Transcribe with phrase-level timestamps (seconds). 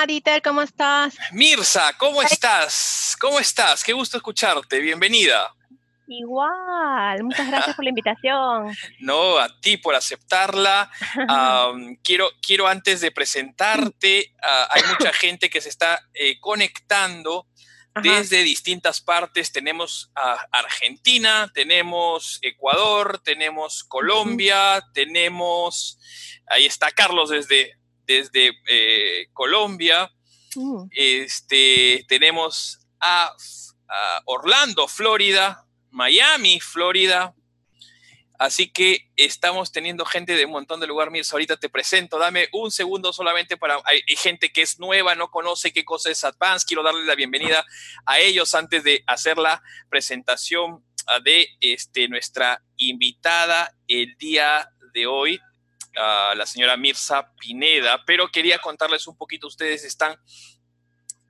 [0.00, 1.14] Hola, Dieter, ¿cómo estás?
[1.32, 3.18] Mirza, ¿cómo estás?
[3.20, 3.84] ¿Cómo estás?
[3.84, 4.80] Qué gusto escucharte.
[4.80, 5.54] Bienvenida.
[6.08, 8.74] Igual, muchas gracias por la invitación.
[9.00, 10.90] No, a ti por aceptarla.
[12.02, 14.34] quiero, quiero antes de presentarte,
[14.70, 17.46] hay mucha gente que se está eh, conectando
[18.02, 19.52] desde distintas partes.
[19.52, 25.98] Tenemos a Argentina, tenemos Ecuador, tenemos Colombia, tenemos,
[26.46, 27.79] ahí está Carlos desde
[28.10, 30.10] desde eh, Colombia.
[30.56, 30.84] Mm.
[30.90, 33.32] Este, tenemos a,
[34.24, 37.34] Orlando, Florida, Miami, Florida.
[38.38, 41.12] Así que estamos teniendo gente de un montón de lugares.
[41.12, 42.18] Mirza, ahorita te presento.
[42.18, 43.80] Dame un segundo solamente para.
[43.84, 46.66] Hay, gente que es nueva, no conoce qué cosa es Advance.
[46.66, 47.64] Quiero darle la bienvenida
[48.06, 55.06] a ellos antes de hacer la presentación ah, de este, nuestra invitada el día de
[55.06, 55.40] hoy
[55.94, 60.18] la señora Mirza Pineda, pero quería contarles un poquito, ustedes están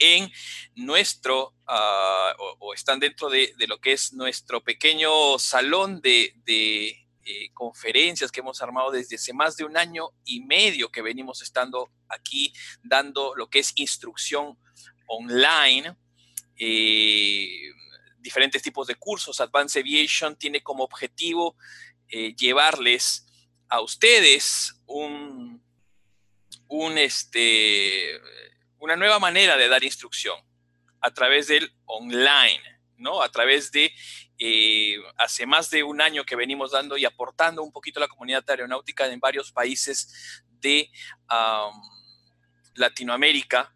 [0.00, 0.33] en
[0.75, 6.34] nuestro, ah, o, están dentro de, lo que es nuestro pequeño salón de,
[7.22, 11.42] eh, conferencias que hemos armado desde hace más de un año y medio que venimos
[11.42, 14.58] estando aquí dando lo que es instrucción
[15.06, 15.97] online.
[16.56, 17.70] Eh,
[18.19, 19.41] diferentes tipos de cursos.
[19.41, 21.56] Advanced Aviation tiene como objetivo
[22.08, 23.27] eh, llevarles
[23.71, 25.63] a ustedes un,
[26.99, 28.21] este,
[28.79, 30.39] una nueva manera de dar instrucción
[31.01, 32.61] a través del online,
[32.97, 33.23] ¿no?
[33.23, 33.95] A través de,
[34.39, 38.09] eh, hace más de un año que venimos dando y aportando un poquito a la
[38.09, 40.91] comunidad aeronáutica en varios países de
[42.75, 43.73] Latinoamérica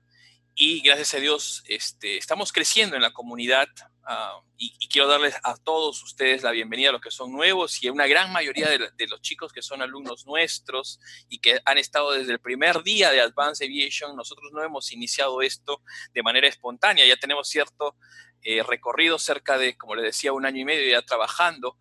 [0.55, 3.68] y gracias a Dios este, estamos creciendo en la comunidad
[4.07, 7.89] Ah, y, quiero darles a todos ustedes la bienvenida a los que son nuevos y
[7.89, 12.13] a una gran mayoría de, los chicos que son alumnos nuestros y que han estado
[12.13, 14.15] desde el primer día de Advanced Aviation.
[14.15, 15.81] Nosotros no hemos iniciado esto
[16.13, 17.97] de manera espontánea, ya tenemos cierto
[18.42, 21.79] eh, recorrido, cerca de, como les decía, un año y medio ya trabajando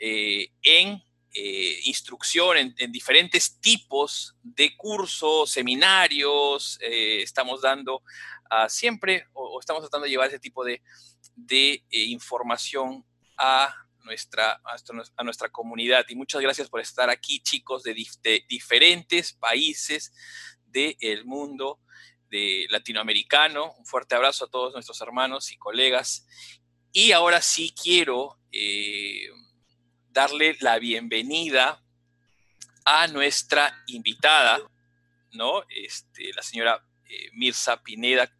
[0.00, 1.00] eh, en
[1.32, 8.02] eh, instrucción en, diferentes tipos de cursos, seminarios, estamos dando
[8.50, 10.82] ah, siempre o, estamos tratando de llevar ese tipo de,
[11.34, 13.04] de eh, información
[13.36, 14.60] a nuestra,
[15.16, 16.04] a nuestra comunidad.
[16.08, 17.94] Y muchas gracias por estar aquí, chicos, de,
[18.48, 20.12] diferentes países
[20.66, 21.80] del mundo
[22.30, 23.72] de latinoamericano.
[23.78, 26.26] Un fuerte abrazo a todos nuestros hermanos y colegas.
[26.92, 29.28] Y ahora sí quiero eh,
[30.10, 31.82] darle la bienvenida
[32.84, 34.60] a nuestra invitada,
[35.32, 35.64] ¿no?
[35.68, 38.30] Este, la señora eh, Mirza Pineda,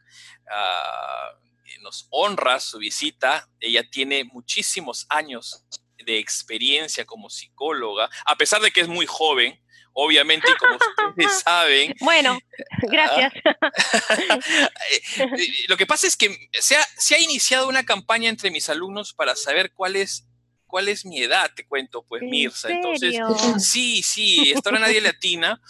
[0.47, 3.49] uh, nos honra su visita.
[3.61, 5.65] Ella tiene muchísimos años
[6.05, 9.59] de experiencia como psicóloga, a pesar de que es muy joven,
[9.93, 11.95] obviamente, y como ustedes saben.
[12.01, 12.39] Bueno,
[12.83, 13.33] gracias.
[15.69, 19.13] Lo que pasa es que se ha, se ha, iniciado una campaña entre mis alumnos
[19.13, 20.27] para saber cuál es,
[20.67, 22.71] cuál es mi edad, te cuento, pues, Mirza.
[22.71, 23.17] Entonces,
[23.59, 25.61] sí, sí, esto nadie latina,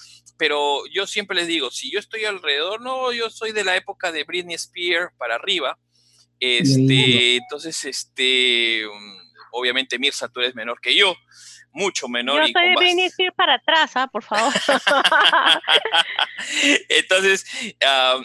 [0.43, 4.11] pero yo siempre les digo, si yo estoy alrededor, no, yo soy de la época
[4.11, 5.79] de Britney Spears para arriba,
[6.41, 11.15] este, entonces, este, mm, obviamente Mirza, tú eres menor que yo,
[11.71, 12.45] mucho menor.
[12.45, 14.09] Yo soy Britney Spears para atrás, ¿ah?
[14.09, 14.53] por favor.
[16.89, 17.47] entonces,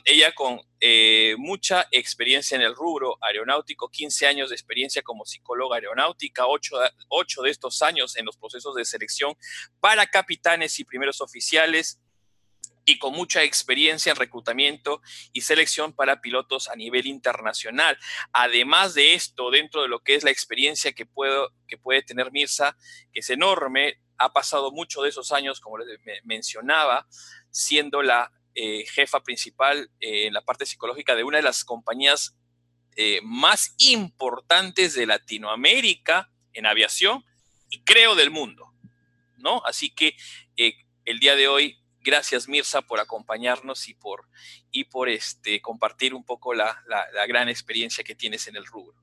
[0.06, 5.76] ella con eh, mucha experiencia en el rubro aeronáutico, 15 años de experiencia como psicóloga
[5.76, 6.78] aeronáutica, 8,
[7.10, 9.36] 8 de estos años en los procesos de selección
[9.80, 12.02] para capitanes y primeros oficiales,
[12.88, 15.02] y con mucha experiencia en reclutamiento
[15.34, 18.00] y selección para pilotos a nivel internacional.
[18.32, 22.32] Además de esto, dentro de lo que es la experiencia que, puedo, que puede tener
[22.32, 22.78] Mirza,
[23.12, 27.06] que es enorme, ha pasado mucho de esos años, como les mencionaba,
[27.52, 32.38] siendo la eh, jefa principal eh, en la parte psicológica de una de las compañías
[32.96, 37.26] eh, más importantes de Latinoamérica en aviación
[37.70, 38.74] y creo del mundo,
[39.36, 39.62] ¿no?
[39.66, 40.16] Así que
[40.56, 41.78] el día de hoy
[42.08, 44.30] Gracias Mirza por acompañarnos y por,
[44.72, 46.82] y por este, compartir un poco la,
[47.28, 48.96] gran experiencia que tienes en el rubro.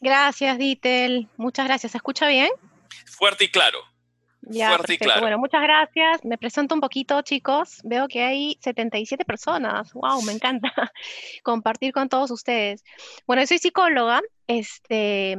[0.00, 1.90] Gracias Ditel, muchas gracias.
[1.90, 2.50] ¿Se escucha bien?
[3.06, 3.80] Fuerte y claro.
[4.42, 5.22] Ya, Fuerte y claro.
[5.22, 6.24] Bueno, muchas gracias.
[6.24, 7.80] Me presento un poquito, chicos.
[7.82, 9.92] Veo que hay 77 personas.
[9.92, 10.72] Wow, me encanta
[11.42, 12.84] compartir con todos ustedes.
[13.26, 14.20] Bueno, soy psicóloga.
[14.46, 15.36] Este,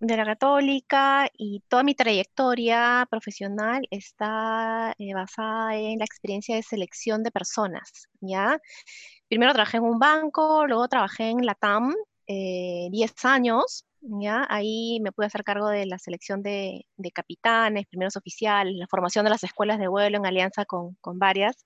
[0.00, 6.62] de la católica y toda mi trayectoria profesional está eh, basada en la experiencia de
[6.62, 8.60] selección de personas, ¿ya?
[9.28, 11.94] Primero trabajé en un banco, luego trabajé en la TAM
[12.26, 14.46] 10 eh, años, ¿ya?
[14.48, 19.30] Ahí me pude hacer cargo de la selección de, capitanes, primeros oficiales, la formación de
[19.30, 21.56] las escuelas de vuelo en alianza con, con varias.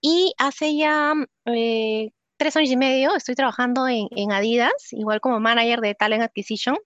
[0.00, 1.14] Y hace ya
[1.46, 6.22] eh, tres años y medio estoy trabajando en, en, Adidas, igual como manager de Talent
[6.24, 6.76] Acquisition.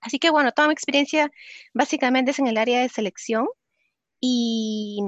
[0.00, 1.30] Así que bueno, toda mi experiencia
[1.74, 3.46] básicamente es en el área de selección
[4.20, 5.00] y,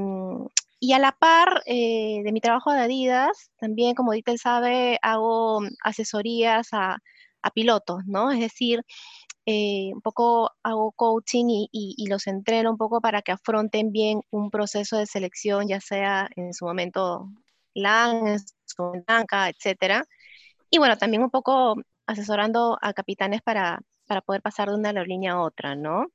[0.81, 5.61] y a la par eh, de mi trabajo de Adidas, también como Ditel sabe, hago
[5.85, 6.99] asesorías a,
[7.43, 8.31] a pilotos, ¿no?
[8.33, 8.83] Es decir,
[9.47, 14.51] eh, un poco hago coaching y, los entreno un poco para que afronten bien un
[14.51, 17.29] proceso de selección, ya sea en su momento
[17.75, 19.13] LAN, en su momento
[19.49, 20.05] etcétera.
[20.71, 21.77] Y bueno, también un poco
[22.07, 26.11] asesorando a capitanes para, para poder pasar de una aerolínea a otra, ¿no?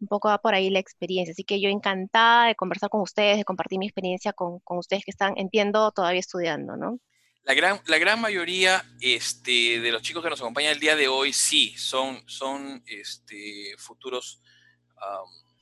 [0.00, 1.32] Un poco va por ahí la experiencia.
[1.32, 5.04] Así que yo encantada de conversar con ustedes, de compartir mi experiencia con, con ustedes
[5.04, 6.98] que están, entiendo, todavía estudiando, ¿no?
[7.42, 11.06] La gran, la gran mayoría este, de los chicos que nos acompañan el día de
[11.08, 14.40] hoy sí, son, son este, futuros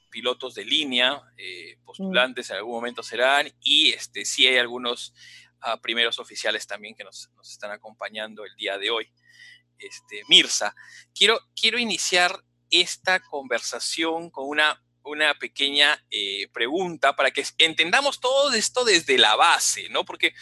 [0.09, 5.13] pilotos de línea, eh, postulantes en algún momento serán, y este, sí hay algunos
[5.63, 9.11] ah, primeros oficiales también que nos, nos, están acompañando el día de hoy.
[9.83, 10.75] Este, Mirza,
[11.15, 18.53] quiero, quiero iniciar esta conversación con una una pequeña eh, pregunta para que entendamos todo
[18.53, 20.05] esto desde la base, ¿no?
[20.05, 20.35] Porque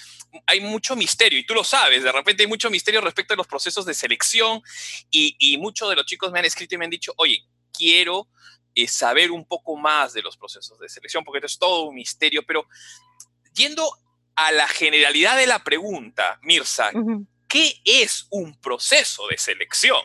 [0.46, 3.46] hay mucho misterio, y tú lo sabes, de repente hay mucho misterio respecto a los
[3.46, 4.62] procesos de selección,
[5.10, 8.28] y, muchos de los chicos me han escrito y me han dicho, oye, quiero
[8.74, 11.94] eh, saber un poco más de los procesos de selección, porque esto es todo un
[11.94, 12.66] misterio, pero
[13.54, 13.90] yendo
[14.36, 16.90] a la generalidad de la pregunta, Mirza,
[17.50, 20.00] ¿qué es un proceso de selección?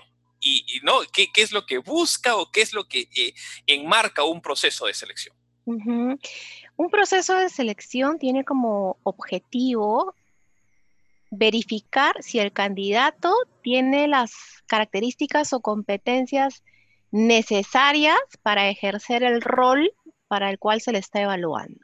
[0.46, 1.00] y, ¿no?
[1.12, 3.34] ¿Qué, es lo que busca o qué es lo que eh,
[3.66, 5.36] enmarca un proceso de selección?
[5.66, 10.14] Un proceso de selección tiene como objetivo
[11.32, 13.34] verificar si el candidato
[13.64, 14.34] tiene las
[14.68, 16.64] características o competencias
[17.12, 19.92] necesarias para ejercer el rol
[20.28, 21.80] para el cual se le está evaluando.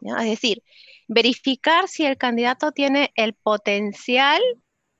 [0.00, 0.62] Es decir,
[1.08, 4.40] verificar si el candidato tiene el potencial,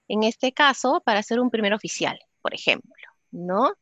[0.09, 2.95] en este caso, para ser un primer oficial por ejemplo,
[3.33, 3.73] ¿no?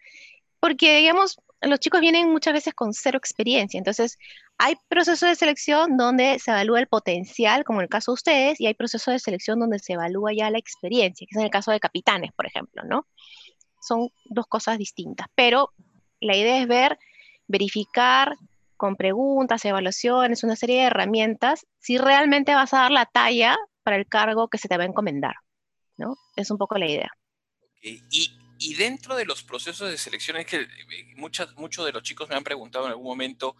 [0.58, 4.16] Porque, digamos, los chicos vienen muchas veces con cero experiencia, entonces
[4.56, 8.60] hay procesos de selección donde se evalúa el potencial, como en el caso de ustedes,
[8.62, 11.50] y hay procesos de selección donde se evalúa ya la experiencia, que es en el
[11.50, 13.06] caso de capitanes, por ejemplo, ¿no?
[13.82, 15.68] Son dos cosas distintas, pero
[16.20, 16.98] la idea es ver,
[17.46, 18.34] verificar
[18.78, 23.96] con preguntas, evaluaciones, una serie de herramientas, si realmente vas a dar la talla para
[23.96, 25.34] el cargo que se te va a encomendar,
[25.96, 26.16] ¿no?
[26.36, 27.10] Es un poco la idea.
[27.80, 28.00] Y
[28.58, 30.68] y dentro de los procesos de selección es que eh,
[31.16, 33.56] muchas, muchos de los chicos me han preguntado en algún momento,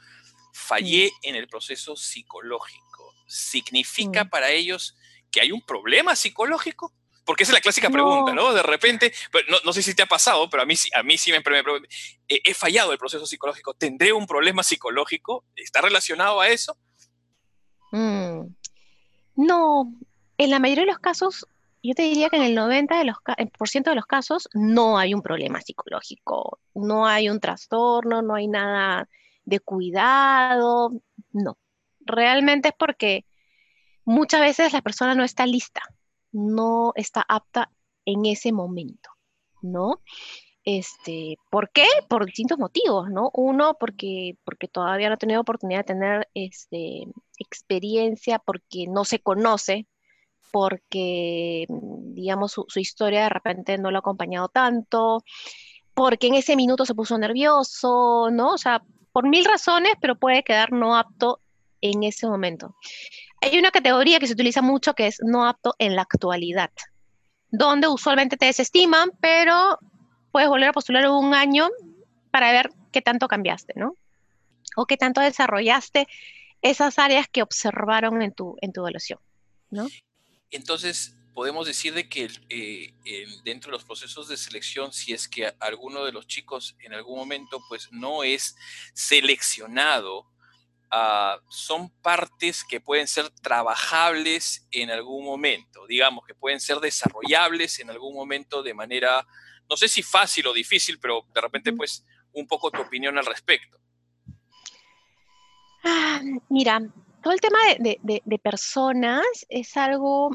[0.52, 3.14] fallé en el proceso psicológico.
[3.26, 4.96] ¿Significa para ellos
[5.30, 6.92] que hay un problema psicológico?
[7.24, 8.52] Porque esa es la clásica pregunta, ¿no?
[8.52, 9.12] De repente,
[9.48, 11.88] no, no, sé si te ha pasado, pero a mí, a mí sí me, preguntan,
[12.28, 15.44] he fallado el proceso psicológico, ¿tendré un problema psicológico?
[15.56, 16.76] ¿Está relacionado a eso?
[17.92, 18.54] Mm.
[19.36, 19.90] No,
[20.36, 21.46] en la mayoría de los casos
[21.88, 23.16] yo te diría que en el 90% de los,
[23.58, 28.34] por ciento de los casos no hay un problema psicológico, no hay un trastorno, no
[28.34, 29.08] hay nada
[29.44, 30.92] de cuidado,
[31.32, 31.58] no.
[32.00, 33.26] Realmente es porque
[34.04, 35.82] muchas veces la persona no está lista,
[36.32, 37.70] no está apta
[38.06, 39.10] en ese momento,
[39.60, 40.00] ¿no?
[40.64, 41.86] Este, ¿Por qué?
[42.08, 43.30] Por distintos motivos, ¿no?
[43.34, 47.06] Uno, porque, porque todavía no ha tenido oportunidad de tener este,
[47.38, 49.86] experiencia, porque no se conoce
[50.54, 51.66] porque,
[52.14, 55.24] digamos, su, historia de repente no lo ha acompañado tanto,
[55.94, 58.52] porque en ese minuto se puso nervioso, ¿no?
[58.52, 58.80] O sea,
[59.10, 61.40] por mil razones, pero puede quedar no apto
[61.80, 62.76] en ese momento.
[63.40, 66.70] Hay una categoría que se utiliza mucho que es no apto en la actualidad,
[67.50, 69.80] donde usualmente te desestiman, pero
[70.30, 71.68] puedes volver a postular un año
[72.30, 73.96] para ver qué tanto cambiaste, ¿no?
[74.76, 76.06] O qué tanto desarrollaste
[76.62, 79.18] esas áreas que observaron en tu, en tu evaluación,
[79.70, 79.88] ¿no?
[80.50, 85.52] Entonces, podemos decir de que eh, dentro de los procesos de selección, si es que
[85.58, 88.56] alguno de los chicos en algún momento pues no es
[88.94, 90.30] seleccionado,
[90.90, 97.80] ah, son partes que pueden ser trabajables en algún momento, digamos, que pueden ser desarrollables
[97.80, 99.26] en algún momento de manera,
[99.68, 103.26] no sé si fácil o difícil, pero de repente pues un poco tu opinión al
[103.26, 103.78] respecto.
[105.82, 106.80] Ah, mira,
[107.24, 110.30] todo el tema de, personas es algo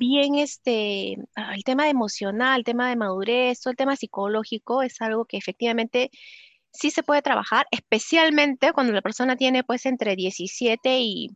[0.00, 5.00] bien, este, ah, el tema emocional, el tema de madurez, todo el tema psicológico es
[5.00, 6.10] algo que efectivamente
[6.72, 11.28] sí se puede trabajar, especialmente cuando la persona tiene pues entre 17 y,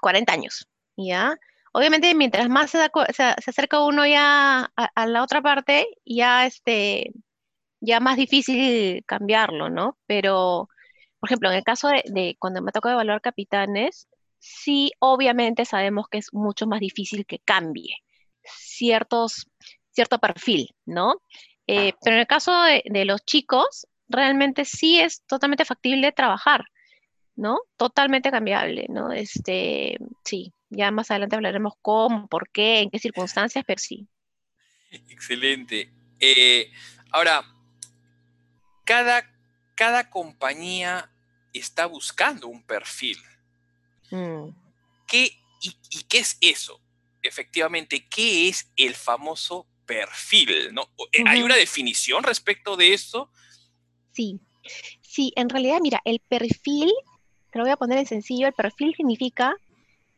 [0.00, 1.36] 40 años, ¿ya?
[1.72, 2.78] Obviamente, mientras más se,
[3.46, 7.12] acerca uno ya a, la otra parte, ya, este,
[7.80, 9.98] ya más difícil cambiarlo, ¿no?
[10.06, 10.68] Pero
[11.26, 14.06] por ejemplo, en el caso de, cuando me tocó evaluar capitanes,
[14.38, 17.96] sí, obviamente sabemos que es mucho más difícil que cambie
[18.44, 19.48] ciertos,
[19.90, 21.20] cierto perfil, ¿no?
[21.66, 26.64] Eh, pero en el caso de, de, los chicos, realmente sí es totalmente factible trabajar,
[27.34, 27.58] ¿no?
[27.76, 29.10] Totalmente cambiable, ¿no?
[29.10, 34.06] Este, sí, ya más adelante hablaremos cómo, por qué, en qué circunstancias, pero sí.
[35.08, 35.90] Excelente.
[36.20, 36.70] Eh,
[37.10, 37.42] ahora,
[38.84, 39.28] cada,
[39.74, 41.10] cada compañía
[41.58, 43.18] está buscando un perfil.
[44.10, 44.48] Mm.
[45.06, 46.80] ¿Qué, y, qué es eso?
[47.22, 50.72] Efectivamente, ¿qué es el famoso perfil?
[50.72, 50.90] ¿no?
[51.12, 53.30] Eh, ¿Hay una definición respecto de eso?
[54.12, 54.40] Sí,
[55.02, 56.92] sí, en realidad, mira, el perfil,
[57.50, 59.56] te lo voy a poner en sencillo, el perfil significa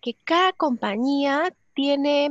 [0.00, 2.30] que cada compañía tiene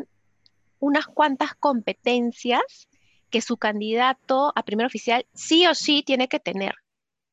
[0.79, 2.87] unas cuantas competencias
[3.29, 6.75] que su candidato a primer oficial sí o sí tiene que tener,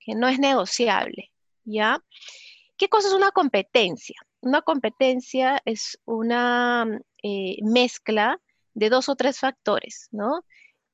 [0.00, 1.31] que no es negociable,
[2.76, 4.16] ¿Qué cosa es una competencia?
[4.40, 6.87] Una competencia es una
[7.23, 8.40] eh, mezcla
[8.75, 10.44] de dos o tres factores, ¿no?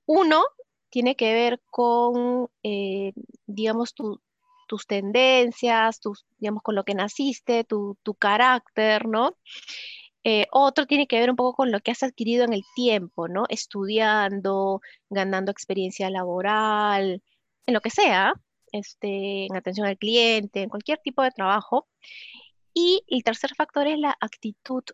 [0.07, 0.45] Uno
[0.91, 3.13] tiene que ver con, eh,
[3.47, 9.37] digamos, tus tendencias, tus, digamos, con lo que naciste, tu, tu carácter, ¿no?
[10.23, 13.29] Eh, otro tiene que ver un poco con lo que has adquirido en el tiempo,
[13.29, 13.45] ¿no?
[13.49, 17.23] Estudiando, ganando experiencia laboral,
[17.67, 18.35] en lo que sea,
[18.73, 21.89] este, en atención al cliente, en cualquier tipo de trabajo.
[22.75, 24.85] Y el tercer factor es la actitud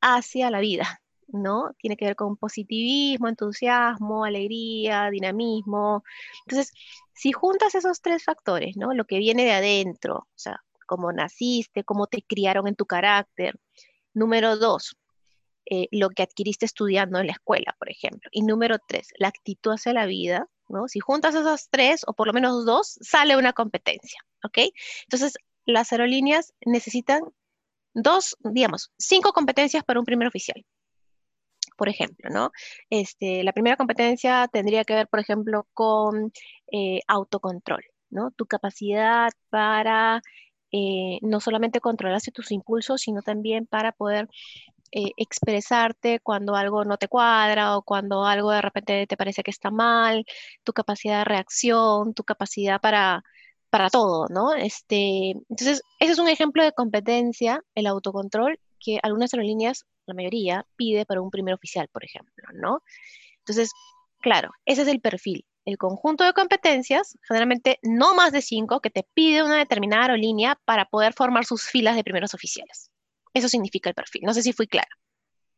[0.00, 1.72] hacia la vida, ¿no?
[1.78, 6.02] Tiene que ver con positivismo, entusiasmo, alegría, dinamismo.
[6.46, 6.72] Entonces,
[7.14, 8.94] si juntas esos tres factores, ¿no?
[8.94, 13.58] Lo que viene de adentro, o sea, cómo naciste, cómo te criaron en tu carácter,
[14.14, 14.96] Número dos,
[15.64, 18.28] eh, lo que adquiriste estudiando en la escuela, por ejemplo.
[18.30, 20.48] Y número tres, la actitud hacia la vida,
[20.88, 24.58] Si juntas esas tres, o por lo menos dos, sale una competencia, ¿ok?
[25.04, 27.22] Entonces, las aerolíneas necesitan
[27.94, 30.64] dos, digamos, cinco competencias para un primer oficial.
[31.76, 32.52] Por ejemplo, ¿no?
[32.90, 36.32] Este, la primera competencia tendría que ver, por ejemplo, con
[36.70, 38.30] eh, autocontrol, ¿no?
[38.32, 40.22] Tu capacidad para
[40.70, 44.28] eh, no solamente controlarse tus impulsos, sino también para poder
[44.92, 49.50] eh, expresarte cuando algo no te cuadra o cuando algo de repente te parece que
[49.50, 50.24] está mal,
[50.64, 53.24] tu capacidad de reacción, tu capacidad para,
[53.70, 54.54] para todo, ¿no?
[54.54, 60.66] Este, entonces, ese es un ejemplo de competencia, el autocontrol, que algunas aerolíneas, la mayoría,
[60.76, 62.82] pide para un primer oficial, por ejemplo, ¿no?
[63.38, 63.70] Entonces,
[64.20, 68.90] claro, ese es el perfil el conjunto de competencias, generalmente no más de cinco, que
[68.90, 72.91] te pide una determinada aerolínea para poder formar sus filas de primeros oficiales.
[73.34, 74.22] Eso significa el perfil.
[74.24, 74.88] No sé si fui clara.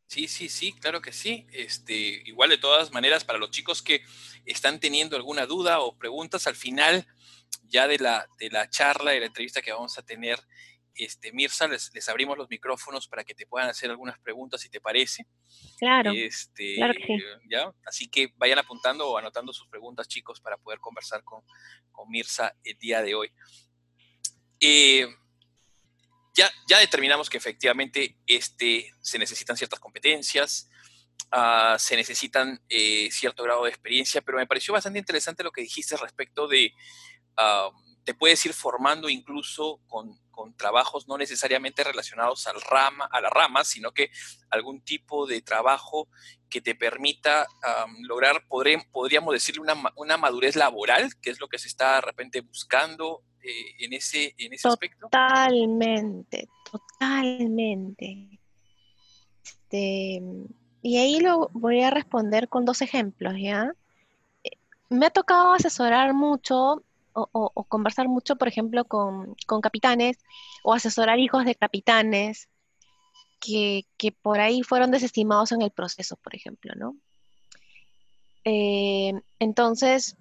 [0.07, 1.47] Sí, sí, sí, claro que sí.
[1.53, 1.95] Este,
[2.27, 4.05] igual de todas maneras, para los chicos que
[4.45, 7.07] están teniendo alguna duda o preguntas al final
[7.65, 10.39] ya de la, de la charla, de la entrevista que vamos a tener,
[10.95, 14.81] este, Mirza, les, abrimos los micrófonos para que te puedan hacer algunas preguntas, si te
[14.81, 15.27] parece.
[15.79, 16.13] Claro.
[16.15, 16.77] Este,
[17.51, 17.73] ¿ya?
[17.85, 21.43] Así que vayan apuntando o anotando sus preguntas, chicos, para poder conversar con,
[22.09, 23.33] Mirza el día de hoy.
[24.61, 25.07] Eh,
[26.35, 30.69] ya, ya, determinamos que efectivamente este, se necesitan ciertas competencias,
[31.31, 35.63] ah, se necesitan eh, cierto grado de experiencia, pero me pareció bastante interesante lo que
[35.63, 36.73] dijiste respecto de
[37.37, 37.71] ah,
[38.05, 40.19] te puedes ir formando incluso con,
[40.57, 44.11] trabajos no necesariamente relacionados al rama, a la rama, sino que
[44.51, 46.09] algún tipo de trabajo
[46.49, 47.47] que te permita
[48.01, 49.63] lograr, podríamos decirle,
[49.97, 54.35] una, madurez laboral, que es lo que se está de repente buscando eh, en ese,
[54.39, 55.09] en ese aspecto.
[55.11, 58.39] Totalmente, totalmente.
[59.43, 60.23] Este,
[60.83, 63.73] y ahí lo voy a responder con dos ejemplos, ¿ya?
[64.45, 64.51] Eh,
[64.91, 66.85] me ha tocado asesorar mucho
[67.15, 70.19] o, conversar mucho, por ejemplo, con, capitanes
[70.63, 72.49] o asesorar hijos de capitanes
[73.41, 73.87] que,
[74.23, 76.97] por ahí fueron desestimados en el proceso, por ejemplo, ¿no?
[78.45, 80.17] Eh, entonces,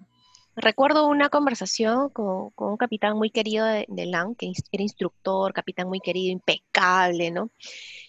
[0.56, 5.88] recuerdo una conversación con, un capitán muy querido de, de, LAN, que era instructor, capitán
[5.88, 7.50] muy querido, impecable, ¿no?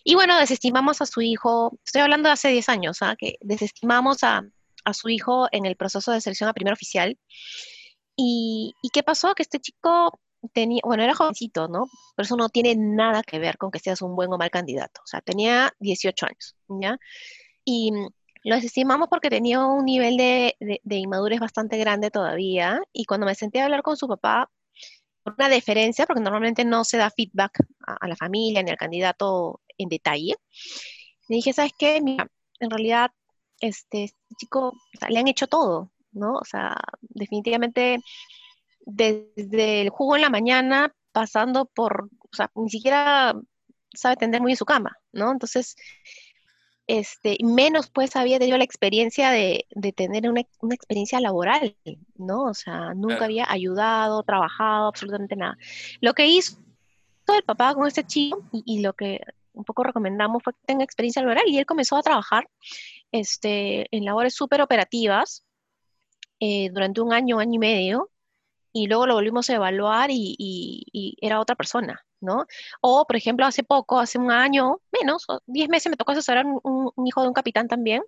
[0.04, 3.16] Y bueno, desestimamos a su hijo, estoy hablando de hace 10 años, ¿ah?
[3.18, 4.44] que desestimamos a,
[4.84, 7.18] a, su hijo en el proceso de selección a primer oficial
[8.16, 9.36] y, qué pasó?
[9.36, 10.20] Que este chico
[10.54, 11.88] tenía, bueno, era jovencito, ¿no?
[12.16, 15.02] Pero eso no tiene nada que ver con que seas un buen o mal candidato.
[15.04, 16.98] O sea, tenía 18 años, ¿ya?
[17.66, 17.92] Y
[18.44, 20.56] lo desestimamos porque tenía un nivel de,
[20.86, 22.82] inmadurez bastante grande todavía.
[22.94, 24.50] Y cuando me senté a hablar con su papá,
[25.24, 29.62] por una deferencia, porque normalmente no se da feedback a, la familia ni al candidato
[29.78, 30.36] en detalle,
[31.28, 32.02] le dije, ¿sabes qué?
[32.02, 32.28] Mira,
[32.60, 33.12] en realidad,
[33.60, 34.74] este, este chico,
[35.10, 36.34] le han hecho todo, ¿no?
[36.34, 38.00] O sea, definitivamente
[38.86, 43.36] desde el jugo en la mañana, pasando por, o sea, ni siquiera
[43.94, 45.32] sabe tender muy en su cama, ¿no?
[45.32, 45.76] Entonces,
[46.88, 50.42] este, menos pues había tenido la experiencia de, tener una,
[50.72, 51.76] experiencia laboral,
[52.16, 52.44] ¿no?
[52.44, 55.58] O sea, nunca había ayudado, trabajado, absolutamente nada.
[56.02, 56.58] Lo que hizo
[57.36, 59.22] el papá con este chico y, lo que
[59.54, 62.48] un poco recomendamos fue que tenga experiencia laboral y él comenzó a trabajar
[63.12, 65.44] este, en labores súper operativas
[66.40, 68.12] eh, durante un año, año y medio,
[68.74, 72.46] y luego lo volvimos a evaluar y, era otra persona, ¿no?
[72.82, 76.92] O, por ejemplo, hace poco, hace un año, menos, diez meses, me tocó asesorar un,
[76.94, 78.04] un, hijo de un capitán también,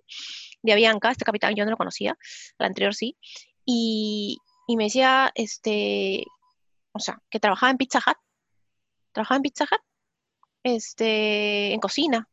[0.62, 2.18] de Avianca, este capitán yo no lo conocía,
[2.58, 3.16] el anterior sí,
[3.64, 4.38] y,
[4.76, 6.24] me decía, este,
[6.92, 8.18] o sea, que trabajaba en Pizza Hut,
[9.12, 9.80] trabajaba en Pizza Hut,
[10.64, 12.28] este, en cocina,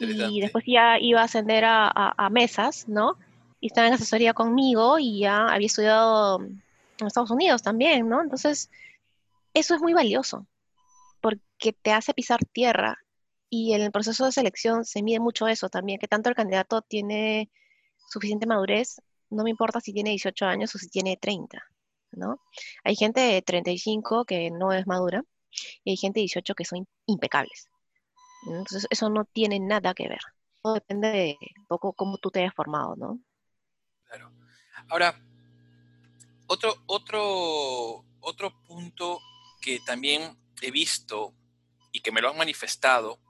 [0.00, 3.18] y después ya iba a ascender a, a mesas, ¿no?
[3.60, 8.22] Y estaba en asesoría conmigo y ya había estudiado en Estados Unidos también, ¿no?
[8.22, 8.70] Entonces,
[9.54, 10.46] eso es muy valioso,
[11.20, 12.98] porque te hace pisar tierra
[13.50, 16.82] y en el proceso de selección se mide mucho eso también, que tanto el candidato
[16.82, 17.50] tiene
[18.08, 21.62] suficiente madurez, no me importa si tiene 18 años o si tiene 30,
[22.12, 22.40] ¿no?
[22.84, 25.22] Hay gente de 35 que no es madura
[25.84, 27.68] y hay gente de 18 que son impecables.
[28.46, 30.20] Entonces, eso no tiene nada que ver.
[30.62, 33.20] Todo depende de un poco cómo tú te hayas formado, ¿no?
[34.90, 35.18] Ahora,
[36.46, 39.20] otro, otro, otro punto
[39.60, 41.32] que también he visto
[41.92, 43.20] y que me lo han manifestado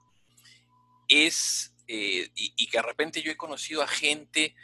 [1.06, 4.54] es, eh, y, que de repente yo he conocido a gente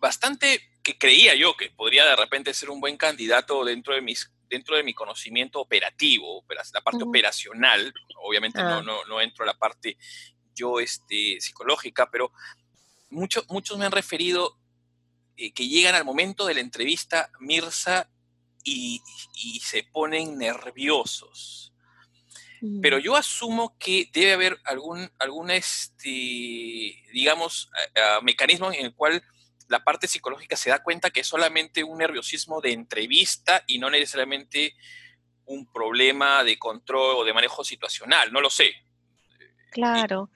[0.00, 4.32] bastante que creía yo que podría de repente ser un buen candidato dentro de mis
[4.48, 8.82] dentro de mi conocimiento operativo, la parte operacional, obviamente ah.
[8.82, 9.96] no, no, entro a la parte
[10.56, 12.32] yo este, psicológica, pero
[13.10, 14.56] muchos muchos me han referido
[15.36, 18.08] eh, que llegan al momento de la entrevista, Mirza,
[18.64, 19.00] y,
[19.62, 21.72] se ponen nerviosos.
[22.82, 26.10] Pero yo asumo que debe haber algún, algún este,
[27.10, 27.70] digamos,
[28.22, 29.22] mecanismo en el cual
[29.70, 33.88] la parte psicológica se da cuenta que es solamente un nerviosismo de entrevista y no
[33.88, 34.74] necesariamente
[35.46, 38.72] un problema de control o de manejo situacional, no lo sé.
[39.70, 40.28] Claro.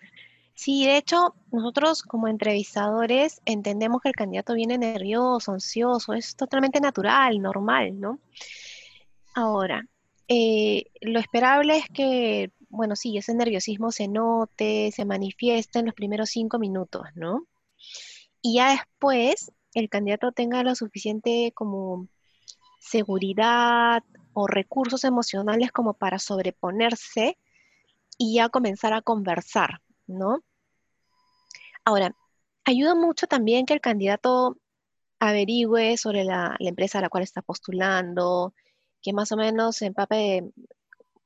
[0.54, 6.80] Sí, de hecho, nosotros como entrevistadores entendemos que el candidato viene nervioso, ansioso, es totalmente
[6.80, 8.20] natural, normal, ¿no?
[9.34, 9.86] Ahora,
[10.28, 15.94] eh, lo esperable es que, bueno, sí, ese nerviosismo se note, se manifieste en los
[15.94, 17.46] primeros cinco minutos, ¿no?
[18.40, 22.08] Y ya después el candidato tenga lo suficiente como
[22.78, 27.38] seguridad o recursos emocionales como para sobreponerse
[28.18, 30.42] y ya comenzar a conversar, ¿no?
[31.84, 32.14] Ahora,
[32.64, 34.56] ayuda mucho también que el candidato
[35.20, 38.54] averigüe sobre la, empresa a la cual está postulando,
[39.02, 40.44] que más o menos se empape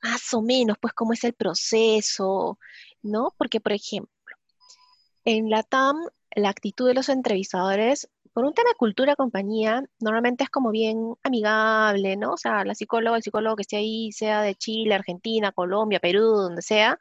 [0.02, 2.58] más o menos, pues, cómo es el proceso,
[3.02, 3.34] ¿no?
[3.36, 4.36] Porque, por ejemplo,
[5.24, 5.96] en la TAM,
[6.36, 11.14] la actitud de los entrevistadores, por un tema de cultura compañía, normalmente es como bien
[11.24, 12.34] amigable, ¿no?
[12.34, 16.22] O sea, la psicóloga, el psicólogo que esté ahí, sea de Chile, Argentina, Colombia, Perú,
[16.22, 16.98] donde sea,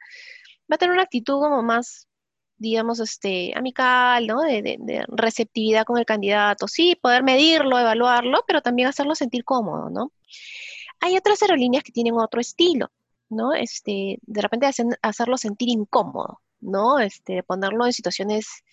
[0.70, 2.08] va a tener una actitud como más,
[2.56, 4.42] digamos, este, amical, ¿no?
[4.42, 6.68] De, receptividad con el candidato.
[6.68, 10.12] Sí, poder medirlo, evaluarlo, pero también hacerlo sentir cómodo, ¿no?
[11.00, 12.90] Hay otras aerolíneas que tienen otro estilo,
[13.28, 13.54] ¿no?
[13.54, 14.68] Este, de repente
[15.02, 16.98] hacerlo sentir incómodo, ¿no?
[16.98, 18.64] Este, ponerlo en situaciones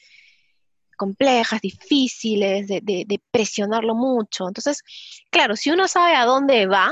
[0.95, 4.47] complejas, difíciles, de, de, presionarlo mucho.
[4.47, 4.81] Entonces,
[5.29, 6.91] claro, si uno sabe a dónde va,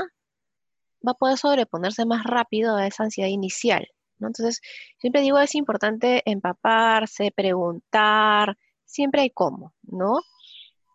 [1.06, 3.88] va a poder sobreponerse más rápido a esa ansiedad inicial.
[4.26, 4.60] Entonces,
[4.98, 10.20] siempre digo, es importante empaparse, preguntar, siempre hay cómo, ¿no?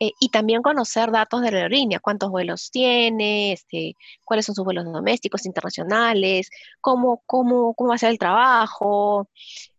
[0.02, 4.64] Eh, y también conocer datos de la aerolínea, cuántos vuelos tiene, este, cuáles son sus
[4.64, 9.30] vuelos domésticos, internacionales, cómo, cómo, cómo va a ser el trabajo,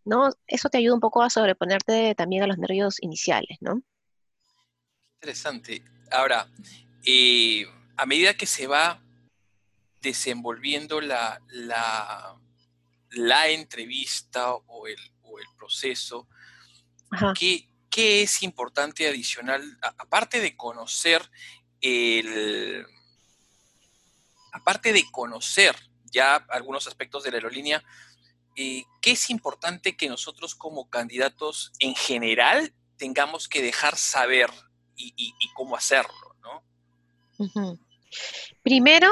[0.05, 0.29] ¿no?
[0.45, 3.81] Eso te ayuda un poco a sobreponerte también a los nervios iniciales, ¿no?
[5.15, 5.83] Interesante.
[6.11, 6.47] Ahora,
[7.03, 7.65] eh,
[7.97, 9.01] a medida que se va
[10.01, 12.35] desenvolviendo la, la
[13.11, 14.97] entrevista o el,
[15.57, 16.27] proceso,
[17.37, 17.67] ¿qué,
[18.21, 21.21] es importante adicional, aparte de conocer
[21.81, 22.85] el,
[24.51, 25.75] aparte de conocer
[26.11, 27.83] ya algunos aspectos de la aerolínea,
[28.55, 34.49] eh, ¿qué es importante que nosotros como candidatos en general tengamos que dejar saber
[34.95, 36.35] y, cómo hacerlo?
[36.41, 37.79] ¿no?
[38.61, 39.09] Primero,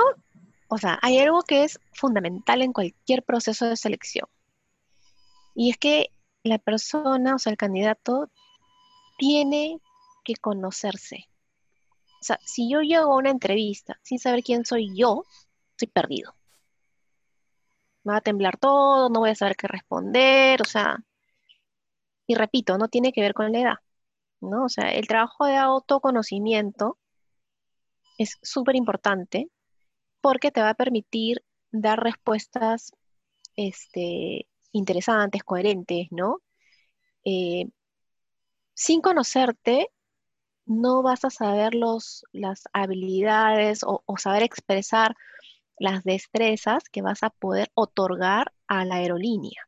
[0.69, 4.27] o sea, hay algo que es fundamental en cualquier proceso de selección.
[5.55, 6.11] Y es que
[6.43, 8.29] la persona, o sea, el candidato,
[9.17, 9.81] tiene
[10.23, 11.27] que conocerse.
[12.21, 15.25] O sea, si yo llego a una entrevista sin saber quién soy yo,
[15.71, 16.35] estoy perdido.
[18.03, 20.97] me va a temblar todo, no voy a saber qué responder, o sea,
[22.27, 23.77] y repito, no tiene que ver con la edad,
[24.41, 24.65] ¿no?
[24.65, 26.97] O sea, el trabajo de autoconocimiento
[28.17, 29.49] es súper importante
[30.21, 32.91] porque te va a permitir dar respuestas
[33.55, 36.41] este, interesantes, coherentes, ¿no?
[37.25, 37.65] Eh,
[38.73, 39.89] sin conocerte,
[40.65, 45.15] no vas a saber las habilidades o, saber expresar
[45.77, 49.67] las destrezas que vas a poder otorgar a la aerolínea.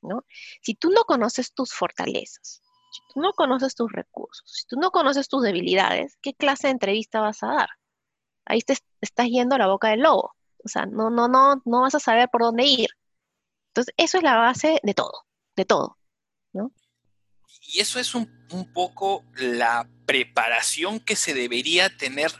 [0.00, 0.24] ¿no?
[0.62, 4.90] Si tú no conoces tus fortalezas, si tú no conoces tus recursos, si tú no
[4.90, 7.68] conoces tus debilidades, ¿qué clase de entrevista vas a dar?
[8.44, 10.34] Ahí te estás yendo a la boca del lobo.
[10.64, 12.90] O sea, no, no, no, no vas a saber por dónde ir.
[13.68, 15.26] Entonces, eso es la base de todo,
[15.56, 15.98] de todo,
[16.52, 16.72] ¿no?
[17.62, 18.30] Y eso es un,
[18.74, 22.30] poco la preparación que se debería tener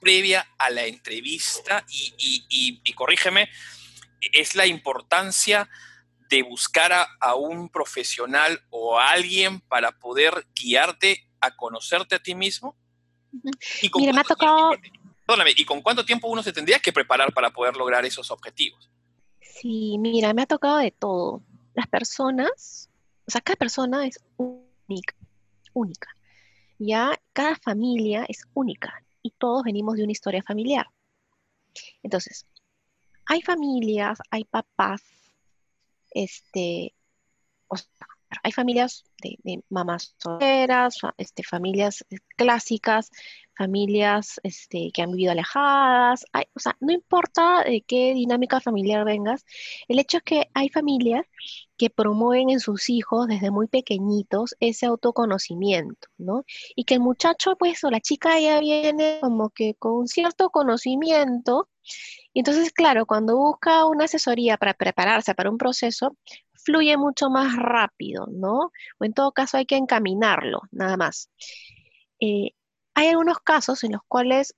[0.00, 3.48] previa a la entrevista y, corrígeme,
[4.32, 5.68] es la importancia
[6.28, 12.36] de buscar a, un profesional o a alguien para poder guiarte a conocerte a ti
[12.36, 12.76] mismo.
[13.80, 14.72] ¿Y Mira, me ha tocado...
[15.56, 18.90] ¿y con cuánto tiempo uno se tendría que preparar para poder lograr esos objetivos?
[19.40, 21.42] Sí, mira, me ha tocado de todo.
[21.74, 22.90] Las personas,
[23.26, 25.14] o sea, cada persona es única,
[25.72, 26.08] única.
[26.78, 30.86] Ya cada familia es única y todos venimos de una historia familiar.
[32.02, 32.46] Entonces,
[33.26, 35.02] hay familias, hay papás,
[36.10, 36.94] este,
[37.68, 38.08] o sea,
[38.42, 43.10] hay familias de, mamás solteras, este, familias eh, clásicas,
[43.56, 49.44] familias este, que han vivido alejadas, o sea, no importa de qué dinámica familiar vengas,
[49.88, 51.26] el hecho es que hay familias
[51.76, 56.44] que promueven en sus hijos desde muy pequeñitos ese autoconocimiento, ¿no?
[56.76, 61.68] Y que el muchacho, pues, o la chica ya viene como que con cierto conocimiento,
[62.32, 66.16] y entonces, claro, cuando busca una asesoría para prepararse para un proceso,
[66.54, 68.72] fluye mucho más rápido, ¿no?
[68.98, 71.30] O en todo caso hay que encaminarlo, nada más.
[72.20, 72.52] Eh,
[72.94, 74.54] hay algunos casos en los cuales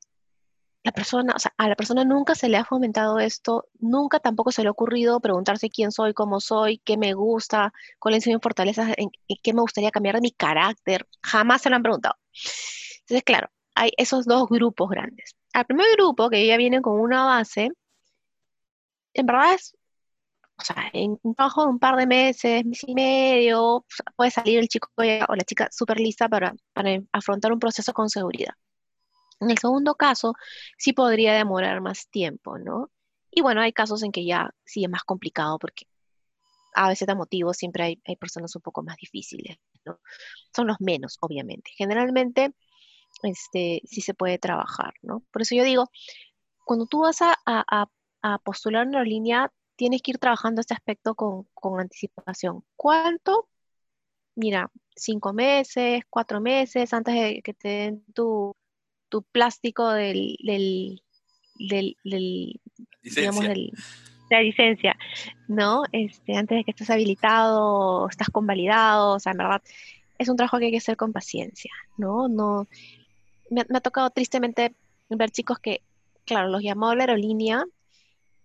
[0.85, 4.53] la persona, o sea, a la persona nunca se le ha fomentado esto, nunca tampoco
[4.53, 8.43] se le ha ocurrido preguntarse quién soy, cómo soy, qué me gusta, cuáles son mis
[8.43, 8.95] fortalezas,
[9.43, 12.17] qué me gustaría cambiar de mi carácter, jamás se lo han preguntado.
[13.01, 15.35] Entonces, claro, hay esos dos grupos grandes.
[15.55, 17.71] Al primer grupo, que ya viene con una base,
[19.15, 19.75] en verdad es
[20.57, 23.85] o sea, en un trabajo de un par de meses, mes y medio,
[24.17, 26.55] puede salir el chico o la chica súper lista para,
[27.13, 28.55] afrontar un proceso con seguridad.
[29.41, 30.35] En el segundo caso,
[30.79, 32.91] sí podría demorar más tiempo, ¿no?
[33.31, 35.87] Y bueno, hay casos en que ya sí es más complicado porque
[36.75, 40.01] a veces de motivo siempre hay, hay, personas un poco más difíciles, ¿no?
[40.55, 41.73] Son los menos, obviamente.
[41.77, 42.53] Generalmente,
[43.23, 45.23] este, sí se puede trabajar, ¿no?
[45.31, 45.91] Por eso yo digo,
[46.65, 47.87] cuando tú vas a, a,
[48.23, 51.47] a postular una línea, tienes que ir trabajando este aspecto con,
[51.81, 52.65] anticipación.
[52.77, 53.49] ¿Cuánto?
[54.35, 58.55] Mira, cinco meses, cuatro meses antes de que te den tu,
[59.31, 61.01] plástico del, del,
[62.05, 62.61] del,
[63.03, 63.71] digamos, de
[64.31, 64.97] la licencia,
[65.47, 65.85] ¿no?
[65.93, 69.63] Este, antes de que estés habilitado, estás convalidado, o sea, en verdad,
[70.19, 72.29] es un trabajo que hay que hacer con paciencia, ¿no?
[72.29, 72.67] No,
[73.51, 74.75] me, ha tocado tristemente
[75.09, 75.83] ver chicos que,
[76.25, 77.65] claro, los llamó la aerolínea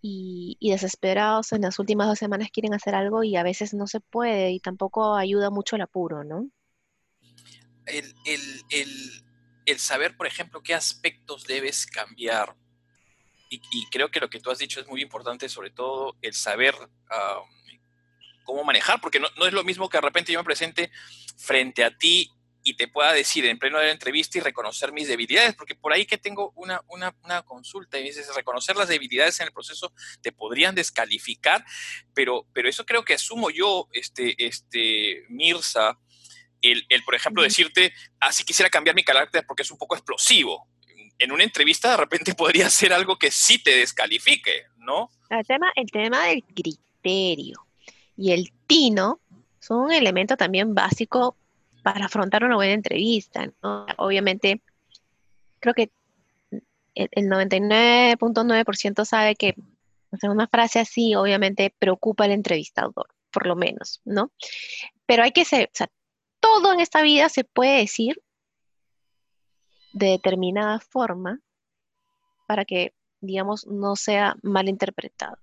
[0.02, 4.00] y, desesperados en las últimas dos semanas quieren hacer algo y a veces no se
[4.00, 6.50] puede y tampoco ayuda mucho el apuro, ¿no?
[7.86, 12.56] El, saber, por ejemplo, qué aspectos debes cambiar.
[13.50, 13.60] Y,
[13.90, 16.76] creo que lo que tú has dicho es muy importante, sobre todo el saber
[18.44, 20.92] cómo manejar, porque no, no, es lo mismo que de repente yo me presente
[21.38, 22.32] frente a ti
[22.70, 25.92] y te pueda decir en pleno de la entrevista y reconocer mis debilidades, porque por
[25.92, 29.92] ahí que tengo una, una, una, consulta y dices, reconocer las debilidades en el proceso
[30.22, 31.66] te podrían descalificar,
[32.14, 35.98] pero, pero eso creo que asumo yo, este, este, Mirza,
[36.62, 39.96] el, el por ejemplo, decirte, así ah, quisiera cambiar mi carácter porque es un poco
[39.96, 40.68] explosivo.
[41.18, 45.10] En una entrevista de repente podría ser algo que sí te descalifique, ¿no?
[45.32, 47.66] El tema, el tema del criterio
[48.16, 49.22] y el tino
[49.60, 51.36] son un elemento también básico
[51.84, 53.52] para afrontar una buena entrevista.
[53.98, 54.62] Obviamente,
[55.60, 55.92] creo que
[56.96, 59.56] el 99.9% sabe que
[60.24, 64.32] una frase así obviamente preocupa al entrevistador, por lo menos, ¿no?
[65.06, 65.90] Pero hay que ser, o sea,
[66.40, 68.22] todo en esta vida se puede decir
[69.94, 71.40] de determinada forma
[72.48, 75.38] para que, digamos, no sea mal interpretado.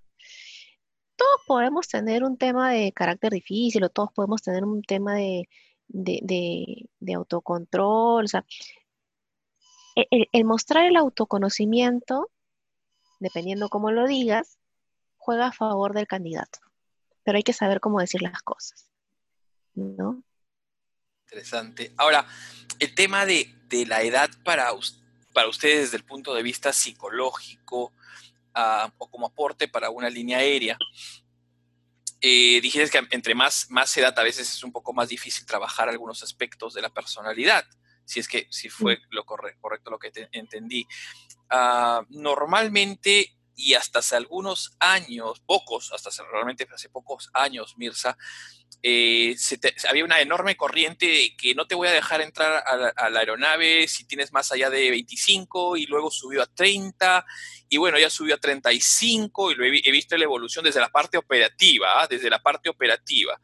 [1.15, 5.49] Todos podemos tener un tema de carácter difícil o todos podemos tener un tema de,
[5.87, 8.45] de, autocontrol, o sea,
[9.95, 12.29] e, el, mostrar el autoconocimiento,
[13.19, 14.57] dependiendo cómo lo digas,
[15.17, 16.59] juega a favor del candidato.
[17.23, 18.89] Pero hay que saber cómo decir las cosas.
[19.73, 20.23] ¿No?
[21.25, 21.91] Interesante.
[21.97, 22.25] Ahora,
[22.79, 23.53] el tema de,
[23.85, 24.69] la edad para,
[25.33, 27.91] para ustedes desde el punto de vista psicológico
[28.53, 30.77] ah, o como aporte para una línea aérea.
[32.21, 35.87] Eh, dijiste que entre más, más edad a veces es un poco más difícil trabajar
[35.87, 37.65] algunos aspectos de la personalidad,
[38.05, 40.87] si es que si fue lo correcto lo que entendí.
[41.49, 48.15] Ah, normalmente y hasta hace algunos años, pocos, hasta realmente hace pocos años, Mirza,
[48.83, 49.35] eh,
[49.89, 54.05] había una enorme corriente que no te voy a dejar entrar a la, aeronave si
[54.05, 57.25] tienes más allá de 25 y luego subió a 30
[57.69, 61.17] y bueno, ya subió a 35 y lo he, visto la evolución desde la parte
[61.17, 62.07] operativa, ¿ah?
[62.07, 63.39] desde la parte operativa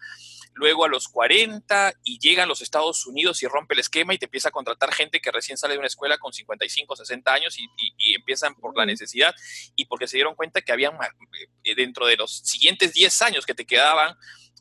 [0.53, 4.17] luego a los 40 y llega a los Estados Unidos y rompe el esquema y
[4.17, 7.57] te empieza a contratar gente que recién sale de una escuela con 55, 60 años
[7.57, 9.33] y, empiezan por la necesidad
[9.75, 10.93] y porque se dieron cuenta que habían
[11.63, 14.15] eh, dentro de los siguientes 10 años que te quedaban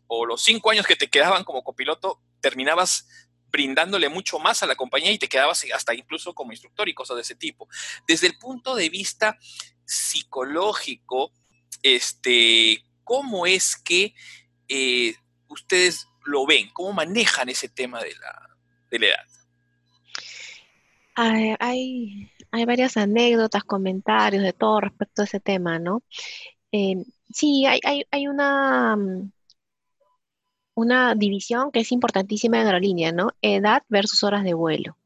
[0.06, 3.06] o los 5 años que te quedaban como copiloto, terminabas
[3.52, 7.16] brindándole mucho más a la compañía y te quedabas hasta incluso como instructor y cosas
[7.16, 7.68] de ese tipo.
[8.08, 9.38] Desde el punto de vista
[9.84, 11.32] psicológico,
[11.82, 14.14] este, ¿cómo es que
[14.68, 15.14] eh,
[15.52, 16.70] ustedes lo ven?
[16.72, 19.26] ¿Cómo manejan ese tema de la, edad?
[21.14, 26.02] Hay, hay, varias anécdotas, comentarios de todo respecto a ese tema, ¿no?
[26.72, 26.96] Eh,
[27.32, 28.96] sí, hay, hay, una,
[30.74, 33.30] una división que es importantísima en aerolínea, ¿no?
[33.42, 34.96] Edad versus horas de vuelo.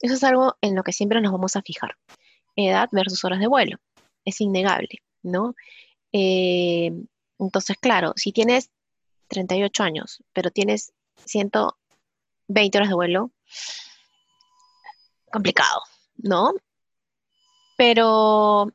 [0.00, 1.96] Eso es algo en lo que siempre nos vamos a fijar.
[2.56, 3.78] Edad versus horas de vuelo.
[4.24, 5.54] Es innegable, ¿no?
[6.12, 6.92] Eh,
[7.38, 8.70] entonces, claro, si tienes
[9.34, 10.92] 38 años, pero tienes
[11.26, 13.30] 120 horas de vuelo,
[15.30, 15.82] complicado,
[16.16, 16.52] ¿no?
[17.76, 18.68] Pero,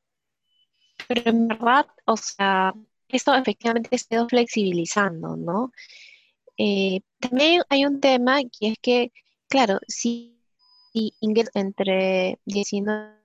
[1.08, 2.74] pero en verdad, o sea,
[3.08, 5.72] esto efectivamente se ha flexibilizando, ¿no?
[6.58, 9.12] Eh, también hay un tema que es que,
[9.48, 10.38] claro, si,
[10.94, 13.20] Ingrid entre 19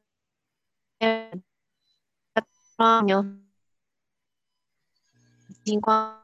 [2.78, 3.26] años,
[5.64, 6.23] 5 años,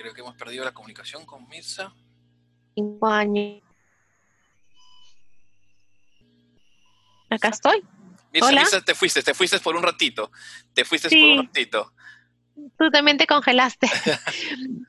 [0.00, 1.92] Creo que hemos perdido la comunicación con Mirza.
[2.74, 3.62] Cinco años.
[7.28, 7.82] Acá estoy.
[8.32, 10.32] Mirza, te fuiste, te fuiste por un ratito.
[10.72, 11.92] Te fuiste por un ratito.
[12.78, 13.90] Tú también te congelaste.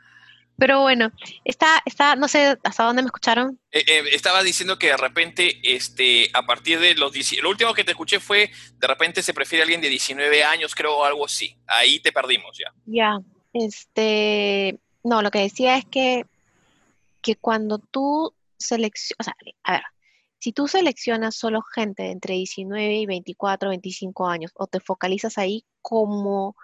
[0.57, 1.11] Pero bueno,
[1.43, 3.59] está, está, no sé hasta dónde me escucharon.
[3.69, 7.83] Eh, eh, estaba diciendo que de repente, este, a partir de los lo último que
[7.83, 11.57] te escuché fue, de repente se prefiere alguien de 19 años, creo, o algo así.
[11.67, 12.71] Ahí te perdimos ya.
[12.85, 13.19] Ya,
[13.51, 16.25] este, no, lo que decía es que,
[17.21, 19.81] que cuando tú seleccionas, o sea, a ver,
[20.39, 25.65] si tú seleccionas solo gente entre 19 y 24, 25 años, o te focalizas ahí
[25.81, 26.55] como,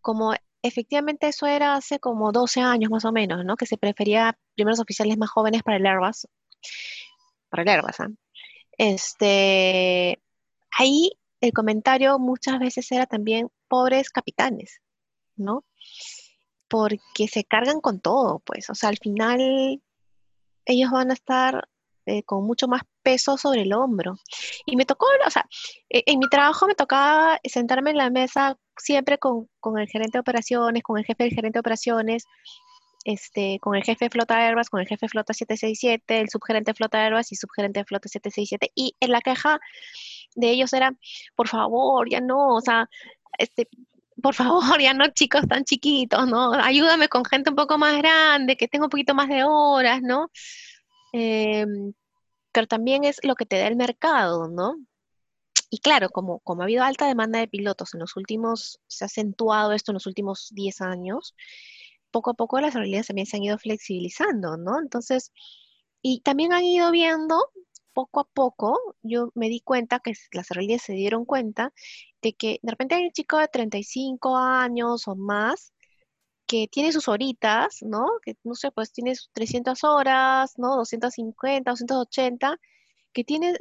[0.00, 3.56] como efectivamente eso era hace como 12 años más o menos, ¿no?
[3.56, 6.28] Que se prefería primeros oficiales más jóvenes para el Airbus,
[7.48, 8.08] para el Airbus, ¿ah?
[8.78, 10.20] Este,
[10.70, 14.80] ahí el comentario muchas veces era también pobres capitanes,
[15.36, 15.64] ¿no?
[16.74, 19.80] Porque se cargan con todo, pues, o sea, al final
[20.64, 21.68] ellos van a estar
[22.04, 24.16] eh, con mucho más peso sobre el hombro.
[24.66, 25.46] Y me tocó, o sea,
[25.88, 30.20] e, en mi trabajo me tocaba sentarme en la mesa siempre con, el gerente de
[30.20, 32.24] operaciones, con el jefe del gerente de operaciones,
[33.04, 36.72] este, con el jefe de flota Airbus, con el jefe de flota 767, el subgerente
[36.72, 38.72] de flota Airbus y subgerente de flota 767.
[38.74, 39.60] Y en la queja
[40.34, 40.92] de ellos era,
[41.36, 42.90] por favor, ya no, o sea,
[43.38, 43.68] este,
[44.24, 46.54] por favor, ya no chicos tan chiquitos, ¿no?
[46.54, 50.30] Ayúdame con gente un poco más grande, que tenga un poquito más de horas, ¿no?
[51.12, 51.92] Em,
[52.52, 54.76] pero también es lo que te da el mercado, ¿no?
[55.70, 59.06] Y claro, como, como ha habido alta demanda de pilotos en los últimos, se ha
[59.06, 61.34] acentuado esto en los últimos 10 años,
[62.10, 64.80] poco a poco las realidades también se han ido flexibilizando, ¿no?
[64.80, 65.32] Entonces,
[66.00, 67.36] y también han ido viendo
[67.94, 71.72] poco a poco yo me di cuenta que las realidades se dieron cuenta
[72.22, 75.72] de que de repente hay un chico de 35 años o más
[76.46, 78.06] que tiene sus horitas, ¿no?
[78.22, 80.76] Que no sé, pues tiene 300 horas, ¿no?
[80.76, 82.58] 250, 280,
[83.12, 83.54] que tiene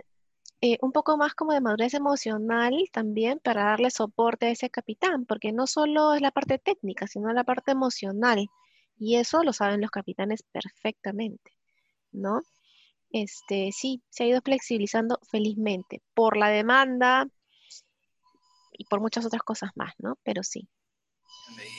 [0.62, 5.26] eh, un poco más como de madurez emocional también para darle soporte a ese capitán,
[5.26, 8.48] porque no solo es la parte técnica, sino la parte emocional.
[8.98, 11.52] Y eso lo saben los capitanes perfectamente,
[12.12, 12.42] ¿no?
[13.14, 17.28] Este, sí, se ha ido flexibilizando felizmente por la demanda
[18.72, 20.18] y por muchas otras cosas más, ¿no?
[20.24, 20.68] Pero sí.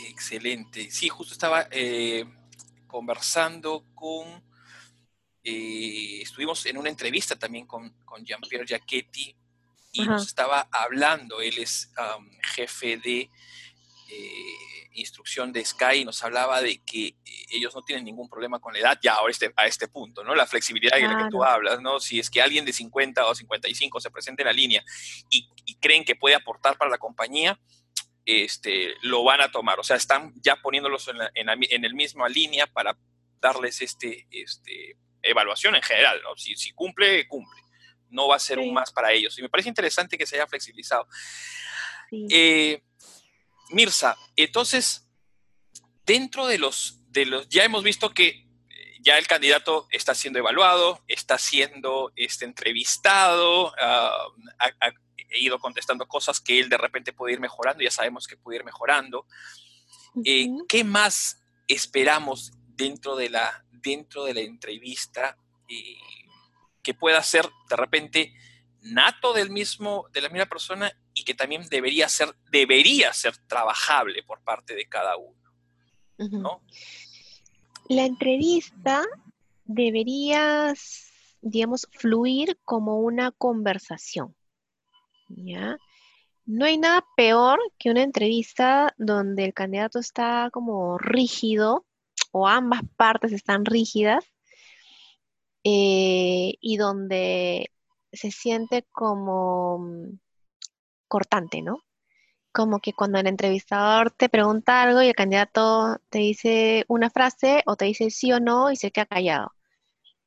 [0.09, 0.91] Excelente.
[0.93, 2.25] Sí, justo estaba eh,
[2.87, 4.45] conversando con,
[5.43, 7.93] eh, estuvimos en una entrevista también con,
[8.23, 9.37] Jean-Pierre Giacchetti
[9.91, 11.93] y nos estaba hablando, él es
[12.55, 13.23] jefe de
[14.09, 17.17] eh, instrucción de Sky y nos hablaba de que eh,
[17.51, 20.35] ellos no tienen ningún problema con la edad ya a este, a este punto, ¿no?
[20.35, 22.01] La flexibilidad de la que tú hablas, ¿no?
[22.01, 24.85] Si es que alguien de 50 o 55 se presenta en la línea
[25.31, 25.49] y,
[25.81, 27.61] creen que puede aportar para la compañía,
[28.25, 29.79] este, lo van a tomar.
[29.79, 32.97] O sea, están ya poniéndolos en, en, el mismo línea para
[33.39, 36.23] darles este, este evaluación en general.
[36.23, 36.35] ¿no?
[36.37, 37.61] Si, si, cumple, cumple.
[38.09, 39.39] No va a ser un más para ellos.
[39.39, 41.07] Y me parece interesante que se haya flexibilizado.
[42.31, 42.83] Eh,
[43.71, 45.09] Mirza, entonces,
[46.05, 48.47] dentro de los, de los, ya hemos visto que eh,
[49.01, 54.27] ya el candidato está siendo evaluado, está siendo este, entrevistado, ah,
[54.59, 54.93] ha,
[55.37, 58.65] ido contestando cosas que él de repente puede ir mejorando, ya sabemos que puede ir
[58.65, 59.27] mejorando.
[60.25, 65.37] Eh, ¿Qué más esperamos dentro de la, dentro de la entrevista
[65.69, 65.97] eh,
[66.83, 68.35] que pueda ser de repente
[68.83, 74.23] nato del mismo, de la misma persona y que también debería ser, debería ser trabajable
[74.23, 76.61] por parte de cada uno.
[77.89, 79.05] La entrevista
[79.65, 80.75] debería,
[81.41, 84.35] digamos, fluir como una conversación.
[85.29, 85.79] ¿Ya?
[86.47, 91.87] No hay nada peor que una entrevista donde el candidato está como rígido
[92.33, 94.25] o ambas partes están rígidas
[95.65, 97.71] eh, y donde
[98.13, 100.19] se siente como mm,
[101.15, 101.85] cortante, ¿no?
[102.51, 107.63] Como que cuando el entrevistador te pregunta algo y el candidato te dice una frase
[107.67, 109.53] o te dice sí o no y se queda callado,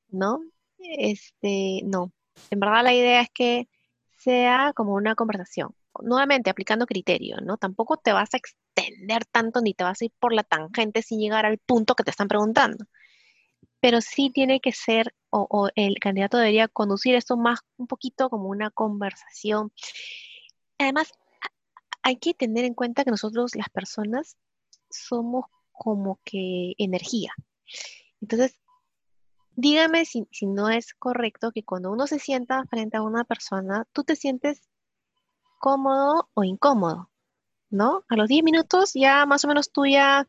[0.08, 0.39] ¿no?
[0.80, 2.13] Este, no.
[2.52, 3.67] En verdad la idea es que
[4.17, 5.76] sea como una conversación.
[6.02, 7.58] Nuevamente, aplicando criterio, ¿no?
[7.58, 11.19] Tampoco te vas a extender tanto ni te vas a ir por la tangente sin
[11.19, 12.86] llegar al punto que te están preguntando.
[13.82, 18.30] Pero sí tiene que ser, o, o el candidato debería conducir esto más un poquito
[18.30, 19.73] como una conversación.
[20.78, 21.12] Además,
[22.04, 24.38] hay que tener en cuenta que nosotros las personas
[24.90, 27.32] somos como que energía.
[28.22, 28.56] Entonces,
[29.56, 34.04] dígame si, no es correcto que cuando uno se sienta frente a una persona, tú
[34.04, 34.62] te sientes
[35.60, 37.10] cómodo o incómodo,
[37.70, 38.06] ¿no?
[38.10, 40.28] A los 10 minutos ya más o menos tú ya,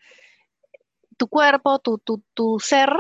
[1.16, 2.90] tu cuerpo, tu, tu, tu ser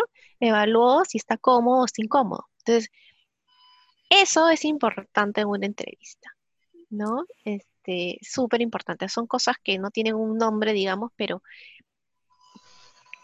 [0.40, 2.48] evaluó si está cómodo o está incómodo.
[2.58, 2.90] Entonces,
[4.10, 6.37] eso es importante en una entrevista.
[6.90, 7.24] ¿No?
[7.44, 9.08] Este, súper importante.
[9.08, 11.42] Son cosas que no tienen un nombre, digamos, pero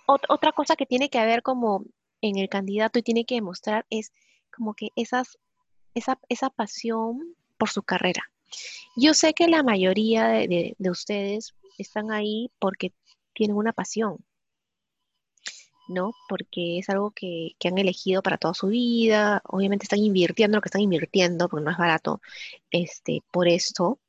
[0.07, 1.85] otra cosa que tiene que haber como
[2.20, 4.12] en el candidato y tiene que demostrar es
[4.55, 5.38] como que esas,
[5.94, 8.22] esa, esa pasión por su carrera.
[8.96, 12.92] Yo sé que la mayoría de ustedes están ahí porque
[13.33, 14.18] tienen una pasión,
[15.88, 16.12] ¿no?
[16.29, 20.68] Porque es algo que, han elegido para toda su vida, obviamente están invirtiendo lo que
[20.68, 22.20] están invirtiendo, porque no es barato,
[22.70, 24.01] este, por esto.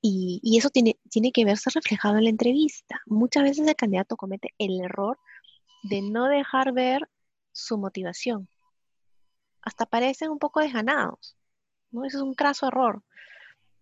[0.00, 3.00] Y, eso tiene, tiene que verse reflejado en la entrevista.
[3.06, 5.18] Muchas veces el candidato comete el error
[5.82, 7.08] de no dejar ver
[7.52, 8.48] su motivación.
[9.62, 11.36] Hasta parecen un poco desganados,
[11.90, 12.04] ¿no?
[12.04, 13.02] Eso es un craso error.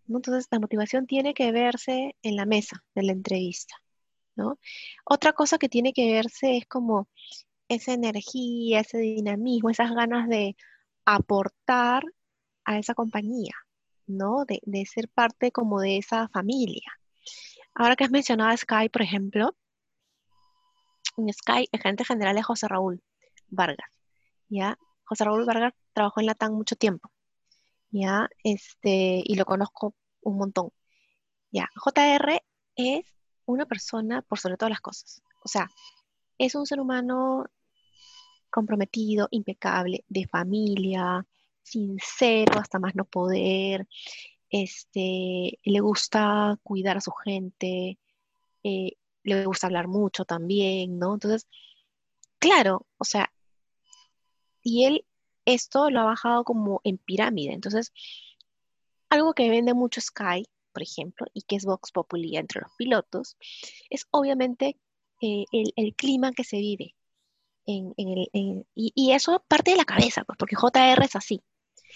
[0.09, 3.77] Entonces, la motivación tiene que verse en la mesa de la entrevista.
[5.05, 7.09] Otra cosa que tiene que verse es como
[7.69, 10.57] esa energía, ese dinamismo, esas ganas de
[11.05, 12.05] aportar
[12.65, 13.55] a esa compañía,
[14.07, 14.45] ¿no?
[14.45, 16.93] De, ser parte como de esa familia.
[17.75, 19.57] Ahora que has mencionado a Sky, por ejemplo,
[21.17, 23.03] en Sky el gerente general es José Raúl
[23.49, 23.91] Vargas,
[24.49, 24.79] ¿ya?
[25.05, 27.11] José Raúl Vargas trabajó en Latam mucho tiempo,
[27.91, 28.29] ¿ya?
[28.45, 30.71] Este, y lo conozco un montón,
[31.51, 31.69] ¿ya?
[31.77, 32.43] JR
[32.77, 33.16] es
[33.47, 35.23] una persona por sobre todas las cosas.
[35.45, 35.71] O sea,
[36.39, 37.47] es un ser humano
[38.51, 41.27] comprometido, impecable, de familia,
[41.63, 43.87] sincero hasta más no poder,
[44.51, 47.99] este, le gusta cuidar a su gente,
[48.63, 48.93] eh,
[49.25, 51.15] le gusta hablar mucho también, ¿no?
[51.15, 51.47] Entonces,
[52.39, 53.33] claro, o sea,
[54.63, 55.05] y él
[55.45, 57.55] esto lo ha bajado como en pirámide.
[57.55, 57.93] Entonces,
[59.09, 60.47] algo que vende mucho Sky
[60.77, 63.39] por ejemplo, y que es Vox Populi entre los pilotos,
[63.89, 64.77] es obviamente
[65.23, 66.95] eh, el, clima que se vive.
[67.65, 71.43] En, el, y, eso parte de la cabeza, pues, porque JR es así.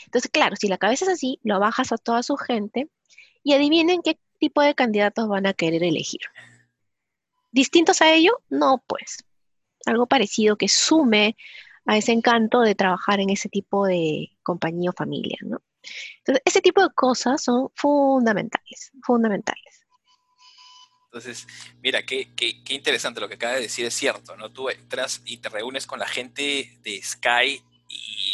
[0.07, 2.89] Entonces, claro, si la cabeza es así, lo bajas a toda su gente
[3.43, 6.23] y adivinen qué tipo de candidatos van a querer elegir.
[7.53, 8.33] ¿Distintos a ello?
[8.49, 9.27] No, pues.
[9.85, 11.37] Algo parecido que sume
[11.85, 15.61] a ese encanto de trabajar en ese tipo de compañía o familia, ¿no?
[16.19, 19.87] Entonces, ese tipo de cosas son fundamentales, fundamentales.
[21.07, 21.47] Entonces,
[21.83, 24.53] mira, qué, qué, qué, interesante lo que acaba de decir, es cierto, ¿no?
[24.53, 28.30] Tú entras y te reúnes con la gente de Sky y,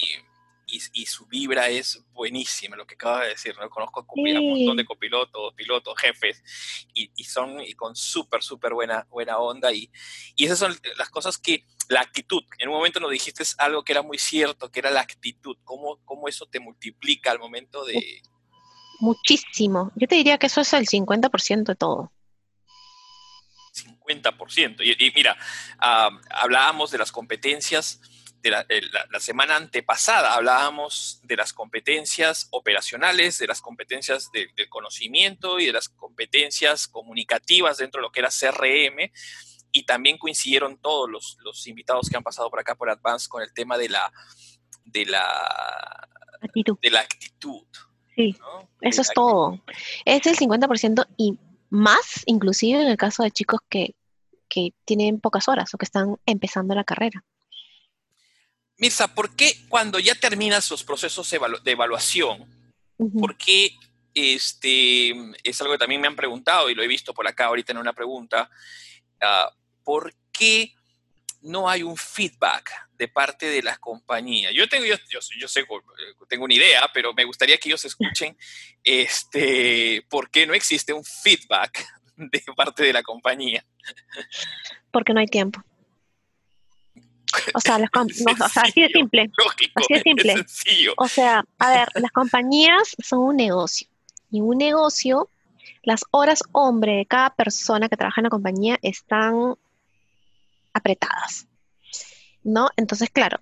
[0.92, 3.68] y, su vibra es buenísima, lo que acaba de decir, ¿no?
[3.70, 6.42] Conozco un montón de copilotos, pilotos, jefes,
[6.94, 9.90] y, son y con súper, súper buena, buena onda, y,
[10.34, 13.92] y esas son las cosas que, la actitud, en un momento nos dijiste algo que
[13.92, 18.22] era muy cierto, que era la actitud, cómo, cómo eso te multiplica al momento de...
[18.98, 22.12] Muchísimo, yo te diría que eso es el 50% de todo.
[23.76, 24.76] 50%.
[24.80, 25.36] Y, mira,
[25.78, 28.00] ah, hablábamos de las competencias
[28.48, 28.80] eh,
[29.10, 35.72] la, semana antepasada hablábamos de las competencias operacionales, de las competencias del conocimiento y de
[35.72, 39.10] las competencias comunicativas dentro de lo que era CRM.
[39.72, 43.52] Y también coincidieron todos los, invitados que han pasado por acá por Advance con el
[43.52, 44.12] tema de la,
[44.84, 46.08] de la,
[46.40, 46.78] actitud.
[46.80, 47.66] De la actitud
[48.14, 48.36] sí,
[48.80, 49.60] eso es todo.
[50.04, 51.38] Es el 50% y
[51.70, 53.94] más, inclusive en el caso de chicos que,
[54.48, 57.24] que tienen pocas horas o que están empezando la carrera.
[58.78, 62.46] Mirza, ¿por qué cuando ya terminas los procesos de evaluación,
[63.18, 63.74] por qué
[64.14, 65.14] este,
[65.44, 67.78] es algo que también me han preguntado y lo he visto por acá ahorita en
[67.78, 68.50] una pregunta,
[69.20, 69.50] ah,
[69.84, 70.74] ¿por qué
[71.42, 74.52] no hay un feedback de parte de las compañías?
[74.54, 75.64] Yo tengo, yo, yo, sé,
[76.28, 78.36] tengo una idea, pero me gustaría que ellos escuchen
[78.84, 83.64] este, por qué no existe un feedback de parte de la compañía.
[84.90, 85.62] Porque no hay tiempo.
[87.54, 87.78] O sea,
[88.62, 89.30] así de simple.
[89.74, 90.34] así de simple.
[90.96, 93.88] o sea, a ver, las compañías son un negocio.
[94.30, 95.30] Y un negocio,
[95.82, 99.54] las horas hombre de cada persona que trabaja en la compañía están
[100.72, 101.46] apretadas.
[102.42, 102.68] ¿No?
[102.76, 103.38] Entonces, claro,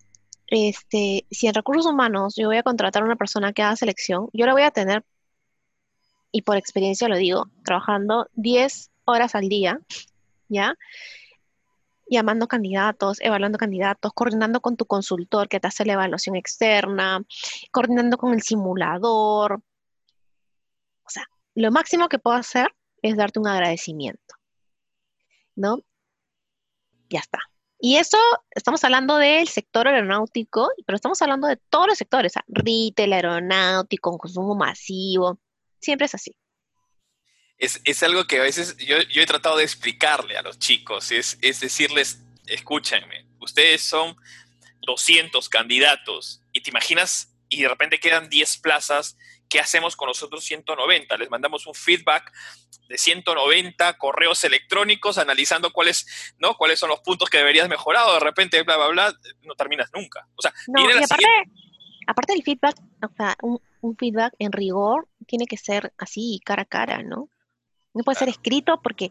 [0.48, 4.28] este, si en recursos humanos yo voy a contratar a una persona que haga selección,
[4.32, 5.04] yo la voy a tener,
[6.32, 9.78] y por experiencia lo digo, trabajando 10 horas al día,
[10.48, 10.76] ¿ya?
[12.06, 17.24] Llamando candidatos, evaluando candidatos, coordinando con tu consultor que te hace la evaluación externa,
[17.70, 19.62] coordinando con el simulador.
[21.04, 21.24] O sea,
[21.54, 22.68] lo máximo que puedo hacer
[23.02, 24.34] es darte un agradecimiento.
[25.56, 25.78] ¿No?
[27.10, 27.38] Ya está.
[27.78, 28.18] Y eso,
[28.50, 33.12] estamos hablando del sector aeronáutico, pero estamos hablando de todos los sectores, o sea, retail,
[33.12, 35.38] aeronáutico, consumo masivo,
[35.80, 36.34] siempre es así
[37.58, 42.20] es, algo que a veces yo, he tratado de explicarle a los chicos, es, decirles,
[42.46, 44.16] escúchenme, ustedes son
[44.82, 49.16] 200 candidatos y te imaginas y de repente quedan 10 plazas,
[49.48, 51.16] ¿qué hacemos con los otros 190?
[51.16, 52.32] Les mandamos un feedback
[52.88, 56.56] de 190 correos electrónicos analizando cuáles, ¿no?
[56.56, 59.90] cuáles son los puntos que deberías mejorar o de repente bla, bla, bla, no terminas
[59.94, 60.26] nunca.
[60.34, 60.52] O sea,
[61.02, 61.26] aparte,
[62.06, 66.62] aparte del feedback, o sea, un, un feedback en rigor tiene que ser así, cara
[66.62, 67.30] a cara, ¿no?
[67.94, 69.10] No puede ser escrito porque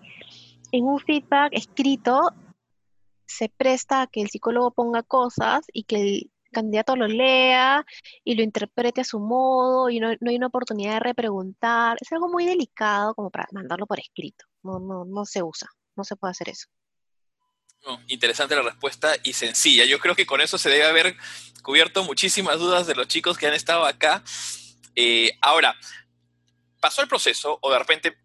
[0.71, 2.31] en un feedback escrito
[3.25, 7.85] se presta a que el psicólogo ponga cosas y que el candidato lo lea
[8.23, 11.97] y lo interprete a su modo y no, hay una oportunidad de repreguntar.
[11.99, 14.45] Es algo muy delicado como para mandarlo por escrito.
[14.61, 16.67] No, no, no se usa, no se puede hacer eso.
[18.07, 19.85] interesante la respuesta y sencilla.
[19.85, 21.17] Yo creo que con eso se debe haber
[21.63, 24.23] cubierto muchísimas dudas de los chicos que han estado acá.
[24.95, 25.75] Eh, ahora,
[26.79, 28.17] pasó el proceso o de repente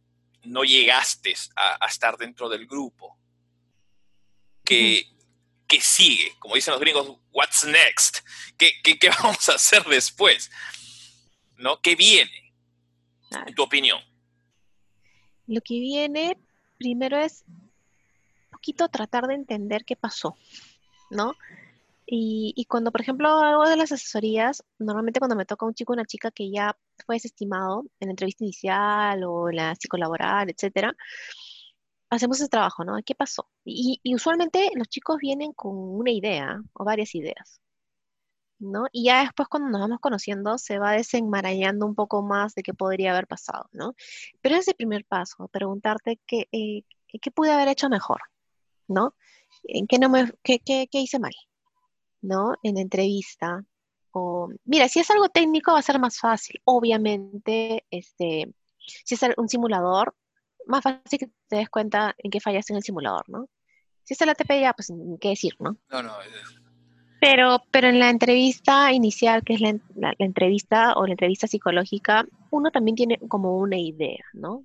[0.49, 3.17] no llegaste a, estar dentro del grupo.
[4.65, 5.07] Que,
[5.81, 6.35] sigue?
[6.39, 8.19] Como dicen los gringos, what's next?
[8.57, 8.73] ¿Qué,
[9.23, 10.51] vamos a hacer después?
[11.57, 11.81] ¿No?
[11.81, 12.55] ¿Qué viene?
[13.47, 14.01] En tu opinión.
[15.47, 16.37] Lo que viene
[16.79, 17.71] primero es un
[18.51, 20.37] poquito tratar de entender qué pasó,
[21.11, 21.35] ¿no?
[22.11, 25.95] Y, cuando, por ejemplo, hago de las asesorías, normalmente cuando me toca un chico o
[25.95, 26.75] una chica que ya
[27.07, 30.95] fue desestimado en la entrevista inicial o en la psicolaboral, etcétera,
[32.11, 32.97] hacemos ese trabajo, ¿no?
[33.05, 33.49] ¿Qué pasó?
[33.65, 37.61] Y, usualmente los chicos vienen con una idea o varias ideas,
[38.59, 38.87] ¿no?
[38.93, 42.75] Y ya después cuando nos vamos conociendo se va desenmarañando un poco más de qué
[42.75, 43.95] podría haber pasado, ¿no?
[44.41, 46.83] Pero ese primer paso, preguntarte qué, eh,
[47.21, 48.21] qué pude haber hecho mejor,
[48.89, 49.15] ¿no?
[49.65, 51.33] ¿En qué, no me, qué, qué hice mal?
[52.21, 52.55] ¿no?
[52.63, 53.65] En entrevista.
[54.13, 56.61] O, mira, si es algo técnico va a ser más fácil.
[56.65, 58.53] Obviamente, este,
[59.05, 60.15] si es un simulador,
[60.67, 63.49] más fácil que te des cuenta en qué fallas en el simulador, ¿no?
[64.05, 65.77] Si es el ATP ya, pues, ¿qué decir, no?
[65.91, 66.13] No, no.
[67.21, 72.25] Pero, pero en la entrevista inicial, que es la, la, entrevista o la entrevista psicológica,
[72.51, 74.65] uno también tiene como una idea, ¿no?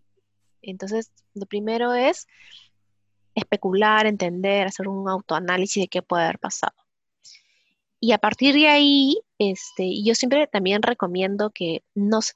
[0.62, 2.28] Entonces, lo primero es
[3.36, 6.76] especular, entender, hacer un autoanálisis de qué puede haber pasado.
[8.00, 9.18] Y a partir de ahí,
[9.52, 12.34] este, yo siempre también recomiendo que no se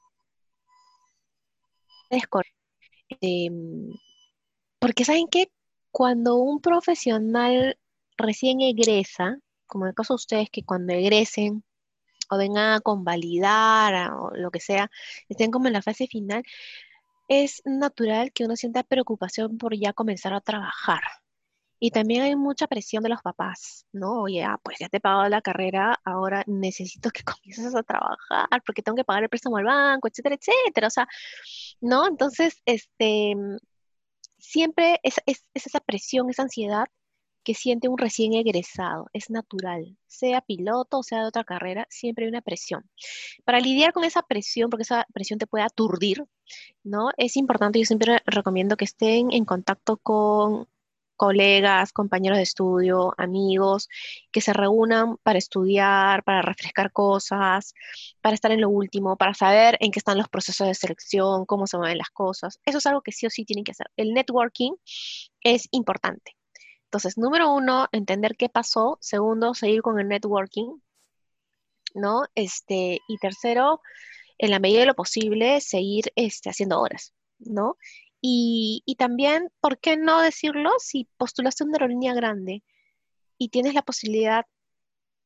[3.20, 3.92] em,
[4.78, 5.50] porque saben que
[5.90, 7.78] cuando un profesional
[8.16, 11.64] recién egresa, como en el caso de ustedes que cuando egresen
[12.30, 14.90] o vengan a convalidar o lo que sea,
[15.28, 16.42] estén como en la fase final,
[17.28, 21.02] es natural que uno sienta preocupación por ya comenzar a trabajar.
[21.80, 24.22] Y también hay mucha presión de los papás, ¿no?
[24.22, 28.62] Oye, ah, pues ya te he pagado la carrera, ahora necesito que comiences a trabajar
[28.66, 30.88] porque tengo que pagar el préstamo al banco, etcétera, etcétera.
[30.88, 31.08] O sea,
[31.80, 32.06] ¿no?
[32.08, 33.34] Entonces, este,
[34.38, 36.86] siempre es, es esa presión, esa ansiedad
[37.48, 42.26] que siente un recién egresado, es natural, sea piloto o sea de otra carrera, siempre
[42.26, 42.84] hay una presión.
[43.44, 46.24] Para lidiar con esa presión, porque esa presión te puede aturdir,
[46.84, 47.08] ¿no?
[47.16, 50.68] Es importante, yo siempre recomiendo que estén en contacto con
[51.18, 53.88] colegas, compañeros de estudio, amigos,
[54.32, 57.74] que se reúnan para estudiar, para refrescar cosas,
[58.22, 61.66] para estar en lo último, para saber en qué están los procesos de selección, cómo
[61.66, 62.60] se mueven las cosas.
[62.64, 63.90] Eso es algo que sí o sí tienen que hacer.
[63.96, 64.72] El networking
[65.42, 66.36] es importante.
[66.84, 68.96] Entonces, número uno, entender qué pasó.
[69.00, 70.80] Segundo, seguir con el networking,
[71.94, 72.22] ¿no?
[72.34, 73.82] Este, y tercero,
[74.38, 77.76] en la medida de lo posible, seguir este, haciendo horas, ¿no?
[78.20, 80.72] Y, y también, ¿por qué no decirlo?
[80.78, 82.62] Si postulaste una aerolínea grande
[83.38, 84.44] y tienes la posibilidad,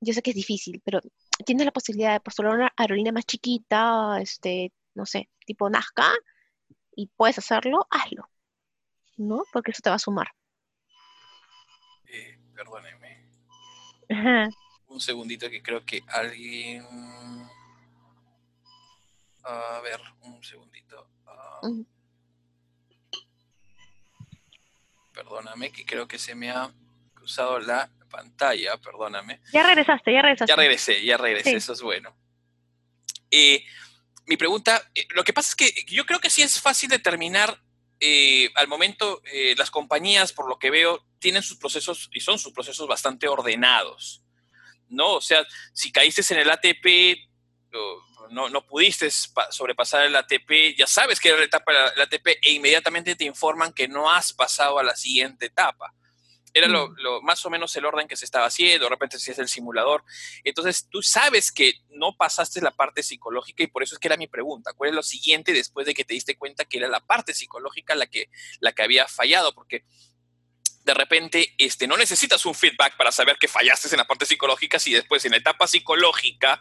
[0.00, 1.00] yo sé que es difícil, pero
[1.46, 6.12] tienes la posibilidad de postular una aerolínea más chiquita, este, no sé, tipo Nazca,
[6.94, 8.28] y puedes hacerlo, hazlo,
[9.16, 9.44] ¿no?
[9.52, 10.28] Porque eso te va a sumar.
[12.54, 13.28] Perdóneme.
[14.86, 16.84] Un segundito que creo que alguien...
[19.44, 21.08] A ver, un segundito.
[21.26, 21.60] Ah.
[25.12, 26.70] Perdóname, que creo que se me ha
[27.14, 29.40] cruzado la pantalla, perdóname.
[29.52, 30.50] Ya regresaste, ya regresaste.
[30.50, 32.14] Ya regresé, ya regresé, eso es bueno.
[33.30, 33.64] Eh,
[34.26, 37.60] mi pregunta, eh, lo que pasa es que yo creo que sí es fácil determinar
[38.04, 42.38] eh, al momento eh, las compañías, por lo que veo, tienen sus procesos y son
[42.38, 44.24] sus procesos bastante ordenados,
[44.88, 45.12] ¿no?
[45.12, 47.28] O sea, si caíste en el ATP,
[48.32, 52.52] no, no pudiste sobrepasar el ATP, ya sabes que era la etapa del ATP e
[52.52, 55.94] inmediatamente te informan que no has pasado a la siguiente etapa.
[56.54, 57.24] Era lo, mm.
[57.24, 60.04] más o menos el orden que se estaba haciendo, de repente si es el simulador.
[60.44, 64.16] Entonces tú sabes que no pasaste la parte psicológica y por eso es que era
[64.16, 64.72] mi pregunta.
[64.74, 67.94] ¿Cuál es lo siguiente después de que te diste cuenta que era la parte psicológica
[67.94, 68.28] la que,
[68.60, 69.54] la que había fallado?
[69.54, 69.84] Porque
[70.84, 74.78] de repente este, no necesitas un feedback para saber que fallaste en la parte psicológica
[74.78, 76.60] si después en la etapa psicológica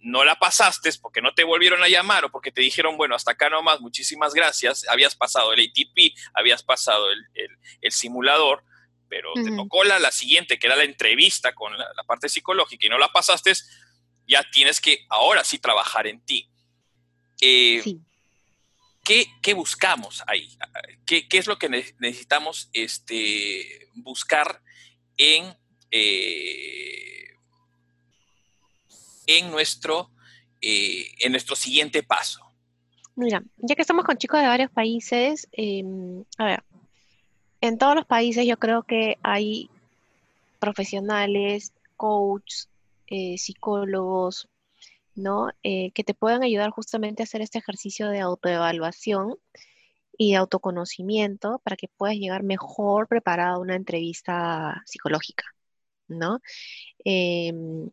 [0.00, 3.32] no la pasaste porque no te volvieron a llamar o porque te dijeron, bueno, hasta
[3.32, 7.26] acá nomás, muchísimas gracias, habías pasado el ATP, habías pasado el,
[7.80, 8.64] el simulador,
[9.10, 12.88] pero te tocó la, la, siguiente, que era la entrevista con la, parte psicológica y
[12.88, 13.52] no la pasaste,
[14.26, 16.48] ya tienes que ahora sí trabajar en ti.
[17.40, 17.82] Eh,
[19.02, 20.56] ¿qué, buscamos ahí?
[21.04, 24.62] ¿Qué, es lo que necesitamos este, buscar
[25.16, 25.58] en,
[25.90, 27.29] eh,
[29.38, 30.10] en, nuestro,
[30.60, 32.40] eh, en nuestro siguiente paso?
[33.16, 36.62] Mira, ya que estamos con chicos de varios países, em, a ver,
[37.60, 39.68] en todos los países yo creo que hay
[40.58, 42.68] profesionales, coaches,
[43.08, 44.48] eh, psicólogos,
[45.14, 45.50] ¿no?
[45.62, 49.36] Eh, que te puedan ayudar justamente a hacer este ejercicio de autoevaluación
[50.16, 55.44] y de autoconocimiento para que puedas llegar mejor preparado a una entrevista psicológica,
[56.08, 56.40] ¿no?
[57.04, 57.90] Em,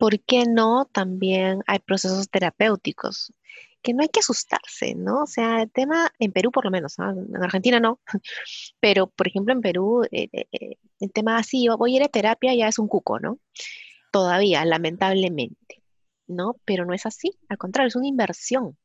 [0.00, 0.86] ¿Por qué no?
[0.86, 3.34] También hay procesos terapéuticos
[3.82, 5.24] que no hay que asustarse, ¿no?
[5.24, 8.00] O sea, el tema, en Perú por lo menos, en Argentina no,
[8.80, 12.08] pero por ejemplo en Perú, eh, eh, eh, el tema así, voy a ir a
[12.08, 13.38] terapia ya es un cuco, ¿no?
[14.10, 15.82] Todavía, lamentablemente,
[16.26, 16.56] ¿no?
[16.64, 18.78] Pero no es así, al contrario, es una inversión.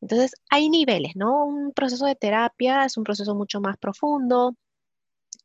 [0.00, 1.44] Entonces, hay niveles, ¿no?
[1.46, 4.56] Un proceso de terapia es un proceso mucho más profundo,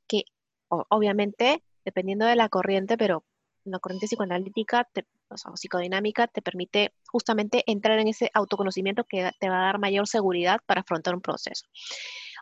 [0.08, 0.24] que
[0.70, 3.24] obviamente, dependiendo de la corriente, pero
[3.66, 4.88] la corriente psicoanalítica
[5.30, 10.08] o psicodinámica te permite justamente entrar en ese autoconocimiento que te va a dar mayor
[10.08, 11.66] seguridad para afrontar un proceso.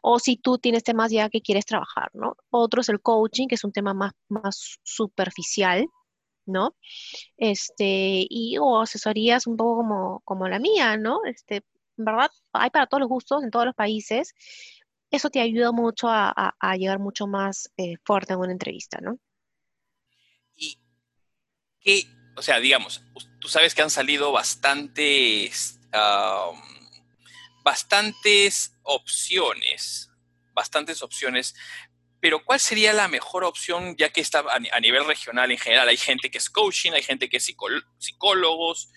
[0.01, 2.35] O si tú tienes temas ya que quieres trabajar, ¿no?
[2.49, 5.87] Otro es el coaching, que es un tema más, más superficial,
[6.45, 6.75] ¿no?
[7.37, 11.21] Este, y o asesorías un poco como, como la mía, ¿no?
[11.25, 11.63] Este,
[11.97, 14.33] en verdad, hay para todos los gustos en todos los países.
[15.11, 19.19] Eso te ayuda mucho a, llegar mucho más eh, fuerte en una entrevista, ¿no?
[21.83, 23.03] ¿Y qué o sea, digamos,
[23.39, 25.79] tú sabes que han salido bastantes,
[27.63, 30.09] bastantes opciones,
[30.53, 31.55] bastantes opciones,
[32.19, 35.89] pero ¿cuál sería la mejor opción ya que está a, nivel regional en general?
[35.89, 37.53] Hay gente que es coaching, hay gente que es
[37.97, 38.89] psicólogos.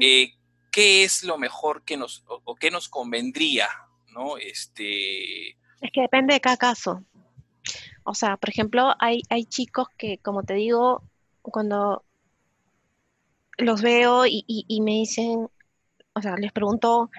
[0.00, 0.32] Eh,
[0.70, 3.68] ¿Qué es lo mejor que nos, o, qué nos convendría?
[4.08, 4.38] ¿no?
[4.38, 5.50] Este...
[5.50, 7.04] Es que depende de cada caso.
[8.04, 11.02] O sea, por ejemplo, hay, hay chicos que, como te digo,
[11.42, 12.04] cuando
[13.62, 15.48] los veo y, me dicen,
[16.14, 17.10] o sea, les pregunto,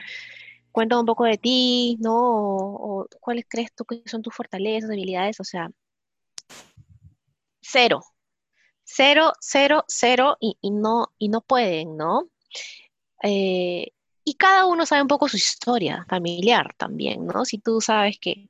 [0.72, 2.16] cuéntame un poco de ti, ¿no?
[2.16, 5.70] O, cuáles crees tú que son tus fortalezas, debilidades, o sea,
[7.62, 8.04] cero,
[8.84, 12.30] cero, cero, cero, y, no, y no pueden, ¿no?
[13.24, 13.92] Eh,
[14.26, 17.46] y cada uno sabe un poco su historia familiar también, ¿no?
[17.46, 18.50] Si tú sabes que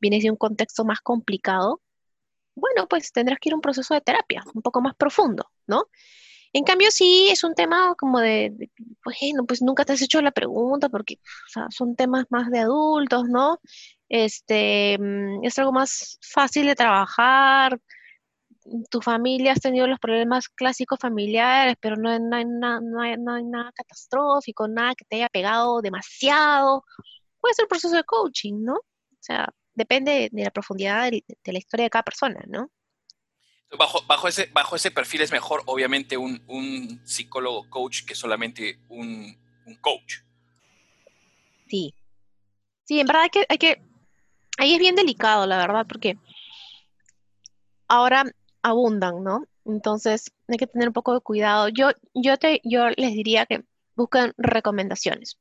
[0.00, 1.80] vienes de un contexto más complicado,
[2.54, 5.84] bueno, pues tendrás que ir a un proceso de terapia un poco más profundo, ¿no?
[6.52, 8.52] En cambio, sí es un tema como de,
[9.04, 11.18] bueno, pues nunca te has hecho la pregunta porque
[11.70, 13.60] son temas más de adultos, ¿no?
[14.08, 17.80] Este, mm, es algo más fácil de trabajar.
[18.90, 23.00] Tu familia has tenido los problemas clásicos familiares, pero no, no, hay, no
[23.34, 26.84] hay nada catastrófico, nada que te haya pegado demasiado.
[27.40, 28.74] Puede ser un proceso de coaching, ¿no?
[28.74, 32.70] O sea, depende de la profundidad de, la historia de cada persona, ¿no?
[33.78, 39.38] Bajo, bajo, ese, bajo ese perfil es mejor, obviamente, un, psicólogo coach que solamente un,
[39.80, 40.16] coach.
[41.68, 41.94] Sí.
[42.84, 43.82] Sí, en verdad hay que, hay que,
[44.58, 46.18] ahí es bien delicado, la verdad, porque
[47.86, 48.24] ahora
[48.62, 49.44] abundan, ¿no?
[49.64, 51.68] Entonces hay que tener un poco de cuidado.
[51.68, 53.62] Yo, yo, te, yo les diría que
[53.94, 55.38] busquen recomendaciones.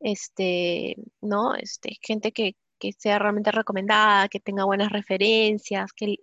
[0.00, 1.54] Este, ¿no?
[1.54, 6.16] Este, gente que, que sea realmente recomendada, que tenga buenas referencias, que,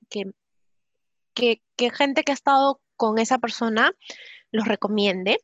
[1.35, 3.91] gente que ha estado con esa persona
[4.51, 5.39] los recomiende,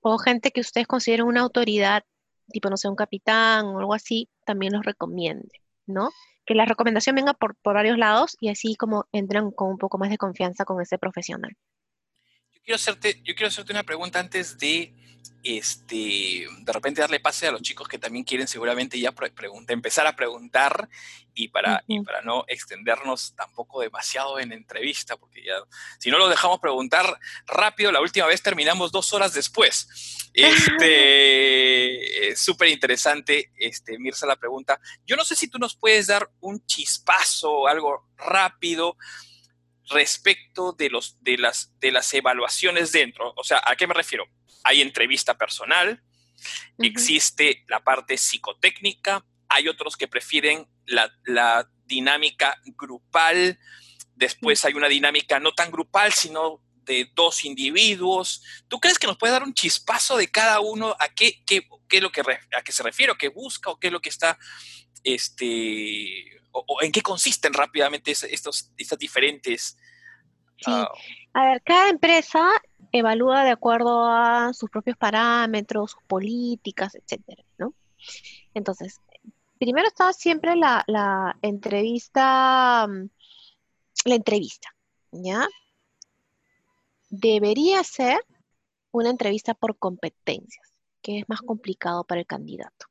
[0.00, 2.04] o gente que ustedes consideren una autoridad,
[2.48, 6.10] tipo, no sé, un capitán o algo así, también los recomiende, ¿no?
[6.44, 10.10] Que la recomendación venga por varios lados y así como entran con un poco más
[10.10, 11.56] de confianza con ese profesional.
[12.64, 14.90] Yo quiero hacerte, yo quiero hacerte una pregunta antes de
[15.42, 19.12] este, de repente darle pase a los chicos que también quieren seguramente ya
[19.68, 20.88] empezar a preguntar
[21.34, 25.56] y para, para no extendernos tampoco demasiado en entrevista, porque ya,
[25.98, 30.30] si no lo dejamos preguntar rápido, la última vez terminamos dos horas después.
[30.32, 34.80] Este, súper interesante, este, Mirza, la pregunta.
[35.04, 38.96] Yo no sé si tú nos puedes dar un chispazo, algo rápido
[39.88, 43.32] respecto de, los, de, las, de las evaluaciones dentro.
[43.36, 44.26] O sea, ¿a qué me refiero?
[44.64, 46.02] hay entrevista personal,
[46.78, 53.58] existe la parte psicotécnica, hay otros que prefieren la, dinámica grupal,
[54.14, 58.42] después hay una dinámica no tan grupal, sino de dos individuos.
[58.68, 61.98] ¿Tú crees que nos puede dar un chispazo de cada uno a qué, qué, qué
[61.98, 64.08] es lo que a qué se refiere, o qué busca, o qué es lo que
[64.08, 64.38] está,
[65.04, 69.76] este, o, en qué consisten rápidamente estos, estas diferentes...
[70.56, 70.70] Sí.
[70.70, 70.88] Ah,
[71.34, 72.48] a ver, cada empresa
[72.92, 77.74] evalúa de acuerdo a sus propios parámetros, sus políticas, etcétera, ¿no?
[78.54, 79.00] Entonces,
[79.58, 83.08] primero está siempre la, entrevista, mm,
[84.04, 84.74] la entrevista,
[85.10, 85.48] ¿ya?
[87.10, 88.24] Debería ser
[88.92, 92.86] una entrevista por competencias, que es más complicado para el candidato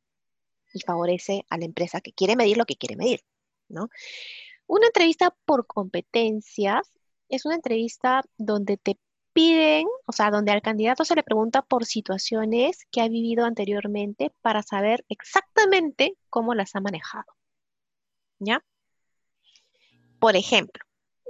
[0.74, 3.22] y favorece a la empresa que quiere medir lo que quiere medir,
[3.70, 3.90] ¿no?
[4.68, 6.90] Una entrevista por competencias
[7.30, 8.98] es una entrevista donde te
[9.34, 14.32] piden, o sea, donde al candidato se le pregunta por situaciones que ha vivido anteriormente
[14.42, 17.34] para saber exactamente cómo las ha manejado.
[18.40, 18.64] ¿Ya?
[20.20, 20.84] Por ejemplo,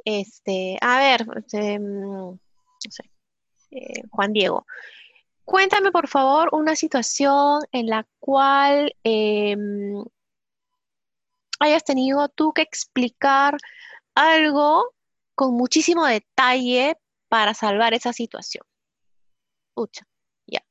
[0.06, 2.39] este, a ver, este, mm, no
[2.89, 3.04] sé,
[3.72, 4.66] eh, Juan Diego,
[5.46, 10.04] cuéntame por favor una situación en la cual em,
[11.60, 13.58] hayas tenido tú que explicar
[14.16, 14.94] algo
[15.36, 18.66] con muchísimo detalle para salvar esa situación.
[19.74, 20.06] Pucha,
[20.46, 20.64] ya.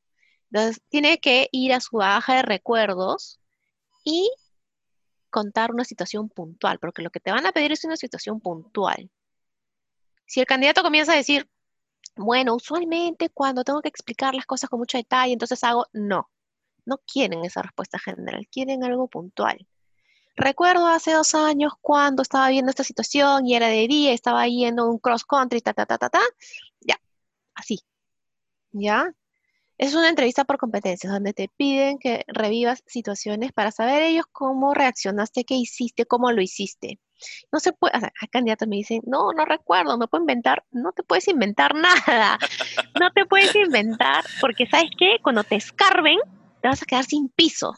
[0.51, 3.41] Entonces, tiene que ir a su baja de recuerdos
[4.05, 4.31] y
[5.31, 9.11] contar una situación puntual, porque lo que te van a pedir es una situación puntual.
[10.27, 11.49] Si el candidato comienza a decir,
[12.17, 16.31] bueno, usualmente cuando tengo que explicar las cosas con mucho detalle, entonces hago, no,
[16.85, 19.67] no quieren esa respuesta general, quieren algo puntual.
[20.37, 24.89] Recuerdo hace dos años cuando estaba viendo esta situación y era de día, estaba yendo
[24.89, 26.21] un cross country, ta, ta, ta, ta, ta,
[26.81, 26.99] ya,
[27.55, 27.81] así,
[28.73, 29.15] ¿ya?
[29.83, 34.74] Es una entrevista por competencias donde te piden que revivas situaciones para saber ellos cómo
[34.74, 37.01] reaccionaste, qué hiciste, cómo lo hiciste.
[37.51, 40.93] No se puede, o sea, candidatos me dicen, no, no recuerdo, me puedo inventar, no
[40.93, 41.74] te puedes inventar
[42.07, 42.39] nada,
[43.01, 46.20] no te puedes inventar, porque sabes qué, cuando te escarben,
[46.61, 47.74] te vas a quedar sin piso.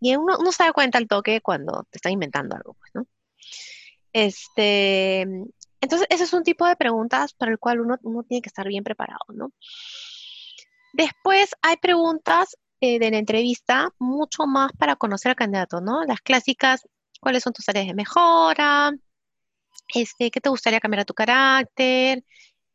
[0.00, 3.06] Y uno, uno se da cuenta al toque cuando te están inventando algo, pues, ¿no?
[4.14, 5.26] Este,
[5.80, 8.82] entonces, ese es un tipo de preguntas para el cual uno, tiene que estar bien
[8.82, 9.52] preparado, ¿no?
[10.96, 16.04] Después hay preguntas eh, de la entrevista mucho más para conocer al candidato, ¿no?
[16.04, 16.88] Las clásicas,
[17.20, 18.92] ¿cuáles son tus áreas de mejora?
[19.94, 22.24] Este, ¿Qué te gustaría cambiar a tu carácter?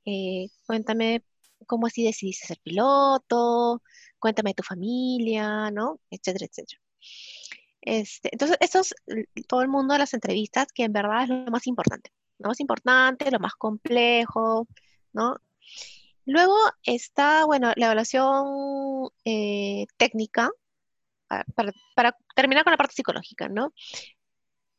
[0.05, 1.23] Eh, cuéntame
[1.65, 3.81] ¿cómo así decidiste ser piloto?
[4.19, 5.99] Cuéntame de tu familia, ¿no?
[6.11, 6.79] Etcétera, etcétera.
[7.81, 8.93] Este, entonces, eso es
[9.47, 12.11] todo el mundo de las entrevistas, que en verdad es lo más importante.
[12.37, 14.67] Lo más importante, lo más complejo,
[15.13, 15.37] ¿no?
[16.25, 20.51] Luego está, bueno, la evaluación eh, técnica,
[21.95, 23.73] para, terminar con la parte psicológica, ¿no?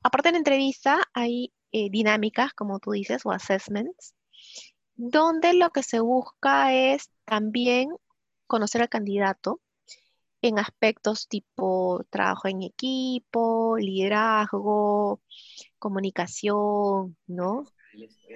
[0.03, 4.15] Aparte de la entrevista, hay eh, dinámicas, como tú dices, o assessments,
[4.95, 7.91] donde lo que se busca es también
[8.47, 9.61] conocer al candidato
[10.43, 15.21] en aspectos tipo trabajo en equipo, liderazgo,
[15.79, 17.65] comunicación, ¿no?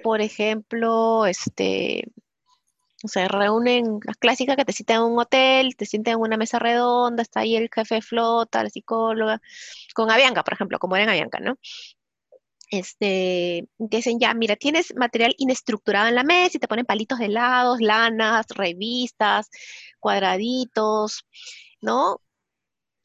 [0.03, 2.11] Por ejemplo, este,
[3.03, 6.59] se reúnen las clásicas que te citan en un hotel, te sientan en una mesa
[6.59, 9.41] redonda, está ahí el jefe de flota, la psicóloga,
[9.95, 11.57] con Avianca, por ejemplo, como era en Avianca, ¿no?
[12.69, 17.19] Este, te dicen ya, mira, tienes material inestructurado en la mesa y te ponen palitos
[17.19, 19.49] de lados, lanas, revistas,
[19.99, 21.25] cuadraditos,
[21.81, 22.21] ¿no?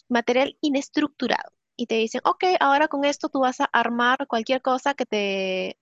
[0.08, 1.52] Material inestructurado.
[1.76, 5.78] Y te dicen, ok, ahora con esto tú vas a armar cualquier cosa que te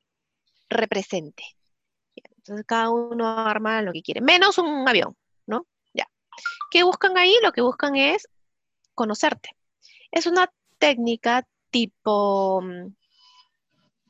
[0.70, 1.44] represente.
[2.40, 5.14] Entonces cada uno arma lo que quiere, menos un avión,
[5.46, 5.66] ¿no?
[5.92, 6.06] Ya.
[6.70, 7.34] ¿Qué buscan ahí?
[7.42, 8.28] Lo que buscan es
[8.94, 9.50] conocerte.
[10.10, 12.94] Es una técnica tipo, mm,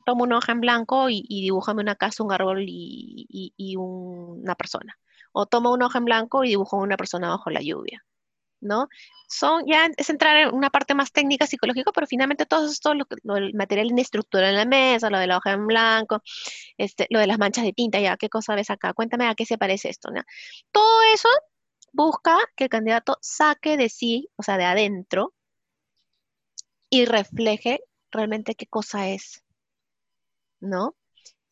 [0.05, 4.97] toma una hoja en blanco y, y dibújame una casa, un árbol y, una persona.
[5.33, 8.03] O toma una hoja en blanco y dibujo una persona bajo la lluvia.
[8.61, 8.87] ¿No?
[9.27, 13.05] Son, ya es entrar en una parte más técnica, psicológica, pero finalmente todo esto, lo,
[13.35, 16.21] el material inestructurado en la mesa, lo de la hoja en blanco,
[16.77, 18.93] este, lo de las manchas de tinta, ya, ¿qué cosa ves acá?
[18.93, 20.21] Cuéntame a qué se parece esto, ¿no?
[20.71, 21.29] Todo eso
[21.93, 25.33] busca que el candidato saque de sí, o sea, de adentro,
[26.89, 27.81] y refleje
[28.11, 29.43] realmente qué cosa es,
[30.59, 30.95] ¿no?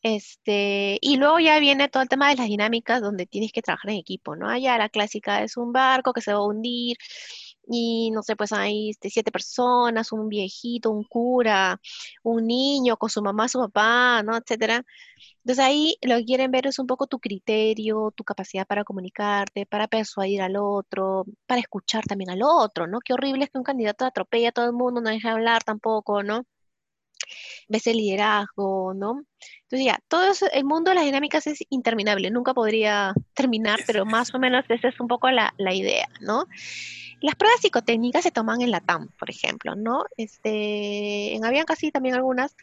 [0.02, 3.92] Este, y luego ya viene todo el tema de las dinámicas donde tienes que trabajar
[3.92, 4.48] en equipo, ¿no?
[4.50, 6.98] Allá la clásica es un barco que se va a hundir
[7.68, 11.80] y no sé, pues hay este, siete personas, un viejito, un cura,
[12.24, 14.38] un niño con su mamá, su papá, ¿no?
[14.38, 14.86] Etcétera.
[15.44, 19.66] Entonces ahí lo que quieren ver es un poco tu criterio, tu capacidad para comunicarte,
[19.66, 23.00] para persuadir al otro, para escuchar también al otro, ¿no?
[23.02, 26.24] Qué horrible es que un candidato atropelle a todo el mundo, no deja hablar tampoco,
[26.24, 26.46] ¿no?
[27.68, 29.24] Ves el liderazgo, ¿no?
[29.64, 34.06] Entonces ya, todo eso, el mundo de las dinámicas es interminable, nunca podría terminar, pero
[34.06, 36.46] más o menos esa es un poco la, idea, ¿no?
[37.22, 40.06] Las pruebas psicotécnicas se toman en la TAM, por ejemplo, ¿no?
[40.18, 42.56] Este, en Avianca sí, también algunas,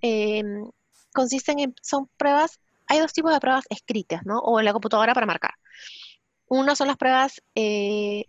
[0.00, 0.70] em,
[1.12, 4.38] consisten en, son pruebas, hay dos tipos de pruebas escritas, ¿no?
[4.38, 5.54] O en la computadora para marcar.
[6.48, 8.24] Una son las pruebas eh,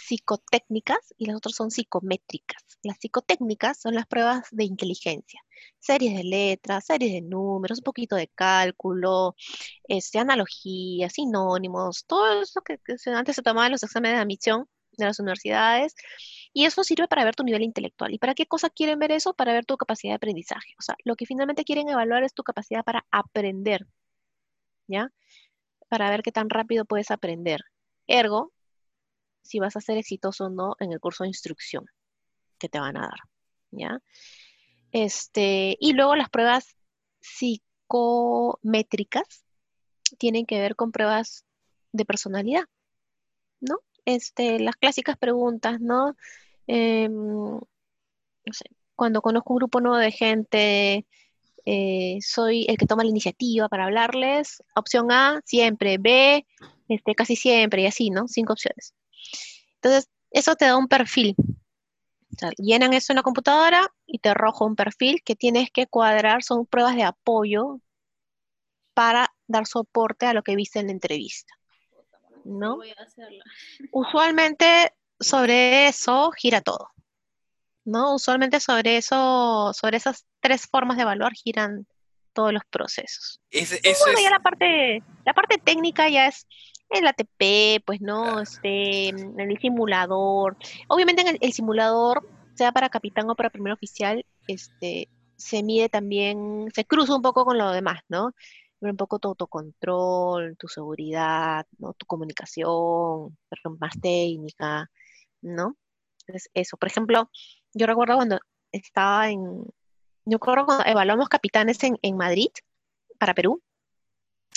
[0.00, 2.62] psicotécnicas y las otras son psicométricas.
[2.82, 5.40] Las psicotécnicas son las pruebas de inteligencia,
[5.78, 9.34] series de letras, series de números, un poquito de cálculo,
[9.84, 12.78] este, analogías, sinónimos, todo eso que,
[13.14, 15.94] antes se tomaba en los exámenes de admisión de las universidades.
[16.52, 18.12] Y eso sirve para ver tu nivel intelectual.
[18.12, 19.34] ¿Y para qué cosa quieren ver eso?
[19.34, 20.74] Para ver tu capacidad de aprendizaje.
[20.78, 23.86] O sea, lo que finalmente quieren evaluar es tu capacidad para aprender.
[24.88, 25.10] ¿Ya?
[25.88, 27.60] Para ver qué tan rápido puedes aprender.
[28.06, 28.52] Ergo,
[29.42, 31.86] si vas a ser exitoso o no en el curso de instrucción
[32.58, 33.20] que te van a dar,
[33.70, 34.00] ¿ya?
[34.92, 36.76] Este, y luego las pruebas
[37.20, 39.44] psicométricas
[40.18, 41.44] tienen que ver con pruebas
[41.92, 42.64] de personalidad,
[43.60, 43.78] ¿no?
[44.04, 46.16] Este, las clásicas preguntas, ¿no?
[46.66, 47.60] Em, no
[48.52, 48.64] sé,
[48.94, 51.06] cuando conozco un grupo nuevo de gente,
[51.64, 54.62] eh, soy el que toma la iniciativa para hablarles.
[54.74, 55.98] Opción A, siempre.
[55.98, 56.46] B,
[56.88, 58.28] este, casi siempre, y así, ¿no?
[58.28, 58.94] Cinco opciones.
[59.76, 61.34] Entonces, eso te da un perfil.
[62.58, 66.66] llenan eso en la computadora y te arroja un perfil que tienes que cuadrar, son
[66.66, 67.80] pruebas de apoyo
[68.94, 71.54] para dar soporte a lo que viste en la entrevista.
[72.44, 72.78] ¿No?
[73.92, 76.90] Usualmente sobre eso gira todo.
[77.84, 78.14] ¿No?
[78.14, 81.86] Usualmente sobre eso, sobre esas tres formas de evaluar giran
[82.32, 83.40] todos los procesos.
[83.52, 86.46] bueno, ya la parte, la parte técnica ya es
[86.90, 90.56] el ATP, pues no, este, el simulador.
[90.88, 96.68] Obviamente en el, simulador, sea para capitán o para primer oficial, este, se mide también,
[96.74, 98.32] se cruza un poco con lo demás, ¿no?
[98.80, 101.92] Un poco tu autocontrol, tu seguridad, ¿no?
[101.94, 103.36] Tu comunicación,
[103.78, 104.90] más técnica,
[105.42, 105.76] ¿no?
[106.26, 106.76] Entonces, eso.
[106.76, 107.30] Por ejemplo,
[107.74, 108.40] yo recuerdo cuando
[108.72, 109.64] estaba en,
[110.24, 112.50] yo recuerdo cuando evaluamos capitanes en, en Madrid,
[113.18, 113.62] para Perú,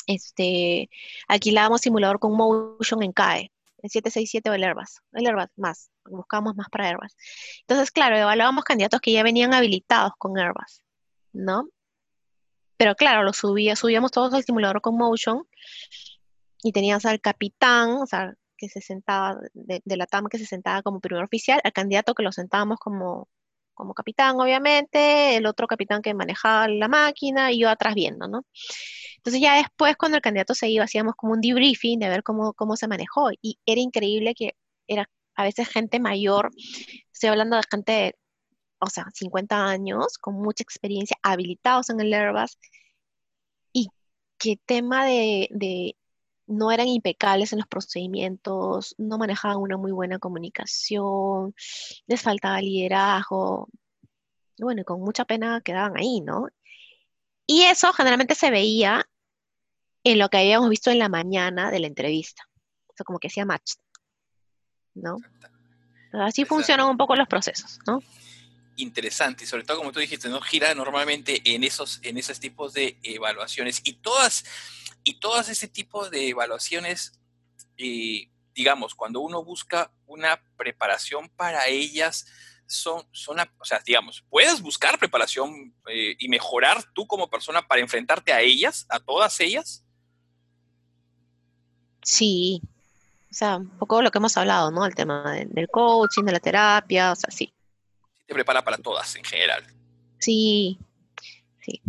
[0.07, 0.89] este,
[1.27, 3.51] alquilábamos simulador con Motion en CAE,
[3.81, 7.15] en 767 o el Airbus, el Airbus más, buscábamos más para Airbus.
[7.61, 10.81] Entonces, claro, evaluábamos candidatos que ya venían habilitados con Airbus,
[11.33, 11.67] ¿no?
[12.77, 15.43] Pero claro, lo subía, subíamos todos al simulador con Motion
[16.63, 20.81] y tenías al capitán, o sea, que se sentaba, de, la TAM que se sentaba
[20.81, 23.27] como primer oficial, al candidato que lo sentábamos como,
[23.73, 28.45] como capitán, obviamente, el otro capitán que manejaba la máquina y yo atrás viendo, ¿no?
[29.17, 32.53] Entonces ya después, cuando el candidato se iba, hacíamos como un debriefing de ver cómo,
[32.53, 34.55] cómo se manejó y era increíble que
[34.87, 36.51] era a veces gente mayor,
[37.11, 38.15] estoy hablando de gente
[38.79, 42.57] o sea, 50 años, con mucha experiencia, habilitados en el Airbus,
[43.71, 43.87] y
[44.37, 45.95] que tema de
[46.57, 51.53] no eran impecables en los procedimientos, no manejaban una muy buena comunicación,
[52.07, 53.69] les faltaba liderazgo.
[54.57, 56.47] bueno, y con mucha pena quedaban ahí, ¿no?
[57.47, 59.07] Y eso generalmente se veía
[60.03, 62.43] en lo que habíamos visto en la mañana de la entrevista.
[62.87, 63.73] O sea, como que hacía match,
[64.93, 65.17] ¿no?
[66.13, 67.99] Así funcionan un poco los procesos, ¿no?
[68.77, 70.41] interesante y sobre todo como tú dijiste, ¿no?
[70.41, 74.45] Gira normalmente en esos, en esos tipos de evaluaciones y todas,
[75.03, 77.19] y todas ese tipo de evaluaciones,
[77.77, 82.25] eh, digamos, cuando uno busca una preparación para ellas,
[82.65, 87.81] son, son, o sea, digamos, puedes buscar preparación eh, y mejorar tú como persona para
[87.81, 89.83] enfrentarte a ellas, a todas ellas.
[92.01, 92.61] Sí,
[93.33, 94.85] o sea, un poco lo que hemos hablado, ¿no?
[94.85, 97.51] El tema del coaching, de la terapia, o sea, sí.
[98.27, 99.65] Te prepara para todas en general.
[100.19, 100.77] Sí,
[101.61, 101.81] sí.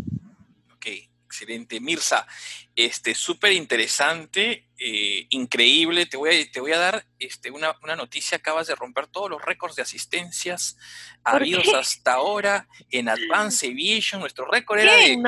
[1.35, 1.80] Excelente.
[1.80, 2.28] Mirza,
[2.76, 6.07] este, súper interesante, eh, increíble.
[6.07, 8.39] Te voy a, te voy a dar este, una, noticia.
[8.39, 10.76] Acabas de romper todos los récords de asistencias
[11.24, 14.20] habidos hasta ahora en Advance Aviation.
[14.20, 15.20] Nuestro récord era de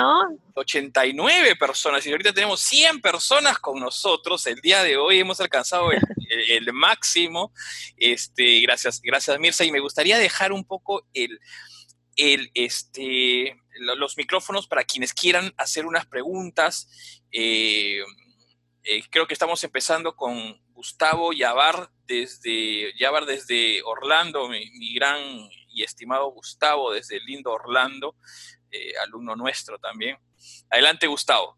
[0.55, 4.47] 89 personas y ahorita tenemos 100 personas con nosotros.
[4.47, 5.91] El día de hoy hemos alcanzado
[6.49, 7.53] el, máximo.
[7.97, 9.65] Este, gracias, gracias Mirza.
[9.65, 11.41] Y me gustaría dejar un poco el
[12.17, 16.89] el, este, los micrófonos para quienes quieran hacer unas preguntas.
[17.33, 18.01] Eh,
[18.85, 25.21] eh, creo que estamos empezando con Gustavo Yavar desde, Yavar desde Orlando, mi, gran
[25.69, 28.15] y estimado Gustavo desde el lindo Orlando,
[28.71, 30.17] eh, alumno nuestro también.
[30.71, 31.57] Adelante, Gustavo.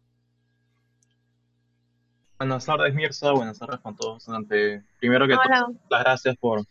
[2.37, 3.31] Buenas tardes, Mirza.
[3.31, 4.25] Buenas tardes con todos.
[4.99, 6.65] Primero que todo, las gracias por,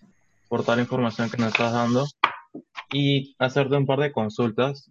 [0.49, 2.07] por toda la información que nos estás dando
[2.93, 4.91] y hacerte un par de consultas.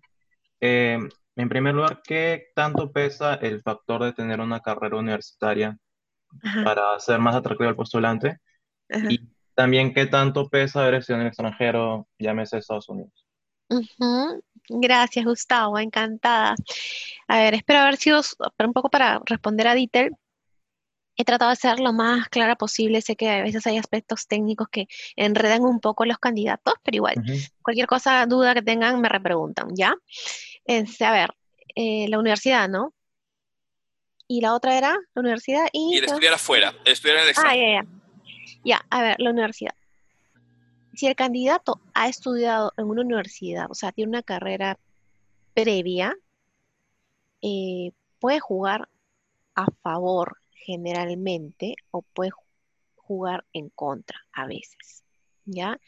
[0.59, 0.99] Eh,
[1.35, 5.77] en primer lugar, ¿qué tanto pesa el factor de tener una carrera universitaria
[6.63, 8.39] para ser más atractivo al postulante?
[9.09, 9.19] Y
[9.53, 13.27] también, ¿qué tanto pesa haber sido en el extranjero, llámese Estados Unidos?
[14.69, 16.55] Gracias, Gustavo, encantada.
[17.27, 18.21] A ver, espero haber sido,
[18.59, 20.11] un poco para responder a Dieter,
[21.17, 23.01] he tratado de ser lo más clara posible.
[23.01, 27.15] Sé que a veces hay aspectos técnicos que enredan un poco los candidatos, pero igual,
[27.63, 29.95] cualquier cosa, duda que tengan, me repreguntan, ¿ya?
[30.65, 31.33] Este, a ver,
[31.75, 32.93] eh, la universidad, ¿no?
[34.27, 35.95] Y la otra era la universidad y...
[35.95, 37.51] Y el estudiar afuera, el estudiar en el examen.
[37.51, 37.87] Ah, ya, ya.
[38.63, 39.73] Ya, a ver, la universidad.
[40.93, 44.77] Si el candidato ha estudiado en una universidad, o sea, tiene una carrera
[45.53, 46.15] previa,
[47.41, 48.89] eh, puede jugar
[49.55, 50.37] a favor
[50.67, 52.31] generalmente o puede
[52.97, 55.05] jugar en contra a veces,
[55.45, 55.79] ¿ya?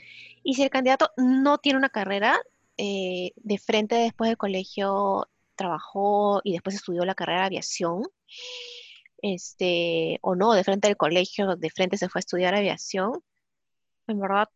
[0.41, 2.39] Y si el candidato no tiene una carrera,
[2.77, 8.03] eh, de frente después del colegio trabajó y después estudió la carrera de aviación,
[9.21, 13.21] este, o no, de frente del colegio, de frente se fue a estudiar aviación,
[14.07, 14.47] en verdad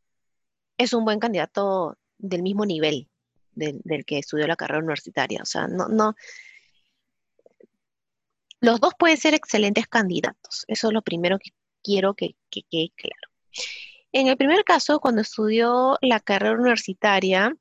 [0.78, 3.10] es un buen candidato del mismo nivel
[3.52, 5.42] del, del que estudió la carrera universitaria.
[5.42, 6.16] O sea, no, no,
[8.64, 10.64] los dos pueden ser excelentes candidatos.
[10.70, 11.52] Eso es lo primero que
[11.84, 13.30] quiero que, quede claro.
[14.14, 17.54] En el primer caso, cuando estudió la carrera universitaria,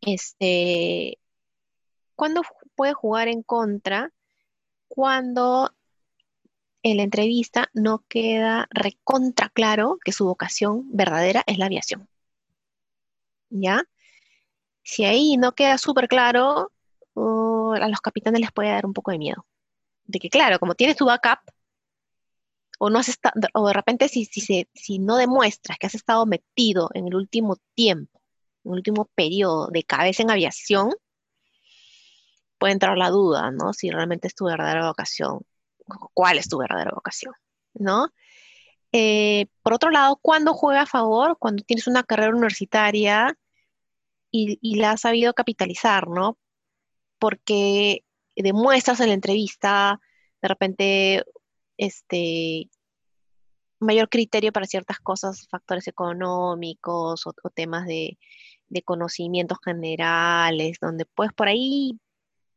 [0.00, 1.20] este,
[2.16, 2.42] ¿cuándo
[2.74, 4.12] puede jugar en contra?
[4.88, 5.70] Cuando
[6.82, 12.08] en la entrevista no queda recontra claro que su vocación verdadera es la aviación.
[13.50, 13.84] ¿Ya?
[14.82, 16.72] Si ahí no queda súper claro,
[17.14, 19.46] uh, a los capitanes les puede dar un poco de miedo
[20.04, 21.40] de que, claro, como tienes tu backup,
[22.78, 26.26] o, no has estado, o de repente si, si, si no demuestras que has estado
[26.26, 28.20] metido en el último tiempo,
[28.64, 30.92] en el último periodo de cabeza en aviación,
[32.58, 33.72] puede entrar la duda, ¿no?
[33.72, 35.40] Si realmente es tu verdadera vocación,
[36.14, 37.34] cuál es tu verdadera vocación,
[37.74, 38.08] ¿no?
[38.92, 41.38] Eh, por otro lado, ¿cuándo juega a favor?
[41.38, 43.36] Cuando tienes una carrera universitaria
[44.30, 46.38] y, y la has sabido capitalizar, ¿no?
[47.18, 48.04] Porque
[48.36, 50.00] demuestras en la entrevista
[50.40, 51.24] de repente
[51.76, 52.70] este
[53.82, 58.18] mayor criterio para ciertas cosas, factores económicos o, temas de,
[58.84, 62.00] conocimientos generales, donde puedes por ahí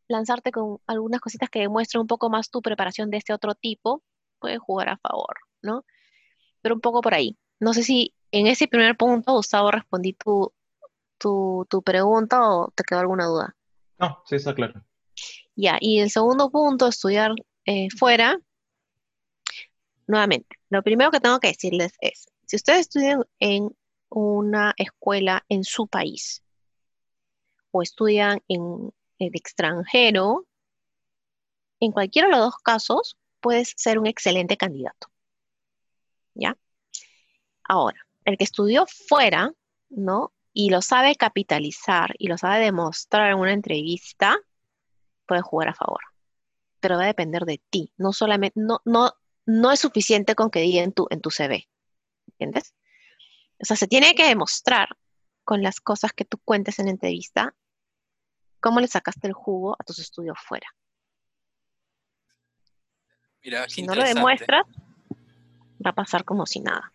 [0.07, 4.01] lanzarte con algunas cositas que demuestren un poco más tu preparación de este otro tipo,
[4.39, 5.83] puede jugar a favor, ¿no?
[6.61, 7.37] Pero un poco por ahí.
[7.59, 10.53] No sé si en ese primer punto, Gustavo, respondí tu,
[11.17, 13.55] tu, tu pregunta o te quedó alguna duda.
[13.97, 14.85] No, sí está claro.
[15.55, 17.31] Ya, y el segundo punto, estudiar
[17.65, 18.39] eh, fuera.
[20.07, 23.75] Nuevamente, lo primero que tengo que decirles es, si ustedes estudian en
[24.09, 26.43] una escuela en su país
[27.71, 30.45] o estudian en el extranjero,
[31.79, 35.07] en cualquiera de los dos casos, puedes ser un excelente candidato.
[36.33, 36.57] ¿Ya?
[37.63, 39.53] Ahora, el que estudió fuera,
[39.89, 40.33] ¿no?
[40.53, 44.37] Y lo sabe capitalizar y lo sabe demostrar en una entrevista,
[45.25, 46.01] puede jugar a favor.
[46.79, 47.91] Pero va a depender de ti.
[47.97, 49.13] No solamente, no, no,
[49.45, 51.67] no es suficiente con que diga en tu, en tu CV.
[52.27, 52.73] ¿Entiendes?
[53.61, 54.89] O sea, se tiene que demostrar
[55.43, 57.55] con las cosas que tú cuentes en la entrevista
[58.59, 60.67] cómo le sacaste el jugo a tus estudios fuera.
[63.43, 64.65] Mira, si no lo demuestras,
[65.85, 66.91] va a pasar como si nada.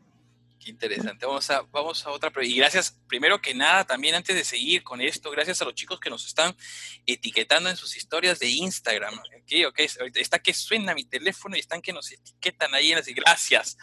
[0.61, 1.25] Qué interesante.
[1.25, 2.31] Vamos a, vamos a otra.
[2.43, 5.99] Y gracias, primero que nada, también antes de seguir con esto, gracias a los chicos
[5.99, 6.55] que nos están
[7.07, 9.19] etiquetando en sus historias de Instagram.
[9.43, 9.89] Okay, okay.
[10.17, 13.07] Está que suena mi teléfono y están que nos etiquetan ahí en las.
[13.07, 13.79] Gracias.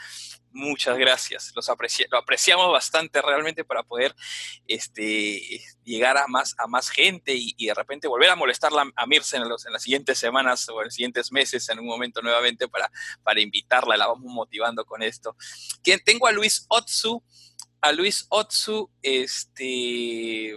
[0.52, 1.52] Muchas gracias.
[1.56, 1.68] Los
[2.10, 4.16] lo apreciamos bastante realmente para poder
[4.68, 9.38] este, llegar a más, a más gente y, de repente volver a molestarla a Mirce
[9.38, 12.68] en, los, en las siguientes semanas o en los siguientes meses en un momento nuevamente
[12.68, 12.92] para,
[13.24, 13.98] para invitarla.
[13.98, 15.36] La vamos motivando con esto.
[16.04, 17.24] Tengo a Luis Otsu.
[17.80, 20.56] A Luis Otsu, este,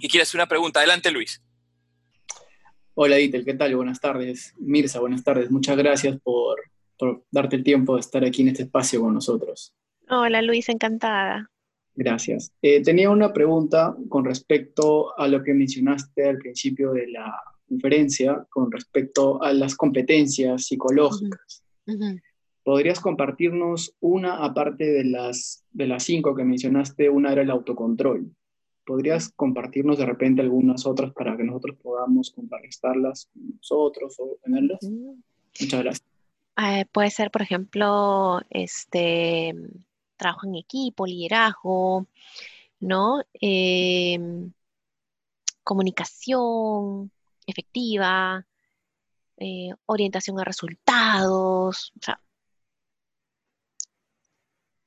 [0.00, 0.80] y quiere hacer una pregunta.
[0.80, 1.42] Adelante, Luis.
[2.94, 3.76] Hola, Ditel, ¿qué tal?
[3.76, 4.54] Buenas tardes.
[4.58, 5.50] Mirza, buenas tardes.
[5.50, 6.58] Muchas gracias por,
[6.98, 9.74] por darte el tiempo de estar aquí en este espacio con nosotros.
[10.08, 11.50] Hola Luis, encantada.
[11.94, 12.52] Gracias.
[12.62, 17.34] Eh, tenía una pregunta con respecto a lo que mencionaste al principio de la
[17.68, 21.64] conferencia, con respecto a las competencias psicológicas.
[22.66, 28.34] ¿Podrías compartirnos una, aparte de las, de las cinco que mencionaste, una era el autocontrol?
[28.84, 34.80] ¿Podrías compartirnos de repente algunas otras para que nosotros podamos contrarrestarlas con nosotros o tenerlas?
[34.82, 36.08] Muchas gracias.
[36.56, 39.54] Eh, puede ser, por ejemplo, este
[40.16, 42.08] trabajo en equipo, liderazgo,
[42.80, 43.22] ¿no?
[43.34, 44.50] Em,
[45.62, 47.12] comunicación
[47.46, 48.44] efectiva,
[49.36, 52.20] eh, orientación a resultados, o sea,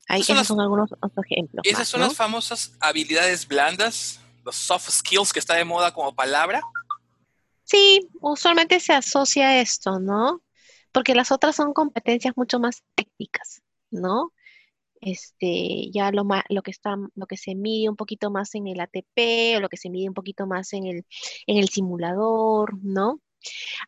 [0.10, 0.90] ahí, esos son algunos
[1.26, 1.62] ejemplos.
[1.66, 6.62] Esas son las famosas habilidades blandas, los soft skills que está de moda como palabra.
[7.64, 10.42] Sí, usualmente se asocia a esto, ¿no?
[10.92, 14.34] porque las otras son competencias mucho más técnicas, ¿no?
[15.02, 18.82] Este, ya lo, lo, que está, lo que se mide un poquito más en el
[18.82, 21.06] ATP o lo que se mide un poquito más en el,
[21.48, 23.22] en el simulador, ¿no?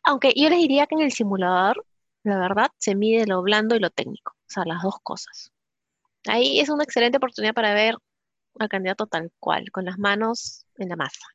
[0.04, 1.84] Aunque yo les diría que en el simulador,
[2.24, 5.51] la verdad, se mide lo blando y lo técnico, o sea, las dos cosas.
[6.26, 7.96] Ahí es una excelente oportunidad para ver
[8.58, 11.26] al candidato tal cual, con las manos en la masa.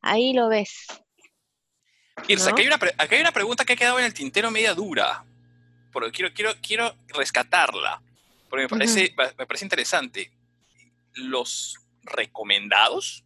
[0.00, 0.86] Ahí lo ves,
[2.28, 5.24] Irsa, aquí, hay una, pregunta que ha quedado en el tintero media dura,
[5.92, 8.00] porque quiero, quiero, quiero rescatarla,
[8.48, 10.30] porque me parece, me parece interesante.
[11.14, 13.24] ¿Los recomendados?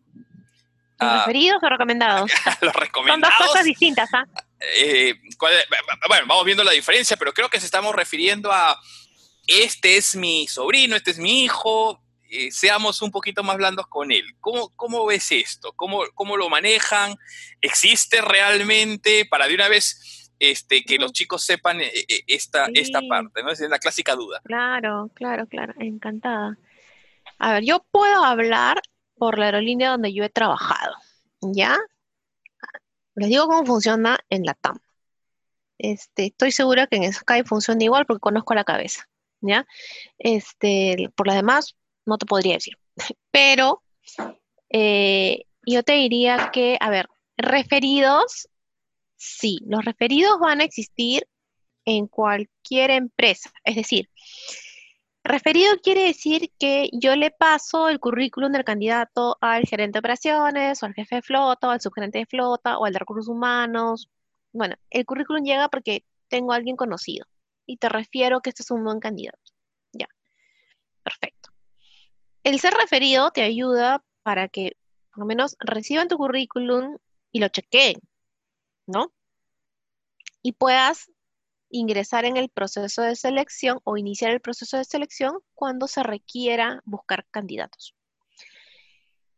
[1.01, 2.31] ¿Los ah, referidos o recomendados?
[2.61, 3.35] los recomendados.
[3.39, 4.27] Son dos cosas distintas, ¿ah?
[4.61, 5.14] Eh,
[6.09, 8.79] bueno, vamos viendo la diferencia, pero creo que se estamos refiriendo a
[9.49, 14.13] este es mi sobrino, este es mi hijo, eh, seamos un poquito más blandos con
[14.13, 14.25] él.
[14.41, 15.73] ¿Cómo, cómo ves esto?
[15.75, 17.17] ¿Cómo, ¿Cómo, lo manejan?
[17.61, 23.01] ¿Existe realmente para de una vez este, que los chicos sepan eh, eh, esta, esta
[23.09, 23.43] parte?
[23.43, 23.51] ¿no?
[23.51, 24.41] Es la clásica duda.
[24.45, 26.59] Claro, claro, claro, encantada.
[27.39, 28.83] A ver, yo puedo hablar
[29.17, 30.95] por la aerolínea donde yo he trabajado,
[31.41, 31.79] ¿ya?
[33.15, 34.79] Les digo cómo funciona en la TAM.
[35.79, 39.09] Este, estoy segura que en Sky funciona igual porque conozco la cabeza,
[39.41, 39.66] ¿ya?
[40.18, 41.76] Este, por las demás,
[42.07, 42.78] no te podría decir.
[43.30, 43.82] Pero
[44.70, 48.49] eh, yo te diría que, a ver, referidos,
[49.16, 51.26] sí, los referidos van a existir
[51.84, 53.51] en cualquier empresa.
[53.64, 54.11] Es decir,
[55.24, 60.82] referido quiere decir que yo le paso el currículum del candidato al gerente de operaciones,
[60.82, 64.11] o al jefe de flota, o al subgerente de flota, o al de recursos humanos.
[64.53, 67.26] Bueno, el currículum llega porque tengo a alguien conocido
[67.69, 69.53] y te refiero que este es un buen candidato.
[69.93, 70.09] Ya,
[71.03, 71.51] perfecto.
[72.43, 74.77] El ser referido te ayuda para que
[75.11, 76.97] por lo menos reciban tu currículum
[77.31, 78.01] y lo chequeen,
[78.87, 79.12] ¿no?
[80.43, 81.11] Y puedas
[81.69, 86.81] ingresar en el proceso de selección o iniciar el proceso de selección cuando se requiera
[86.87, 87.95] buscar candidatos.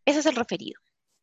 [0.05, 0.81] Ese es el referido.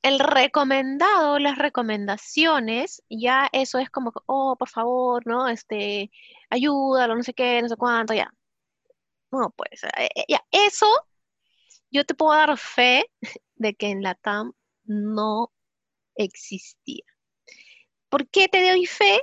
[0.08, 5.47] El recomendado, las recomendaciones, ya eso es como, oh, por favor, ¿no?
[5.47, 6.12] Este,
[6.49, 8.32] ayúdalo, no sé qué, no sé cuánto, ya.
[9.32, 10.88] No, pues, eh, eh, ya, eso
[11.91, 13.05] yo te puedo dar fe
[13.55, 14.53] de que en la TAM
[14.86, 15.51] no
[16.16, 17.03] existía.
[18.10, 19.22] ¿Por qué te doy fe?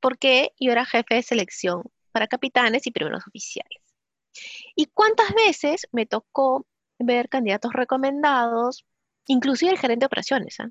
[0.00, 1.82] Porque yo era jefe de selección
[2.12, 3.82] para capitanes y primeros oficiales.
[4.74, 6.66] ¿Y cuántas veces me tocó
[6.98, 8.84] ver candidatos recomendados,
[9.26, 10.58] inclusive el gerente de operaciones?
[10.60, 10.68] ¿eh?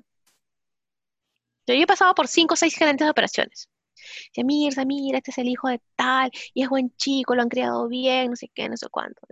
[1.66, 3.68] Yo he pasado por cinco o seis gerentes de operaciones.
[4.28, 7.48] Dice, Mirza, mira, este es el hijo de tal, y es buen chico, lo han
[7.48, 9.22] criado bien, no sé qué, no sé cuánto,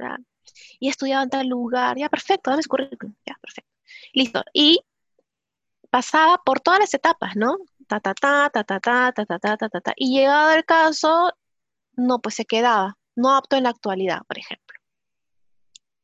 [0.81, 3.71] Y he estudiado en tal lugar, ya, perfecto, dame su currículum, ya, perfecto.
[4.13, 4.43] Listo.
[4.53, 4.81] Y
[5.91, 7.57] pasaba por todas las etapas, ¿no?
[7.87, 11.33] Ta, ta, ta, ta, ta, ta, ta, ta, ta, ta, ta, Y llegado el caso,
[11.93, 14.79] no, pues se quedaba, no apto en la actualidad, por ejemplo.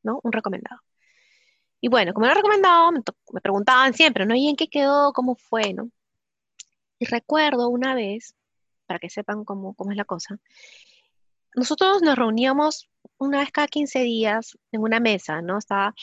[0.03, 0.21] ¿No?
[0.23, 0.81] Un recomendado.
[1.81, 3.01] Y bueno, como era recomendado, me,
[3.33, 4.35] me preguntaban siempre, ¿no?
[4.35, 5.13] ¿Y en qué quedó?
[5.13, 5.73] ¿Cómo fue?
[5.73, 5.91] ¿No?
[6.99, 8.35] Y recuerdo una vez
[8.91, 10.39] para que sepan cómo, es la cosa.
[11.55, 15.59] Nosotros nos reuníamos una vez cada 15 días en una mesa, ¿no?
[15.59, 15.95] Estaba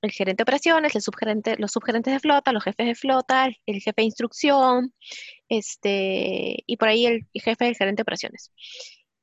[0.00, 3.80] el gerente de operaciones, el subgerente, los subgerentes de flota, los jefes de flota, el,
[3.80, 4.94] jefe de instrucción,
[5.50, 8.52] este, y por ahí el, jefe del gerente de operaciones.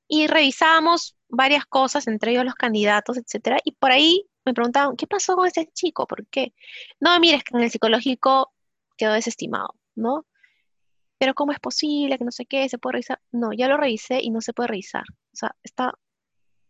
[0.08, 5.08] Y revisábamos varias cosas, entre ellos los candidatos, etcétera, y por ahí me preguntaban, ¿qué
[5.08, 6.08] pasó con ese chico?
[6.08, 6.54] ¿Por qué?
[7.00, 8.54] No, mire, es que en el psicológico
[8.98, 10.26] quedó desestimado, ¿no?
[11.24, 13.22] pero ¿cómo es posible que no sé qué, se puede revisar?
[13.32, 15.06] No, ya lo revisé y no se puede revisar.
[15.32, 15.98] O sea, está,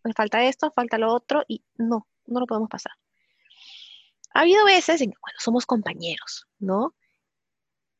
[0.03, 2.91] me falta esto, falta lo otro y no, no lo podemos pasar.
[4.31, 6.93] Ha habido veces en que, bueno, somos compañeros, ¿no?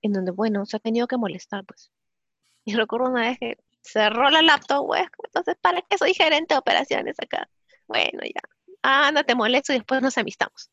[0.03, 1.91] En donde, bueno, se ha tenido que molestar, pues.
[2.65, 6.59] Y recuerdo una vez que cerró la laptop, güey, entonces, ¿para qué soy gerente de
[6.59, 7.49] operaciones acá?
[7.87, 8.41] Bueno, ya,
[8.83, 10.69] anda, te molesto y después nos amistamos.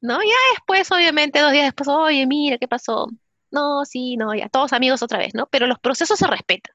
[0.00, 0.20] ¿No?
[0.22, 3.08] Ya después, obviamente, dos días después, oye, mira, ¿qué pasó?
[3.54, 5.46] no, sí, no, ya, todos amigos otra vez, ¿no?
[5.46, 6.74] Pero los procesos se respetan.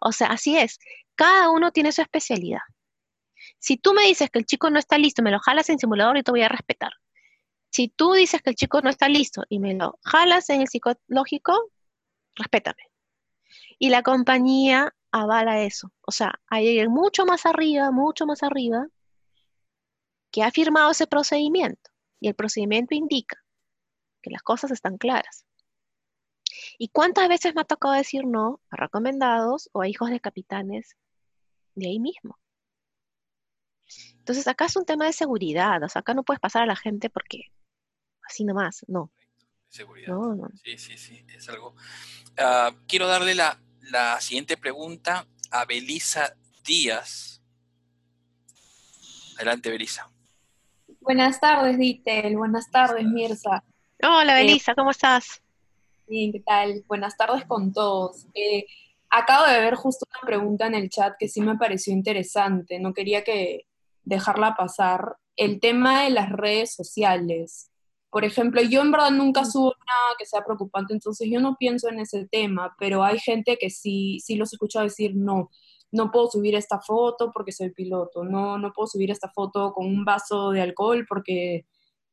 [0.00, 0.78] O sea, así es.
[1.16, 2.60] Cada uno tiene su especialidad.
[3.58, 6.18] Si tú me dices que el chico no está listo, me lo jalas en simulador
[6.18, 6.92] y te voy a respetar.
[7.70, 10.68] Si tú dices que el chico no está listo y me lo jalas en el
[10.68, 11.70] psicológico,
[12.34, 12.82] respétame.
[13.78, 15.90] Y la compañía avala eso.
[16.02, 18.86] O sea, hay alguien mucho más arriba, mucho más arriba,
[20.36, 21.90] que ha firmado ese procedimiento.
[22.20, 23.42] Y el procedimiento indica
[24.20, 25.46] que las cosas están claras.
[26.76, 30.94] ¿Y cuántas veces me ha tocado decir no a recomendados o a hijos de capitanes
[31.74, 32.38] de ahí mismo?
[34.18, 36.76] Entonces acá es un tema de seguridad, o sea, acá no puedes pasar a la
[36.76, 37.44] gente porque
[38.28, 39.10] así nomás, no.
[39.70, 40.14] Seguridad.
[40.62, 41.74] Sí, sí, sí, es algo.
[42.36, 43.58] Ah, quiero darle la,
[44.20, 47.40] siguiente pregunta a Belisa Díaz.
[49.36, 50.10] Adelante, Belisa.
[51.06, 52.36] Buenas tardes, Dittel.
[52.36, 53.62] Buenas tardes, Mirza.
[54.02, 55.40] Hola, eh, Belisa, ¿cómo estás?
[56.08, 56.82] Bien, ¿qué tal?
[56.88, 58.26] Buenas tardes con todos.
[58.34, 58.66] Eh,
[59.08, 62.92] acabo de ver justo una pregunta en el chat que sí me pareció interesante, no
[62.92, 63.68] quería que
[64.02, 65.14] dejarla pasar.
[65.36, 67.70] El tema de las redes sociales.
[68.10, 71.88] Por ejemplo, yo en verdad nunca subo nada que sea preocupante, entonces yo no pienso
[71.88, 75.50] en ese tema, pero hay gente que sí, sí los escucho decir, no,
[75.92, 79.86] no puedo subir esta foto porque soy piloto, no, no puedo subir esta foto con
[79.86, 81.66] un vaso de alcohol porque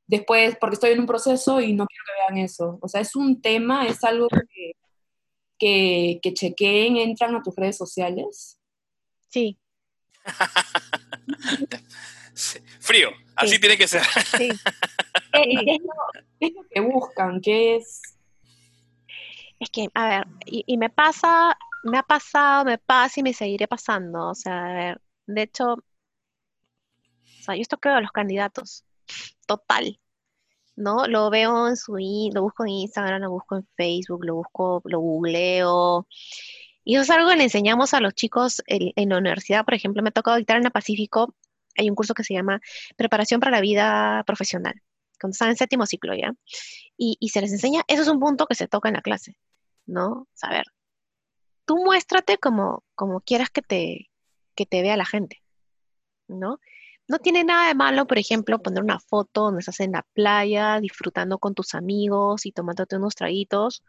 [0.08, 2.80] después, porque estoy en un proceso y no quiero que vean eso.
[2.82, 8.60] O sea, es un tema, es algo que, que, chequeen, entran a tus redes sociales.
[9.30, 9.58] Sí.
[12.80, 14.04] Frío, así tiene que ser.
[14.38, 14.50] Sí.
[15.34, 15.80] ¿Qué,
[16.40, 17.42] es lo, que buscan?
[17.42, 18.02] ¿Qué es?
[19.60, 23.68] Es que, a ver, y, me pasa, me ha pasado, me pasa y me seguiré
[23.68, 24.30] pasando.
[24.30, 25.84] O sea, a ver, de hecho, o
[27.44, 28.86] sea, yo esto creo a los candidatos
[29.46, 30.00] total.
[30.76, 31.06] ¿No?
[31.08, 31.98] Lo veo en su,
[32.34, 36.08] lo busco en Instagram, lo busco en Facebook, lo busco, lo googleo.
[36.84, 39.66] Y eso es algo que le enseñamos a los chicos en, la universidad.
[39.66, 41.36] Por ejemplo, me ha tocado dictar en la Pacífico,
[41.78, 42.60] hay un curso que se llama
[42.98, 44.82] Preparación para la Vida Profesional,
[45.20, 46.34] cuando están en séptimo ciclo ya.
[46.98, 49.38] Y, y se les enseña, eso es un punto que se toca en la clase,
[49.86, 50.28] ¿no?
[50.34, 50.66] Saber,
[51.66, 54.10] tú muéstrate como, como quieras que te,
[54.56, 55.44] que te vea la gente,
[56.28, 56.60] ¿no?
[57.08, 60.80] No tiene nada de malo, por ejemplo, poner una foto donde estás en la playa,
[60.80, 63.84] disfrutando con tus amigos y tomándote unos traguitos.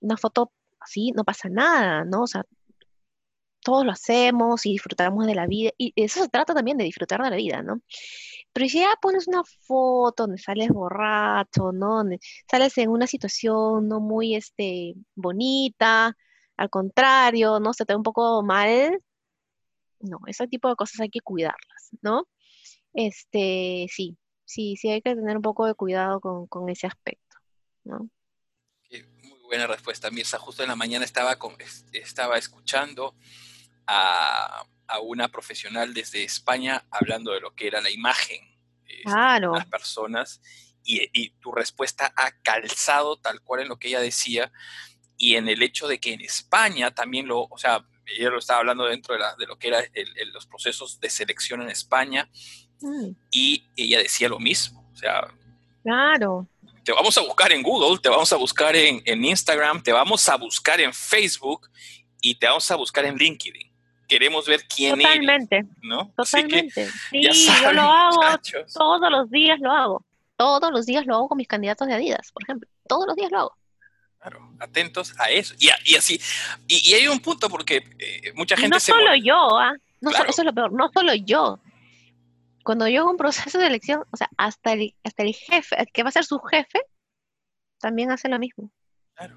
[0.00, 2.22] Una foto así, no pasa nada, ¿no?
[2.24, 2.44] O sea,
[3.62, 5.70] todos lo hacemos y disfrutamos de la vida.
[5.78, 7.80] Y eso se trata también de disfrutar de la vida, ¿no?
[8.52, 11.96] Pero si ya pones una foto donde sales borracho, ¿no?
[11.98, 12.20] Donde
[12.50, 16.16] sales en una situación no muy este, bonita,
[16.62, 17.72] al contrario, ¿no?
[17.72, 19.02] Se te ve un poco mal,
[19.98, 22.28] no, ese tipo de cosas hay que cuidarlas, ¿no?
[22.92, 27.36] Este, sí, sí, sí hay que tener un poco de cuidado con, con ese aspecto,
[27.82, 28.08] ¿no?
[28.90, 30.38] Muy buena respuesta, Mirza.
[30.38, 31.56] Justo en la mañana estaba, con,
[31.92, 33.16] estaba escuchando
[33.88, 38.38] a, a, una profesional desde España hablando de lo que era la imagen
[38.86, 40.40] este, de las personas
[40.84, 44.52] y, y, tu respuesta ha calzado tal cual en lo que ella decía
[45.22, 48.58] y en el hecho de que en España también lo, o sea, ella lo estaba
[48.58, 49.84] hablando dentro de, la, de lo que eran
[50.32, 52.28] los procesos de selección en España
[52.80, 53.10] mm.
[53.30, 55.28] y ella decía lo mismo, o sea,
[55.84, 56.48] claro.
[56.82, 60.28] Te vamos a buscar en Google, te vamos a buscar en, en Instagram, te vamos
[60.28, 61.70] a buscar en Facebook
[62.20, 63.70] y te vamos a buscar en LinkedIn
[64.08, 65.64] queremos ver quién Totalmente.
[65.82, 66.12] ¿no?
[66.16, 66.88] Totalmente.
[67.12, 68.20] sí, yo lo hago
[68.74, 70.04] todos los días, lo hago.
[70.36, 72.68] Todos los días lo hago con mis candidatos de Adidas, por ejemplo.
[72.88, 73.61] Todos los días lo hago.
[74.22, 75.54] Claro, atentos a eso.
[75.58, 76.20] Y, y así.
[76.68, 79.74] Y, hay un punto porque eh, mucha gente no solo yo, ¿ah?
[80.00, 81.60] No eso es lo peor, no solo yo.
[82.62, 85.88] Cuando yo hago un proceso de elección, o sea, hasta el, hasta el jefe, el
[85.92, 86.80] que va a ser su jefe,
[87.80, 88.70] también hace lo mismo.
[89.14, 89.36] Claro.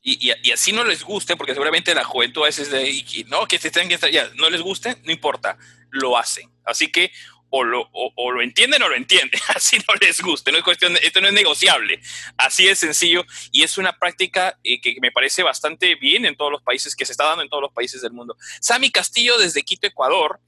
[0.00, 3.58] Y, y, así no les guste, porque seguramente la juventud a veces de, no, que
[3.58, 5.58] se tengan que estar, ya, no les guste, no importa,
[5.90, 6.48] lo hacen.
[6.64, 7.10] Así que
[7.50, 10.96] o lo, o, lo entienden o lo entienden, así no les guste, no es cuestión,
[11.02, 12.00] esto no es negociable,
[12.36, 16.52] así de sencillo y es una práctica eh, que me parece bastante bien en todos
[16.52, 18.36] los países, que se está dando en todos los países del mundo.
[18.60, 20.40] Sami Castillo desde Quito, Ecuador,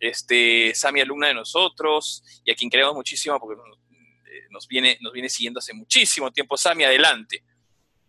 [0.00, 5.12] este, Sami alumna de nosotros y a quien queremos muchísimo porque eh, nos viene, nos
[5.12, 6.56] viene siguiendo hace muchísimo tiempo.
[6.56, 7.42] Sami, adelante.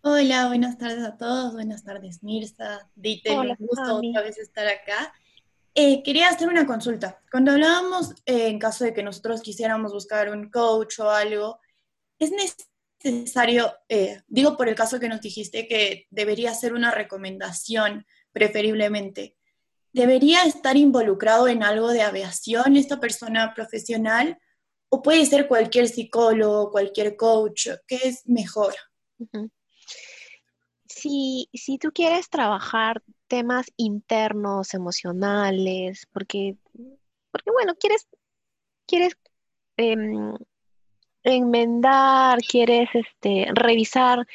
[0.02, 5.12] Hola, buenas tardes a todos, buenas tardes Mirza, Dite, un gusto otra vez estar acá.
[5.78, 7.22] Eh, quería hacer una consulta.
[7.30, 11.60] Cuando hablábamos, eh, en caso de que nosotros quisiéramos buscar un coach o algo,
[12.18, 12.32] ¿es
[13.04, 19.36] necesario, eh, digo por el caso que nos dijiste que debería ser una recomendación preferiblemente,
[19.92, 24.38] ¿debería estar involucrado en algo de aviación esta persona profesional?
[24.88, 27.68] ¿O puede ser cualquier psicólogo, cualquier coach?
[27.86, 28.74] ¿Qué es mejor?
[30.88, 36.56] si, si tú quieres trabajar temas internos, emocionales, porque,
[37.30, 38.08] porque bueno, quieres,
[38.86, 39.16] quieres
[39.76, 40.34] em,
[41.22, 44.26] enmendar, quieres este, revisar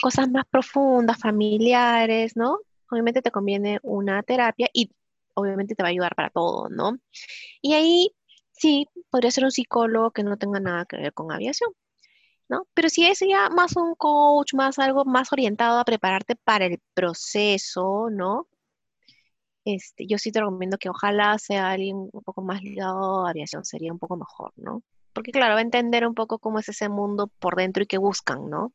[0.00, 2.58] cosas más profundas, familiares, ¿no?
[2.90, 4.90] Obviamente te conviene una terapia y
[5.34, 6.98] obviamente te va a ayudar para todo, ¿no?
[7.60, 8.14] Y ahí
[8.52, 11.70] sí, podría ser un psicólogo que no tenga nada que ver con aviación.
[12.48, 12.66] ¿No?
[12.74, 16.80] Pero si es ya más un coach, más algo más orientado a prepararte para el
[16.94, 18.48] proceso, ¿no?
[19.64, 23.64] Este, yo sí te recomiendo que ojalá sea alguien un poco más ligado a aviación,
[23.64, 24.82] sería un poco mejor, ¿no?
[25.12, 27.98] Porque claro, va a entender un poco cómo es ese mundo por dentro y qué
[27.98, 28.72] buscan, ¿no?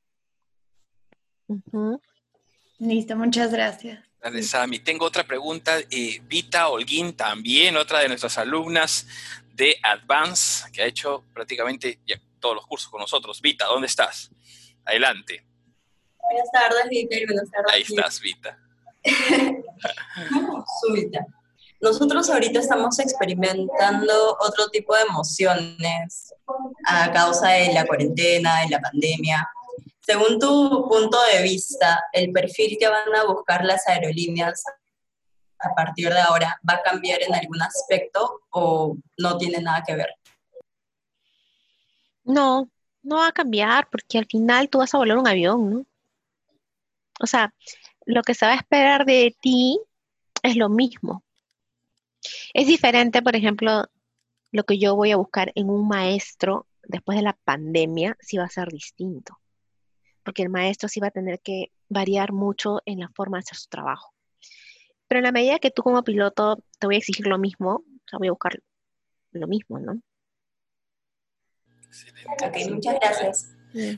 [2.79, 4.03] Listo, muchas gracias.
[4.21, 4.79] Dale, Sami.
[4.79, 5.79] Tengo otra pregunta.
[5.89, 9.07] Eh, Vita Holguín, también otra de nuestras alumnas
[9.53, 11.99] de Advance, que ha hecho prácticamente
[12.43, 13.41] todos los cursos con nosotros.
[13.41, 14.29] Vita, ¿dónde estás?
[14.83, 15.47] Adelante.
[16.19, 17.73] Buenas tardes, Vita, buenas tardes.
[17.73, 18.59] Ahí estás, Vita.
[20.93, 21.25] Vita.
[21.79, 26.33] Nosotros ahorita estamos experimentando otro tipo de emociones
[26.85, 29.49] a causa de la cuarentena, de la pandemia.
[30.01, 34.63] Según tu punto de vista, ¿el perfil que van a buscar las aerolíneas
[35.59, 39.95] a partir de ahora va a cambiar en algún aspecto o no tiene nada que
[39.95, 40.09] ver?
[42.23, 42.69] No,
[43.01, 45.85] no va a cambiar porque al final tú vas a volar un avión, ¿no?
[47.19, 47.53] O sea,
[48.05, 49.79] lo que se va a esperar de ti
[50.41, 51.23] es lo mismo.
[52.53, 53.85] Es diferente, por ejemplo,
[54.51, 58.45] lo que yo voy a buscar en un maestro después de la pandemia, sí va
[58.45, 59.39] a ser distinto.
[60.23, 63.57] Porque el maestro sí va a tener que variar mucho en la forma de hacer
[63.57, 64.13] su trabajo.
[65.07, 68.09] Pero en la medida que tú como piloto te voy a exigir lo mismo, o
[68.09, 68.59] sea, voy a buscar
[69.31, 70.01] lo mismo, ¿no?
[72.41, 73.49] Ok, muchas gracias.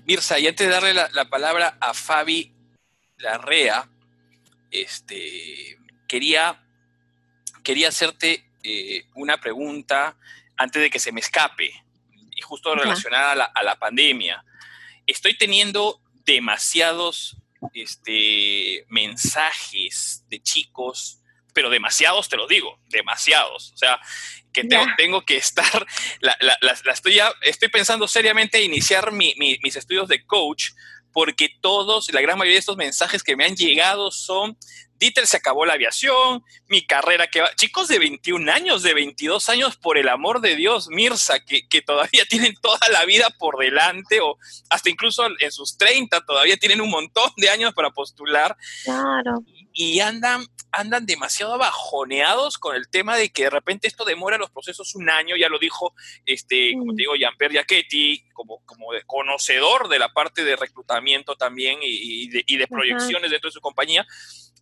[0.06, 2.54] Mirza, y antes de darle la, palabra a Fabi
[3.18, 3.90] Larrea,
[4.72, 5.78] este,
[6.08, 6.64] quería,
[7.64, 10.18] quería hacerte eh, una pregunta
[10.58, 11.72] antes de que se me escape,
[12.36, 14.44] y justo relacionada a la, pandemia.
[15.06, 17.38] Estoy teniendo demasiados
[17.74, 21.22] este, mensajes de chicos,
[21.54, 23.72] pero demasiados, te lo digo, demasiados.
[23.74, 24.00] O sea,
[24.56, 24.68] que
[24.98, 25.86] tengo, que estar,
[26.22, 26.36] la,
[26.92, 30.72] estoy, estoy pensando seriamente iniciar mis estudios de coach
[31.16, 34.58] porque todos, la gran mayoría de estos mensajes que me han llegado son
[34.98, 37.54] Dieter se acabó la aviación, mi carrera que va.
[37.56, 41.82] Chicos de 21 años, de 22 años, por el amor de Dios, Mirza, que, que,
[41.82, 44.38] todavía tienen toda la vida por delante, o
[44.70, 48.56] hasta incluso en sus 30 todavía tienen un montón de años para postular.
[48.84, 49.44] Claro.
[49.78, 54.50] Y andan, andan demasiado bajoneados con el tema de que de repente esto demora los
[54.50, 55.94] procesos un año, ya lo dijo,
[56.26, 56.96] este, como te mm.
[56.96, 63.32] digo, Jean-Pierre Giacchetti, como, como conocedor de la parte de reclutamiento también y, de, proyecciones
[63.32, 64.08] dentro de su compañía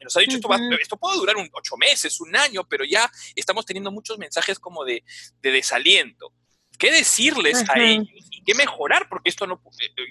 [0.03, 3.65] nos ha dicho, esto, esto puede durar un, ocho meses, un año, pero ya estamos
[3.65, 5.03] teniendo muchos mensajes como de,
[5.41, 6.33] desaliento.
[6.77, 9.07] ¿Qué decirles a ellos y qué mejorar?
[9.07, 9.61] Porque esto no,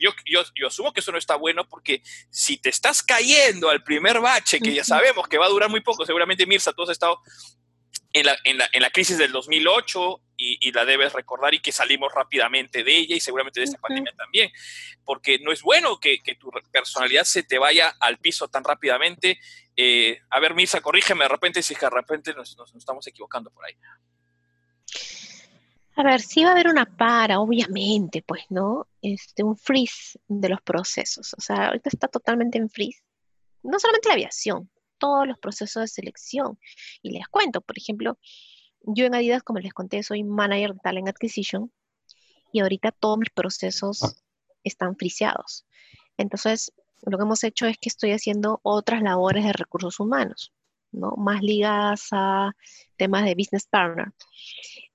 [0.00, 0.10] yo,
[0.54, 4.60] yo, asumo que eso no está bueno porque si te estás cayendo al primer bache,
[4.60, 7.20] que ya sabemos que va a durar muy poco, seguramente Mirza, tú has estado
[8.12, 11.60] en la, en la, en la crisis del 2008 y, y, la debes recordar y
[11.60, 14.50] que salimos rápidamente de ella y seguramente de esta pandemia también,
[15.04, 19.38] porque no es bueno que, que, tu personalidad se te vaya al piso tan rápidamente.
[19.76, 23.64] Eh, a ver, Misa, corrígeme de repente si de repente nos, nos, estamos equivocando por
[23.64, 23.74] ahí.
[25.94, 28.88] A ver, sí va a haber una para, obviamente, pues, ¿no?
[29.00, 31.34] Este, un freeze de los procesos.
[31.36, 33.02] O sea, ahorita está totalmente en freeze.
[33.62, 36.58] No solamente la aviación, todos los procesos de selección.
[37.02, 38.18] Y les cuento, por ejemplo,
[38.84, 41.72] yo en Adidas, como les conté, soy manager de Talent Acquisition
[42.52, 44.22] y ahorita todos mis procesos
[44.64, 45.66] están friseados.
[46.16, 46.72] Entonces,
[47.02, 50.52] lo que hemos hecho es que estoy haciendo otras labores de recursos humanos,
[50.92, 51.14] ¿no?
[51.16, 52.52] Más ligadas a
[52.96, 54.12] temas de business partner.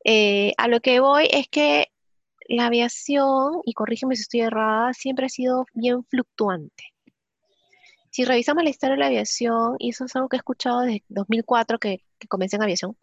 [0.06, 1.88] Eh, a lo que voy es que
[2.48, 6.94] la aviación, y corrígeme si estoy errada, siempre ha sido bien fluctuante
[8.18, 11.04] si revisamos la historia de la aviación, y eso es algo que he escuchado desde
[11.10, 12.98] 2004 que, que comencé en aviación,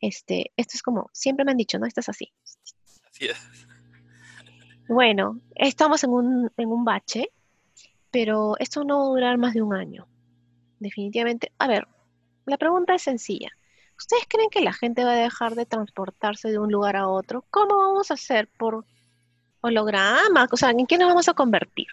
[0.00, 1.86] este, esto es como, siempre me han dicho, ¿no?
[1.86, 2.32] Esto es así.
[3.08, 3.38] Así es.
[4.88, 7.30] Bueno, estamos en un, en un bache,
[8.10, 10.08] pero esto no va a durar más de un año.
[10.78, 11.52] Definitivamente.
[11.58, 11.86] A ver,
[12.46, 13.50] la pregunta es sencilla.
[13.96, 17.44] ¿Ustedes creen que la gente va a dejar de transportarse de un lugar a otro?
[17.50, 18.48] ¿Cómo vamos a hacer?
[18.58, 18.84] ¿Por
[19.60, 20.48] holograma?
[20.50, 21.86] O sea, ¿en qué nos vamos a convertir?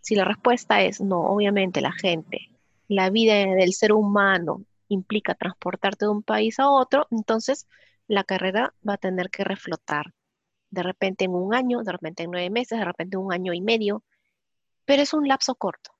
[0.00, 2.50] si la respuesta es no, obviamente la gente,
[2.88, 7.66] la vida del ser humano implica transportarte de un país a otro, entonces
[8.06, 10.12] la carrera va a tener que reflotar.
[10.70, 13.54] De repente en un año, de repente en nueve meses, de repente en un año
[13.54, 14.04] y medio,
[14.84, 15.92] pero es un lapso corto.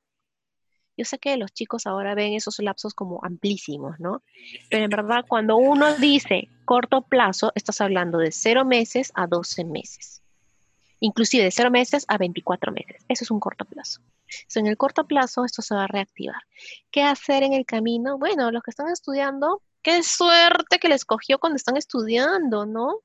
[0.97, 4.23] Yo sé que los chicos ahora ven esos lapsos como amplísimos, ¿no?
[4.69, 9.65] Pero en verdad, cuando uno dice corto plazo, estás hablando de cero meses a doce
[9.65, 10.21] meses
[11.01, 13.03] inclusive de 0 meses a 24 meses.
[13.09, 14.01] Eso es un corto plazo.
[14.55, 16.43] En el corto plazo esto se va a reactivar.
[16.91, 18.19] ¿Qué hacer en el camino?
[18.19, 23.01] Bueno, los que están estudiando, qué suerte que les cogió cuando están estudiando, ¿no?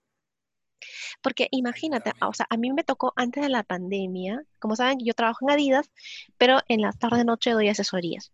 [1.21, 5.13] Porque imagínate, o sea, a mí me tocó antes de la pandemia, como saben, yo
[5.13, 5.91] trabajo en Adidas,
[6.37, 8.31] pero en la tarde-noche doy asesorías.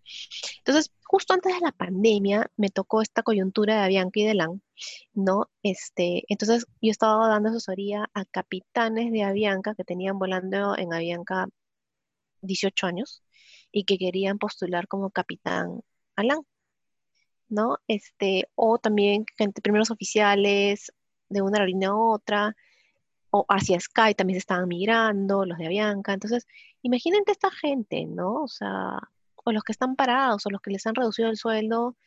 [0.59, 4.61] Entonces, justo antes de la pandemia me tocó esta coyuntura de Avianca y de LAN,
[5.13, 5.49] ¿no?
[5.63, 11.47] Este, entonces, yo estaba dando asesoría a capitanes de Avianca que tenían volando en Avianca
[12.41, 13.23] 18 años
[13.71, 15.81] y que querían postular como capitán
[16.15, 16.41] a LAN.
[17.51, 17.77] ¿no?
[17.87, 20.93] Este, o también gente, primeros oficiales,
[21.29, 22.55] de una aerolínea a otra,
[23.31, 26.13] o hacia Sky también se estaban migrando, los de Avianca.
[26.13, 26.47] Entonces,
[26.81, 28.43] imagínate esta gente, ¿no?
[28.43, 28.99] O sea,
[29.35, 31.97] o los que están parados, o los que les han reducido el sueldo.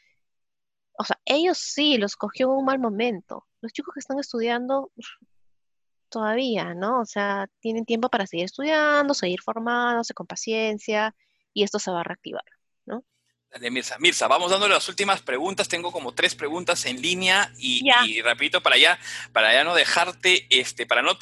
[0.99, 3.47] O sea, ellos sí los cogió en un mal momento.
[3.61, 4.93] Los chicos que están estudiando
[6.15, 7.01] todavía, ¿no?
[7.01, 11.15] O sea, tienen tiempo para seguir estudiando, seguir formándose con paciencia,
[11.53, 12.45] y esto se va a reactivar,
[12.87, 13.05] ¿no?
[13.61, 13.97] de Mirza.
[14.01, 15.69] Mirza, vamos dándole las últimas preguntas.
[15.69, 18.99] Tengo como tres preguntas en línea y, repito, para ya,
[19.33, 21.13] para ya no dejarte, este, para no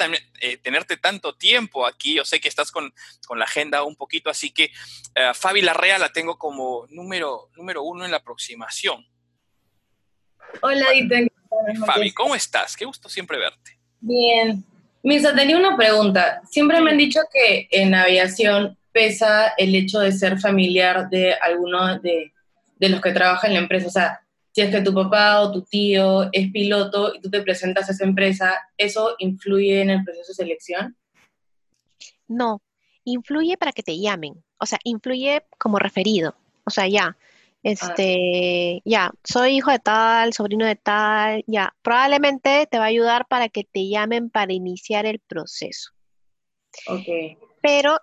[0.41, 2.15] eh, tenerte tanto tiempo aquí.
[2.15, 2.93] Yo sé que estás con,
[3.37, 4.71] la agenda un poquito, así que
[5.17, 9.07] uh, Fabi Larrea la tengo como número, número uno en la aproximación.
[10.63, 10.87] Hola.
[11.85, 12.77] Fabi, ¿cómo estás?
[12.77, 13.79] Qué gusto siempre verte.
[14.01, 14.65] Bien.
[15.03, 16.43] Mirza, tenía una pregunta.
[16.49, 21.99] Siempre me han dicho que en aviación pesa el hecho de ser familiar de alguno
[21.99, 22.33] de,
[22.79, 23.89] los que trabajan en la empresa.
[23.89, 24.21] O sea,
[24.53, 27.93] si es que tu papá o tu tío es piloto y tú te presentas a
[27.93, 30.97] esa empresa, ¿eso influye en el proceso de selección?
[32.29, 32.63] No,
[33.05, 34.43] influye para que te llamen.
[34.59, 36.37] O sea, influye como referido.
[36.65, 37.17] O sea, ya,
[37.63, 38.83] este, ah.
[38.85, 43.49] ya, soy hijo de tal, sobrino de tal, ya, probablemente te va a ayudar para
[43.49, 45.91] que te llamen para iniciar el proceso.
[46.89, 47.39] Ok.
[47.61, 47.99] Pero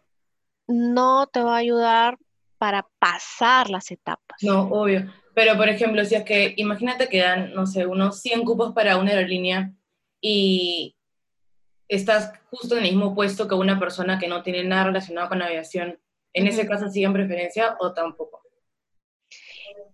[0.68, 2.18] no te va a ayudar
[2.58, 4.38] para pasar las etapas.
[4.42, 5.12] No, obvio.
[5.34, 8.98] Pero, por ejemplo, si es que imagínate que dan, no sé, unos 100 cupos para
[8.98, 9.74] una aerolínea
[10.22, 10.96] y
[11.88, 15.42] estás justo en el mismo puesto que una persona que no tiene nada relacionado con
[15.42, 16.00] aviación,
[16.34, 18.42] ¿en ese caso siguen preferencia o tampoco?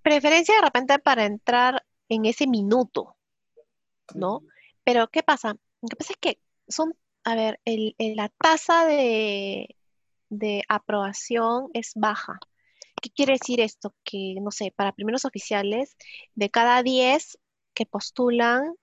[0.02, 3.18] Preferencia de repente para entrar en ese minuto,
[4.14, 4.44] ¿no?
[4.84, 5.58] Pero ¿qué pasa?
[5.82, 9.76] Lo que pasa es que son, a ver, la tasa de,
[10.30, 12.40] de aprobación es baja.
[13.02, 13.94] ¿Qué quiere decir esto?
[14.04, 15.96] Que, no sé, para primeros oficiales,
[16.34, 17.38] de cada 10
[17.74, 18.74] que postulan,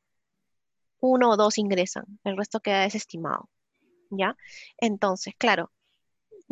[1.01, 3.49] uno o dos ingresan, el resto queda desestimado.
[4.11, 4.37] ¿Ya?
[4.77, 5.73] Entonces, claro,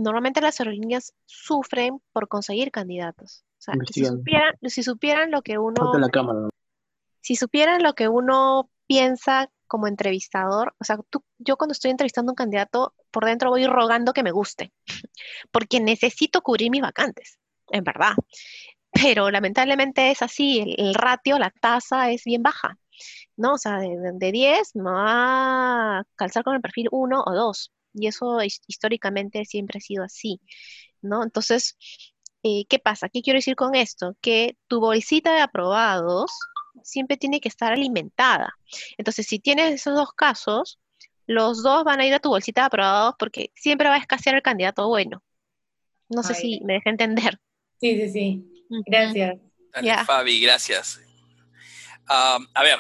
[0.01, 3.45] normalmente las aerolíneas sufren por conseguir candidatos.
[3.59, 5.93] O sea, si supieran, si supieran lo que uno...
[7.21, 10.99] Si supieran lo que uno piensa como entrevistador, o sea,
[11.39, 14.73] yo cuando estoy entrevistando a un candidato, por dentro voy rogando que me guste,
[15.53, 18.15] porque necesito cubrir mis vacantes, en verdad.
[18.91, 22.79] Pero lamentablemente es así, el, ratio, la tasa es bien baja,
[23.37, 23.53] ¿no?
[23.53, 28.07] O sea, de, 10 no va a calzar con el perfil 1 o 2, y
[28.07, 30.41] eso históricamente siempre ha sido así,
[31.03, 31.23] ¿no?
[31.23, 31.77] Entonces,
[32.43, 33.09] eh, ¿qué pasa?
[33.09, 34.17] ¿Qué quiero decir con esto?
[34.21, 36.31] Que tu bolsita de aprobados
[36.83, 38.55] siempre tiene que estar alimentada.
[38.97, 40.79] Entonces, si tienes esos dos casos,
[41.27, 44.37] los dos van a ir a tu bolsita de aprobados porque siempre va a escasear
[44.37, 45.23] el candidato bueno.
[46.09, 47.39] No sé si me dejé entender.
[47.81, 48.67] Sí, sí, sí.
[48.87, 49.39] Gracias.
[50.07, 51.01] Fabi, gracias.
[52.09, 52.79] a ver,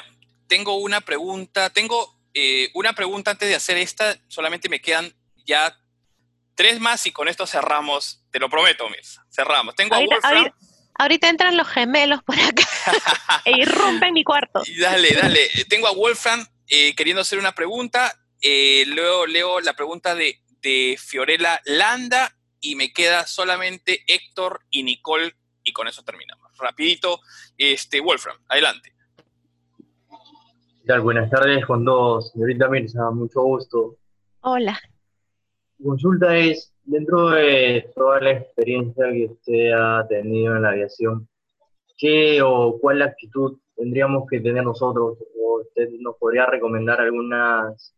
[0.48, 5.12] tengo una pregunta, tengo eh, una pregunta antes de hacer esta, solamente me quedan
[5.44, 5.76] ya
[6.54, 9.74] tres más y con esto cerramos, te lo prometo, Mirza, cerramos.
[9.74, 10.52] Tengo a Wolfram.
[10.94, 12.68] Ahorita entran los gemelos por acá
[13.46, 14.62] e irrumpen mi cuarto.
[14.78, 15.48] dale, dale.
[15.68, 18.14] Tengo a Wolfram eh, queriendo hacer una pregunta.
[18.42, 24.82] Eh, luego leo la pregunta de, de, Fiorella Landa y me queda solamente Héctor y
[24.82, 25.34] Nicole
[25.64, 26.52] y con eso terminamos.
[26.58, 27.20] Rapidito,
[27.56, 28.92] este, Wolfram, adelante.
[30.98, 32.32] Buenas tardes con dos.
[32.32, 33.96] Señorita Mirza, mucho gusto.
[34.40, 34.76] Hola.
[35.78, 41.28] Mi consulta es, dentro de toda la experiencia que usted ha tenido en la aviación,
[41.96, 45.18] ¿qué o cuál actitud tendríamos que tener nosotros?
[45.40, 47.94] ¿O usted nos podría recomendar algunas,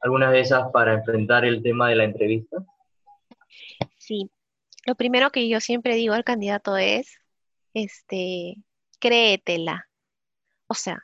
[0.00, 2.56] algunas de esas para enfrentar el tema de la entrevista?
[3.98, 4.30] Sí,
[4.86, 7.18] lo primero que yo siempre digo al candidato es,
[7.74, 8.56] este,
[8.98, 9.88] créetela.
[10.68, 11.02] O sea,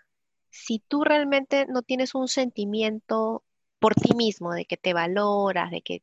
[0.56, 3.44] si tú realmente no tienes un sentimiento
[3.78, 6.02] por ti mismo, de que te valoras, de que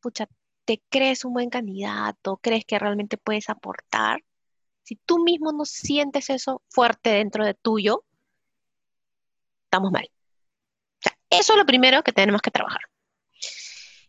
[0.00, 0.28] pucha,
[0.64, 4.24] te crees un buen candidato, crees que realmente puedes aportar,
[4.82, 8.04] si tú mismo no sientes eso fuerte dentro de tuyo,
[9.64, 10.10] estamos mal.
[10.10, 12.80] O sea, eso es lo primero que tenemos que trabajar.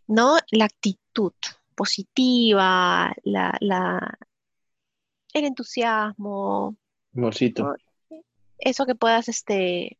[0.08, 0.38] ¿No?
[0.50, 1.34] La actitud
[1.76, 4.18] positiva, la,
[5.34, 6.76] el entusiasmo.
[8.62, 9.98] Eso que puedas este,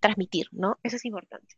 [0.00, 0.78] transmitir, ¿no?
[0.82, 1.56] Eso es importante.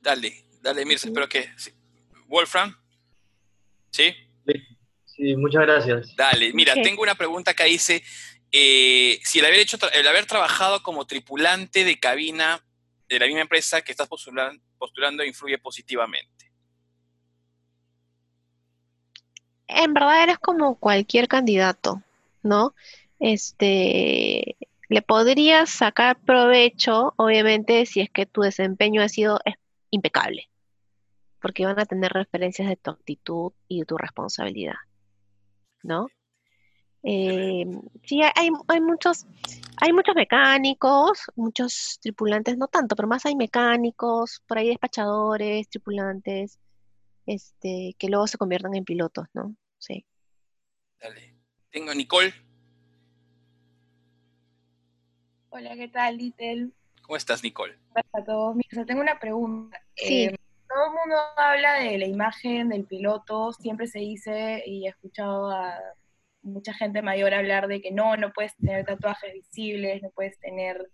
[0.00, 1.50] Dale, dale, Mirza, espero que...
[2.26, 2.74] Wolfram,
[3.90, 4.14] ¿sí?
[5.04, 6.16] Sí, muchas gracias.
[6.16, 8.02] Dale, mira, tengo una pregunta que dice,
[8.50, 12.64] eh, si el haber, hecho, el haber trabajado como tripulante de cabina
[13.08, 16.52] de la misma empresa que estás postulando, postulando influye positivamente.
[19.68, 22.02] En verdad eres como cualquier candidato,
[22.44, 22.74] ¿no?
[23.18, 24.56] Este,
[24.88, 29.40] le podrías sacar provecho, obviamente, si es que tu desempeño ha sido
[29.90, 30.50] impecable,
[31.40, 34.76] porque van a tener referencias de tu actitud y de tu responsabilidad,
[35.82, 36.08] ¿no?
[37.02, 37.66] Eh,
[38.04, 39.26] sí, hay, hay, muchos,
[39.76, 46.58] hay muchos mecánicos, muchos tripulantes, no tanto, pero más hay mecánicos, por ahí despachadores, tripulantes,
[47.26, 49.54] este, que luego se conviertan en pilotos, ¿no?
[49.78, 50.06] Sí.
[51.00, 51.33] Dale.
[51.74, 52.32] Tengo a Nicole.
[55.50, 56.68] Hola, ¿qué tal, Little?
[57.02, 57.76] ¿Cómo estás, Nicole?
[57.90, 58.54] Hola a todos.
[58.54, 59.82] Mira, tengo una pregunta.
[59.96, 60.32] Eh,
[60.68, 65.50] todo el mundo habla de la imagen del piloto, siempre se dice, y he escuchado
[65.50, 65.76] a
[66.42, 70.92] mucha gente mayor hablar de que no, no puedes tener tatuajes visibles, no puedes tener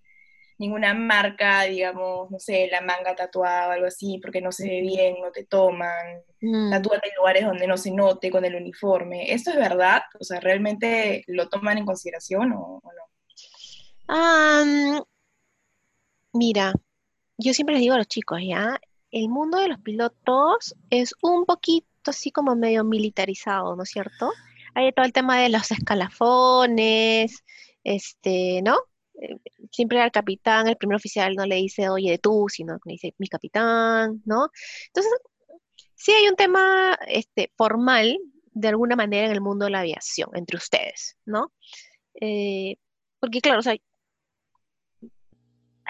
[0.60, 4.82] ninguna marca, digamos, no sé, la manga tatuada o algo así, porque no se ve
[4.82, 6.70] bien, no te toman, mm.
[6.70, 9.32] tatúate en lugares donde no se note con el uniforme.
[9.32, 10.02] ¿Esto es verdad?
[10.20, 12.82] O sea, ¿realmente lo toman en consideración o,
[14.06, 15.06] no?
[16.34, 16.74] Mira,
[17.38, 18.78] yo siempre les digo a los chicos, ¿ya?
[19.10, 24.30] El mundo de los pilotos es un poquito así como medio militarizado, ¿no es cierto?
[24.74, 27.42] Hay todo el tema de los escalafones,
[27.82, 28.76] este, ¿no?
[29.70, 32.92] Siempre al capitán, el primer oficial no le dice, oye, de tú, sino que le
[32.94, 34.50] dice mi capitán, ¿no?
[34.88, 35.12] Entonces,
[35.94, 38.18] sí hay un tema este, formal,
[38.52, 41.52] de alguna manera, en el mundo de la aviación, entre ustedes, ¿no?
[42.20, 42.76] Eh,
[43.20, 43.76] porque, claro, o sea,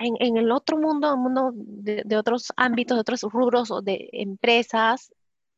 [0.00, 5.12] en, el otro mundo, mundo de, otros ámbitos, de otros rubros o de empresas,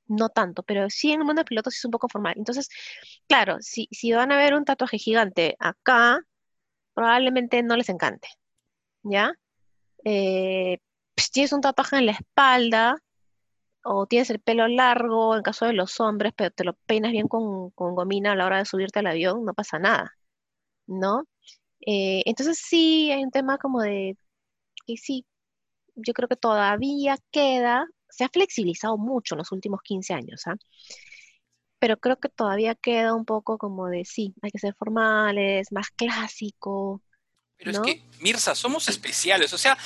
[0.08, 2.34] no tanto, pero sí en el mundo de pilotos es un poco formal.
[2.36, 2.68] Entonces,
[3.28, 6.20] claro, si, si van a ver un tatuaje gigante acá,
[6.94, 8.28] probablemente no les encante,
[9.02, 9.34] ¿ya?
[10.04, 10.78] Eh,
[11.14, 12.96] pues, tienes un tatuaje en la espalda
[13.84, 17.28] o tienes el pelo largo, en caso de los hombres, pero te lo peinas bien
[17.28, 20.12] con, gomina a la hora de subirte al avión, no pasa nada,
[20.86, 21.24] ¿no?
[21.86, 24.16] Eh, entonces sí, hay un tema como de
[24.86, 25.26] que sí,
[25.96, 30.56] yo creo que todavía queda, se ha flexibilizado mucho en los últimos 15 años, ¿ah?
[31.82, 35.90] Pero creo que todavía queda un poco como de sí, hay que ser formales, más
[35.90, 37.02] clásico,
[37.56, 39.52] pero es que, Mirza, somos especiales.
[39.52, 39.78] O sea,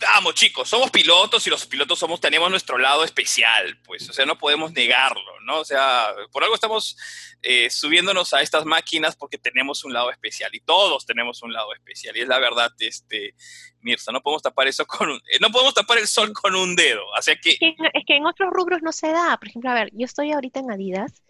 [0.00, 4.08] vamos chicos, somos pilotos y los pilotos somos, tenemos nuestro lado especial, pues.
[4.08, 5.60] O sea, no podemos negarlo, ¿no?
[5.60, 6.96] O sea, por algo estamos
[7.42, 11.72] eh, subiéndonos a estas máquinas porque tenemos un lado especial y todos tenemos un lado
[11.74, 12.16] especial.
[12.16, 13.34] Y es la verdad, este,
[13.80, 16.74] Mirza, no podemos tapar eso con un, eh, no podemos tapar el sol con un
[16.76, 17.04] dedo.
[17.16, 17.50] O sea que...
[17.60, 19.36] Es que en otros rubros no se da.
[19.38, 21.22] Por ejemplo, a ver, yo estoy ahorita en Adidas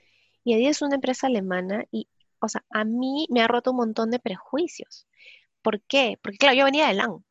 [0.45, 2.09] y Adidas es una empresa alemana y,
[2.41, 5.07] o sea, a mí me ha roto un montón de prejuicios
[5.63, 6.19] ¿Por qué?
[6.23, 7.25] Porque claro, yo venía de LAN.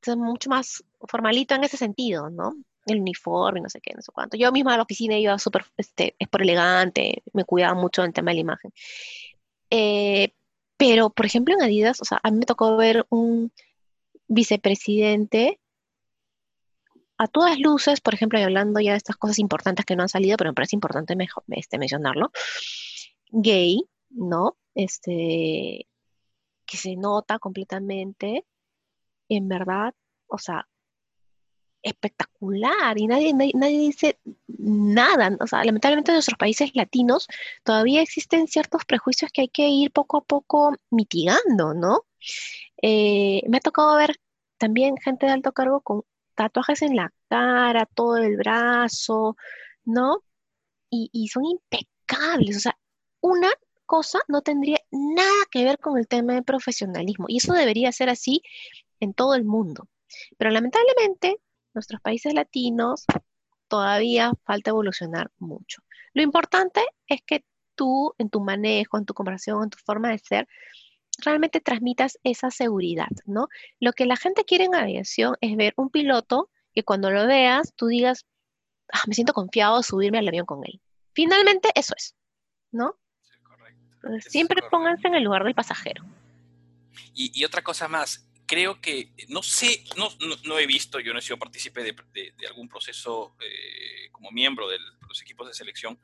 [0.00, 2.54] Entonces, mucho más formalito en ese sentido, ¿no?
[2.86, 4.36] El uniforme, no sé qué, no sé cuánto.
[4.36, 8.12] Yo misma a la oficina iba súper, este, es por elegante, me cuidaba mucho del
[8.12, 8.72] tema de la imagen.
[9.70, 10.34] Eh,
[10.76, 13.52] pero, por ejemplo, en Adidas, o sea, a mí me tocó ver un
[14.26, 15.60] vicepresidente
[17.18, 20.08] a todas luces, por ejemplo, y hablando ya de estas cosas importantes que no han
[20.08, 21.16] salido, pero me parece importante
[21.50, 22.32] este, mencionarlo,
[23.30, 24.56] gay, ¿no?
[24.74, 25.86] Este,
[26.72, 28.46] que se nota completamente,
[29.28, 29.94] en verdad,
[30.26, 30.66] o sea,
[31.82, 35.36] espectacular y nadie, nadie, dice nada.
[35.38, 37.28] O sea, lamentablemente en nuestros países latinos
[37.62, 42.06] todavía existen ciertos prejuicios que hay que ir poco a poco mitigando, ¿no?
[42.80, 44.16] Eh, me ha tocado ver
[44.56, 46.04] también gente de alto cargo con
[46.34, 49.36] tatuajes en la cara, todo el brazo,
[49.84, 50.24] ¿no?
[50.88, 52.56] Y, y son impecables.
[52.56, 52.78] O sea,
[53.20, 53.50] una
[53.84, 57.26] cosa no tendría nada que ver con el tema de profesionalismo.
[57.28, 58.42] Y eso debería ser así
[59.00, 59.88] en todo el mundo.
[60.38, 61.38] Pero lamentablemente,
[61.74, 63.04] nuestros países latinos
[63.68, 65.82] todavía falta evolucionar mucho.
[66.12, 67.44] Lo importante es que
[67.74, 70.46] tú, en tu manejo, en tu conversación, en tu forma de ser,
[71.18, 73.48] realmente transmitas esa seguridad, ¿no?
[73.80, 77.72] Lo que la gente quiere en aviación es ver un piloto que cuando lo veas,
[77.74, 78.26] tú digas,
[78.92, 80.80] ah, me siento confiado de subirme al avión con él.
[81.14, 82.14] Finalmente, eso es,
[82.70, 82.96] ¿no?
[84.20, 86.04] Siempre pónganse en el lugar del pasajero.
[87.14, 90.08] Y, otra cosa más, creo que, no sé, no,
[90.44, 94.68] no, he visto, yo no he sido partícipe de, de, algún proceso eh, como miembro
[94.68, 95.98] de los equipos de selección,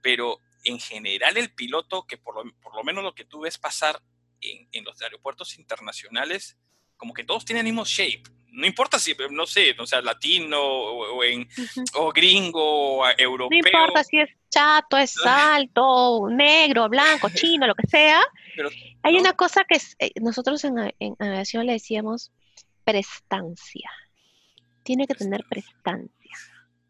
[0.00, 3.58] pero en general el piloto, que por lo, por lo menos lo que tú ves
[3.58, 4.02] pasar
[4.40, 6.56] en, en los aeropuertos internacionales,
[6.96, 10.60] como que todos tienen el mismo shape no importa si, no sé, o sea, latino
[10.60, 11.48] o, en,
[11.94, 13.60] o gringo, o europeo.
[13.62, 18.20] No importa si es chato, es alto, negro, blanco, chino, lo que sea.
[19.02, 22.32] Hay una cosa que eh, nosotros en, en aviación le decíamos
[22.82, 23.90] prestancia.
[24.82, 26.36] Tiene que tener prestancia.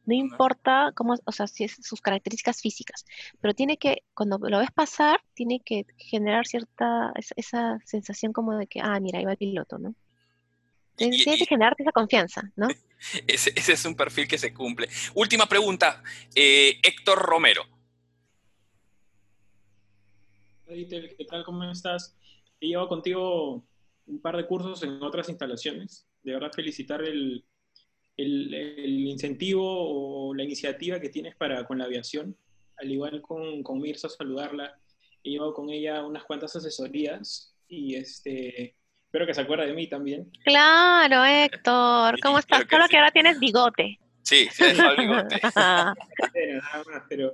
[0.07, 3.05] No importa cómo, o sea, si es sus características físicas,
[3.43, 8.57] pero tiene que, cuando lo ves pasar, tiene que generar cierta, esa, esa sensación como
[8.57, 9.95] de que, ah, mira, ahí va el piloto, ¿no?
[10.99, 12.69] Tienes que generarte esa confianza, ¿no?
[13.29, 14.89] Ese, es un perfil que se cumple.
[15.15, 16.03] Última pregunta,
[16.35, 17.63] eh, Héctor Romero.
[20.67, 21.45] ¿qué tal?
[21.45, 22.17] ¿Cómo estás?
[22.61, 23.65] He llevado contigo
[24.07, 26.07] un par de cursos en otras instalaciones.
[26.23, 27.45] De verdad, felicitar el,
[28.17, 32.37] incentivo o la iniciativa que tienes para con la aviación.
[32.77, 34.79] Al igual con, con Mirza, saludarla.
[35.23, 38.75] He llevado con ella unas cuantas asesorías y este,
[39.09, 40.31] Espero que se acuerde de mí también.
[40.45, 42.21] Claro, Héctor.
[42.21, 42.67] ¿Cómo estás?
[42.69, 43.99] Solo que, ahora tienes bigote.
[44.21, 45.41] Sí, sí, el bigote.
[45.55, 45.95] nada
[46.87, 47.33] más, pero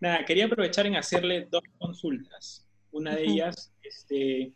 [0.00, 2.68] nada, quería aprovechar en hacerle dos consultas.
[2.90, 4.52] Una de ellas, este,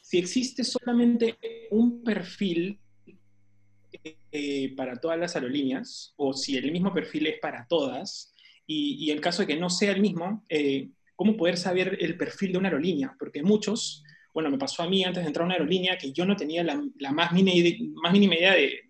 [0.00, 1.36] si existe solamente
[1.70, 2.80] un perfil
[4.32, 8.32] eh, para todas las aerolíneas, o si el mismo perfil es para todas,
[8.66, 12.16] y, y en caso de que no sea el mismo, eh, ¿cómo poder saber el
[12.16, 13.14] perfil de una aerolínea?
[13.18, 14.02] Porque muchos
[14.32, 16.62] bueno, me pasó a mí antes de entrar a una aerolínea que yo no tenía
[16.62, 18.80] la, más, mínima, más mínima idea de,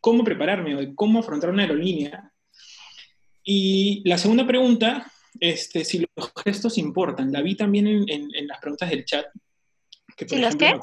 [0.00, 2.32] cómo prepararme o de cómo afrontar una aerolínea.
[3.42, 8.90] Y la segunda pregunta, este, si los gestos importan, la vi también en, las preguntas
[8.90, 9.26] del chat.
[10.16, 10.78] Que, los qué?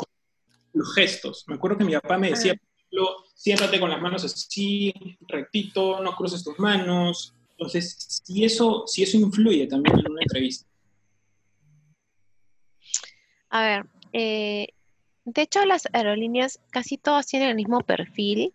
[0.73, 1.45] Los gestos.
[1.47, 3.23] Me acuerdo que mi papá me decía, ah.
[3.35, 4.93] siéntate con las manos así,
[5.27, 7.33] rectito, no cruces tus manos.
[7.51, 10.67] Entonces, si eso, si eso influye también en una entrevista.
[13.49, 14.67] A ver, eh,
[15.25, 18.53] de hecho las aerolíneas casi todas tienen el mismo perfil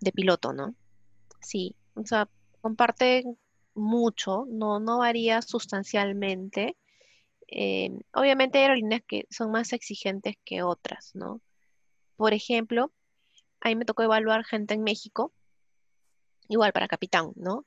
[0.00, 0.74] de piloto, ¿no?
[1.40, 2.28] Sí, o sea,
[2.60, 3.38] comparten
[3.74, 6.76] mucho, no, no varía sustancialmente.
[7.46, 11.40] Eh, obviamente hay aerolíneas que son más exigentes que otras, ¿no?
[12.16, 12.92] Por ejemplo,
[13.60, 15.32] ahí me tocó evaluar gente en México,
[16.48, 17.64] igual para capitán, ¿no?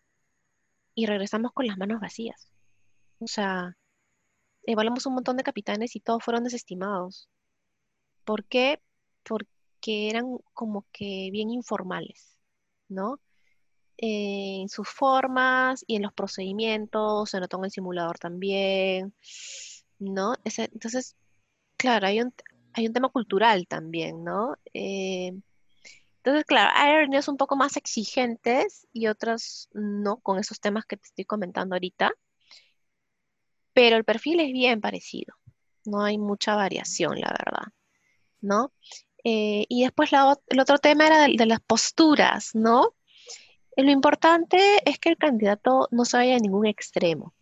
[0.93, 2.49] Y regresamos con las manos vacías.
[3.19, 3.77] O sea,
[4.73, 7.29] evaluamos un montón de capitanes y todos fueron desestimados.
[8.25, 8.81] ¿Por qué?
[9.23, 12.37] Porque eran como que bien informales,
[12.87, 13.19] ¿no?
[14.01, 19.13] en sus formas y en los procedimientos, se notó en el simulador también,
[19.99, 20.33] ¿no?
[20.43, 21.15] entonces,
[21.77, 22.33] claro, hay un,
[22.73, 24.55] hay un tema cultural también, ¿no?
[24.73, 25.33] Eh,
[26.17, 30.97] entonces, claro, hay aerolíneas un poco más exigentes y otras no, con esos temas que
[30.97, 32.11] te estoy comentando ahorita,
[33.73, 35.35] pero el perfil es bien parecido,
[35.85, 37.73] no hay mucha variación, la verdad,
[38.41, 38.73] ¿no?
[39.23, 42.95] Eh, y después el otro tema era de, las posturas, ¿no?
[43.77, 47.33] Lo importante es que el candidato no se vaya a ningún extremo,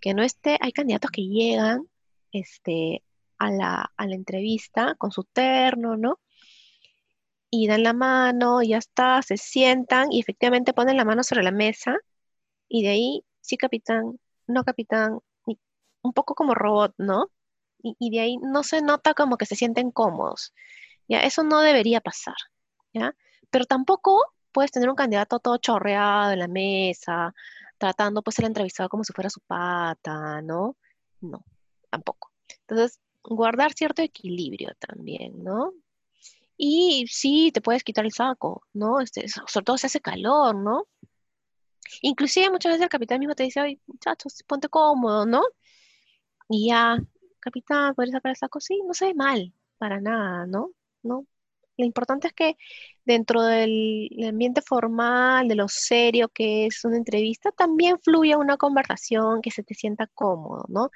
[0.00, 1.88] que no esté, hay candidatos que llegan
[2.32, 3.02] este,
[3.38, 6.20] a, la, entrevista con su terno, ¿no?
[7.50, 11.50] Y dan la mano, ya está, se sientan y efectivamente ponen la mano sobre la
[11.52, 11.96] mesa
[12.68, 15.20] y de ahí, sí, capitán, no, capitán,
[16.02, 17.30] un poco como robot, ¿no?
[17.82, 20.54] Y, de ahí no se nota como que se sienten cómodos.
[21.08, 22.36] Ya, eso no debería pasar,
[22.92, 23.14] ¿ya?
[23.50, 27.34] Pero tampoco puedes tener un candidato todo chorreado en la mesa,
[27.78, 30.76] tratando pues el entrevistado como si fuera su pata, ¿no?
[31.20, 31.44] No,
[31.90, 32.30] tampoco.
[32.60, 35.72] Entonces, guardar cierto equilibrio también, ¿no?
[36.56, 39.00] Y sí, te puedes quitar el saco, ¿no?
[39.00, 40.86] Este, sobre todo si hace calor, ¿no?
[42.02, 45.42] Inclusive muchas veces el capitán mismo te dice, oye, muchachos, ponte cómodo, ¿no?
[46.52, 46.98] Y ya,
[47.40, 48.60] capitán, ¿puedes sacar el saco?
[48.60, 50.70] Sí, no se ve mal, para nada, ¿no?
[51.02, 51.26] ¿No?
[51.78, 52.56] Lo importante es que
[53.04, 59.40] dentro del ambiente formal, de lo serio que es una entrevista, también fluya una conversación
[59.42, 60.90] que se te sienta cómodo, ¿no?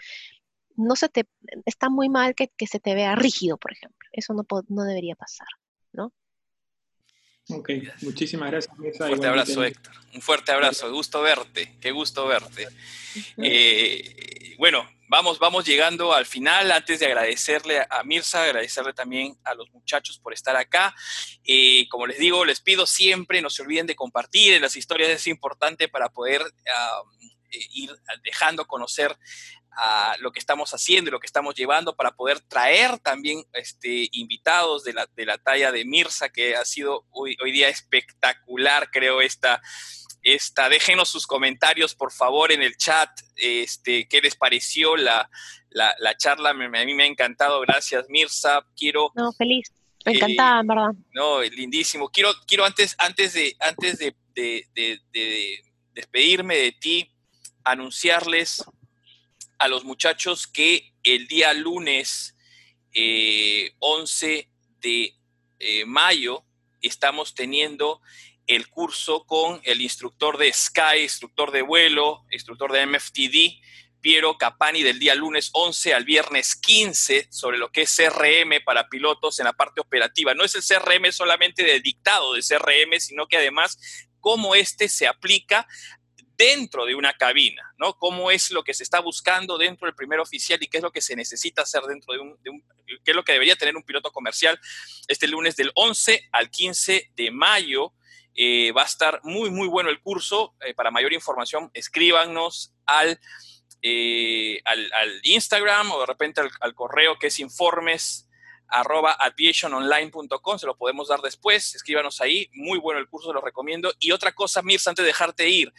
[0.76, 1.26] No se te,
[1.64, 4.08] está muy mal que, se te vea rígido, por ejemplo.
[4.12, 5.48] Eso no, no debería pasar.
[7.48, 7.70] Ok,
[8.02, 8.74] muchísimas gracias.
[8.76, 9.94] Un fuerte abrazo, Héctor.
[10.14, 10.90] Un fuerte abrazo.
[10.90, 11.76] Gusto verte.
[11.80, 12.66] Qué gusto verte.
[13.36, 16.72] Eh, bueno, vamos, vamos llegando al final.
[16.72, 20.94] Antes de agradecerle a Mirza, agradecerle también a los muchachos por estar acá.
[21.44, 25.10] Eh, como les digo, les pido siempre, no se olviden de compartir en las historias,
[25.10, 27.90] es importante para poder eh, ir
[28.24, 29.16] dejando conocer
[29.76, 34.08] a lo que estamos haciendo y lo que estamos llevando para poder traer también este,
[34.12, 38.90] invitados de la, de la talla de Mirza, que ha sido hoy, hoy día espectacular,
[38.90, 39.60] creo, esta,
[40.26, 43.10] esta, déjenos sus comentarios, por favor, en el chat.
[43.36, 45.30] Este, ¿Qué les pareció la,
[46.18, 46.50] charla?
[46.50, 47.60] a mí me ha encantado.
[47.60, 48.66] Gracias, Mirza.
[48.76, 49.12] Quiero.
[49.14, 49.72] No, feliz.
[50.04, 50.92] Me eh, en verdad.
[51.12, 52.08] No, lindísimo.
[52.08, 54.16] Quiero, quiero antes, antes, de, antes de,
[55.92, 57.12] despedirme de ti,
[57.64, 58.64] anunciarles
[59.58, 62.36] a los muchachos que el día lunes
[62.92, 64.48] 11 eh,
[64.80, 65.14] de
[65.58, 66.44] eh, mayo
[66.80, 68.00] estamos teniendo
[68.46, 73.60] el curso con el instructor de Sky, instructor de vuelo, instructor de MFTD,
[74.00, 78.88] Piero Capani, del día lunes 11 al viernes 15, sobre lo que es CRM para
[78.88, 80.32] pilotos en la parte operativa.
[80.34, 83.78] No es el CRM solamente de dictado de CRM, sino que además
[84.20, 85.66] cómo este se aplica
[86.36, 87.94] dentro de una cabina, ¿no?
[87.94, 90.92] Cómo es lo que se está buscando dentro del primer oficial y qué es lo
[90.92, 92.36] que se necesita hacer dentro de un,
[92.86, 94.58] qué es lo que debería tener un piloto comercial
[95.08, 97.92] este lunes del 11 al 15 de mayo
[98.38, 100.54] eh, va a estar muy, muy bueno el curso.
[100.60, 103.18] Eh, para mayor información, escríbanos al,
[103.80, 108.24] eh, al, Instagram o de repente al, correo que es informes
[110.58, 113.94] se lo podemos dar después, escríbanos ahí, muy bueno el curso, se lo recomiendo.
[114.00, 115.72] Y otra cosa, Mirza, antes de dejarte ir,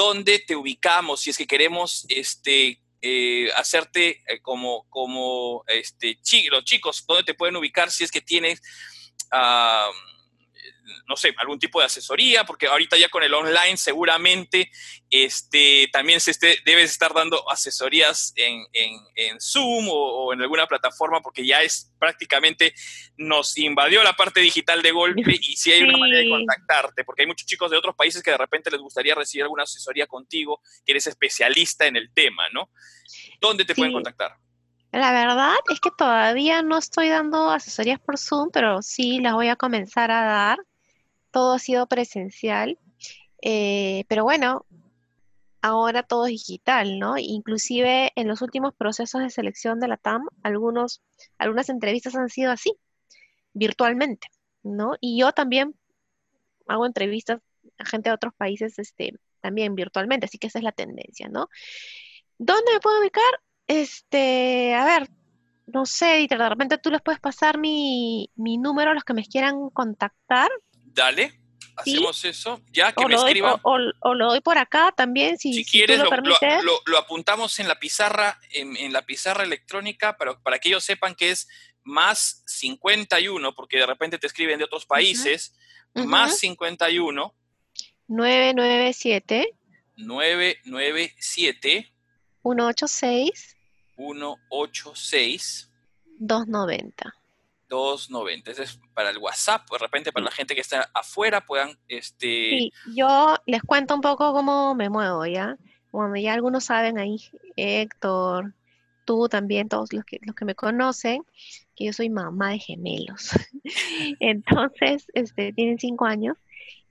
[0.00, 2.80] ¿dónde te ubicamos si es que queremos este,
[3.54, 6.18] hacerte como, como este,
[6.50, 8.62] los chicos, dónde te pueden ubicar si es que tienes...
[11.06, 14.70] no sé, algún tipo de asesoría, porque ahorita ya con el online seguramente
[15.08, 18.66] este, también se esté, debes estar dando asesorías en,
[19.40, 22.74] Zoom o, en alguna plataforma, porque ya es prácticamente,
[23.16, 27.22] nos invadió la parte digital de golpe y si hay una manera de contactarte, porque
[27.22, 30.60] hay muchos chicos de otros países que de repente les gustaría recibir alguna asesoría contigo,
[30.84, 32.70] que eres especialista en el tema, ¿no?
[33.40, 34.36] ¿Dónde te pueden contactar?
[34.92, 39.48] La verdad es que todavía no estoy dando asesorías por Zoom, pero sí las voy
[39.48, 40.58] a comenzar a dar
[41.30, 42.78] todo ha sido presencial,
[43.42, 44.66] eh, pero bueno,
[45.62, 47.18] ahora todo es digital, ¿no?
[47.18, 51.02] Inclusive en los últimos procesos de selección de la TAM, algunos,
[51.38, 52.74] algunas entrevistas han sido así,
[53.52, 54.28] virtualmente,
[54.62, 54.94] ¿no?
[55.00, 55.74] Y yo también
[56.66, 57.40] hago entrevistas
[57.78, 61.48] a gente de otros países este, también virtualmente, así que esa es la tendencia, ¿no?
[62.38, 63.40] ¿Dónde me puedo ubicar?
[63.66, 65.08] Este, a ver,
[65.66, 69.24] no sé, y de repente tú les puedes pasar mi, número a los que me
[69.24, 70.50] quieran contactar.
[70.92, 71.40] Dale,
[71.76, 72.60] hacemos eso.
[72.72, 73.60] Ya que me escriban.
[73.62, 78.38] O, lo doy por acá también, si, si, quieres, lo, lo, apuntamos en la pizarra,
[78.50, 81.48] en, la pizarra electrónica, para, para que ellos sepan que es
[81.84, 85.56] más 51, porque de repente te escriben de otros países,
[85.94, 87.34] más 51.
[88.08, 89.54] 997.
[89.96, 91.92] 997.
[92.42, 93.56] 186.
[93.96, 95.70] 186.
[96.18, 97.19] 290.
[97.70, 98.50] 290.
[98.50, 102.26] Ese es para el WhatsApp, de repente para la gente que está afuera puedan, este...
[102.26, 105.56] Sí, yo les cuento un poco cómo me muevo, ¿ya?
[105.92, 107.16] Bueno, ya algunos saben ahí,
[107.56, 108.54] Héctor,
[109.04, 111.24] tú también, todos los que, los que me conocen,
[111.74, 113.30] que yo soy mamá de gemelos.
[114.20, 116.36] Entonces, este, tienen cinco años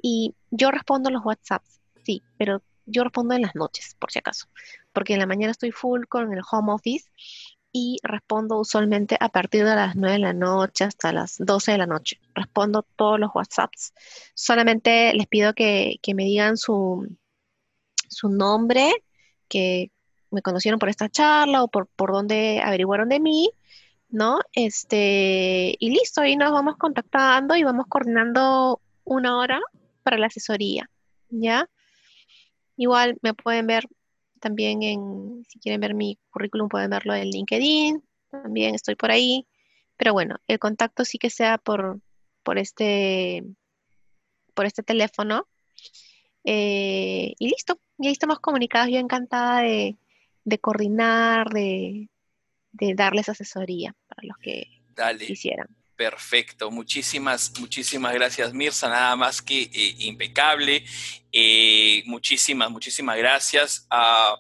[0.02, 4.48] y yo respondo los WhatsApps, sí, pero yo respondo en las noches, por si acaso,
[4.94, 7.10] porque en la mañana estoy full con el home office
[7.72, 11.78] y respondo usualmente a partir de las 9 de la noche hasta las 12 de
[11.78, 12.20] la noche.
[12.34, 13.94] Respondo todos los WhatsApps.
[14.34, 17.08] Solamente les pido que, me digan su,
[18.10, 18.92] su nombre,
[19.48, 19.92] que
[20.32, 23.52] me conocieron por esta charla o por, por donde averiguaron de mí,
[24.10, 24.40] ¿no?
[24.54, 29.60] Este, y listo, ahí nos vamos contactando y vamos coordinando una hora
[30.04, 30.90] para la asesoría,
[31.30, 31.70] ¿ya?
[32.78, 33.88] Igual me pueden ver
[34.40, 39.48] también en, si quieren ver mi currículum, pueden verlo en LinkedIn, también estoy por ahí.
[39.98, 42.00] Pero bueno, el contacto sí que sea por,
[42.44, 43.44] por, este,
[44.54, 45.48] por este teléfono.
[46.46, 48.90] Eh, y listo, y ahí estamos comunicados.
[48.90, 49.98] Yo encantada de,
[50.62, 52.10] coordinar, de,
[52.72, 54.68] darles asesoría para los que
[55.28, 55.68] quisieran.
[56.00, 60.86] Perfecto, muchísimas, muchísimas gracias Mirza, nada más que eh, impecable.
[61.30, 63.86] Eh, muchísimas, muchísimas gracias.
[63.90, 64.40] Ah,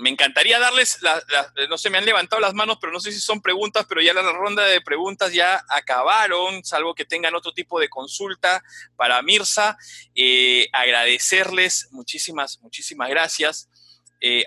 [0.00, 0.98] me encantaría darles,
[1.70, 4.12] no sé, me han levantado las manos, pero no sé si son preguntas, pero ya
[4.12, 8.60] la ronda de preguntas ya acabaron, salvo que tengan otro tipo de consulta
[8.96, 9.78] para Mirza.
[10.12, 13.70] Eh, agradecerles muchísimas, muchísimas gracias.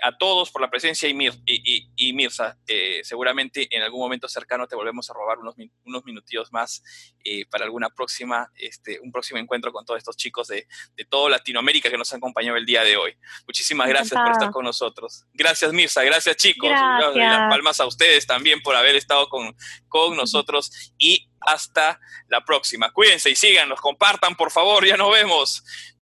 [0.02, 2.56] A todos por la presencia y, y, Mirza.
[2.66, 5.54] Eh, seguramente en algún momento cercano te volvemos a robar unos,
[5.84, 6.82] unos minutillos más
[7.24, 10.66] eh, para alguna próxima, este, un próximo encuentro con todos estos chicos de,
[10.96, 13.14] de toda Latinoamérica que nos han acompañado el día de hoy.
[13.46, 15.24] Muchísimas gracias por estar con nosotros.
[15.32, 16.70] Gracias Mirza, gracias chicos.
[16.70, 17.16] Gracias.
[17.16, 19.56] Las palmas a ustedes también por haber estado con,
[19.88, 22.90] con nosotros y hasta la próxima.
[22.90, 25.64] Cuídense y síganos, compartan por favor, ya nos vemos.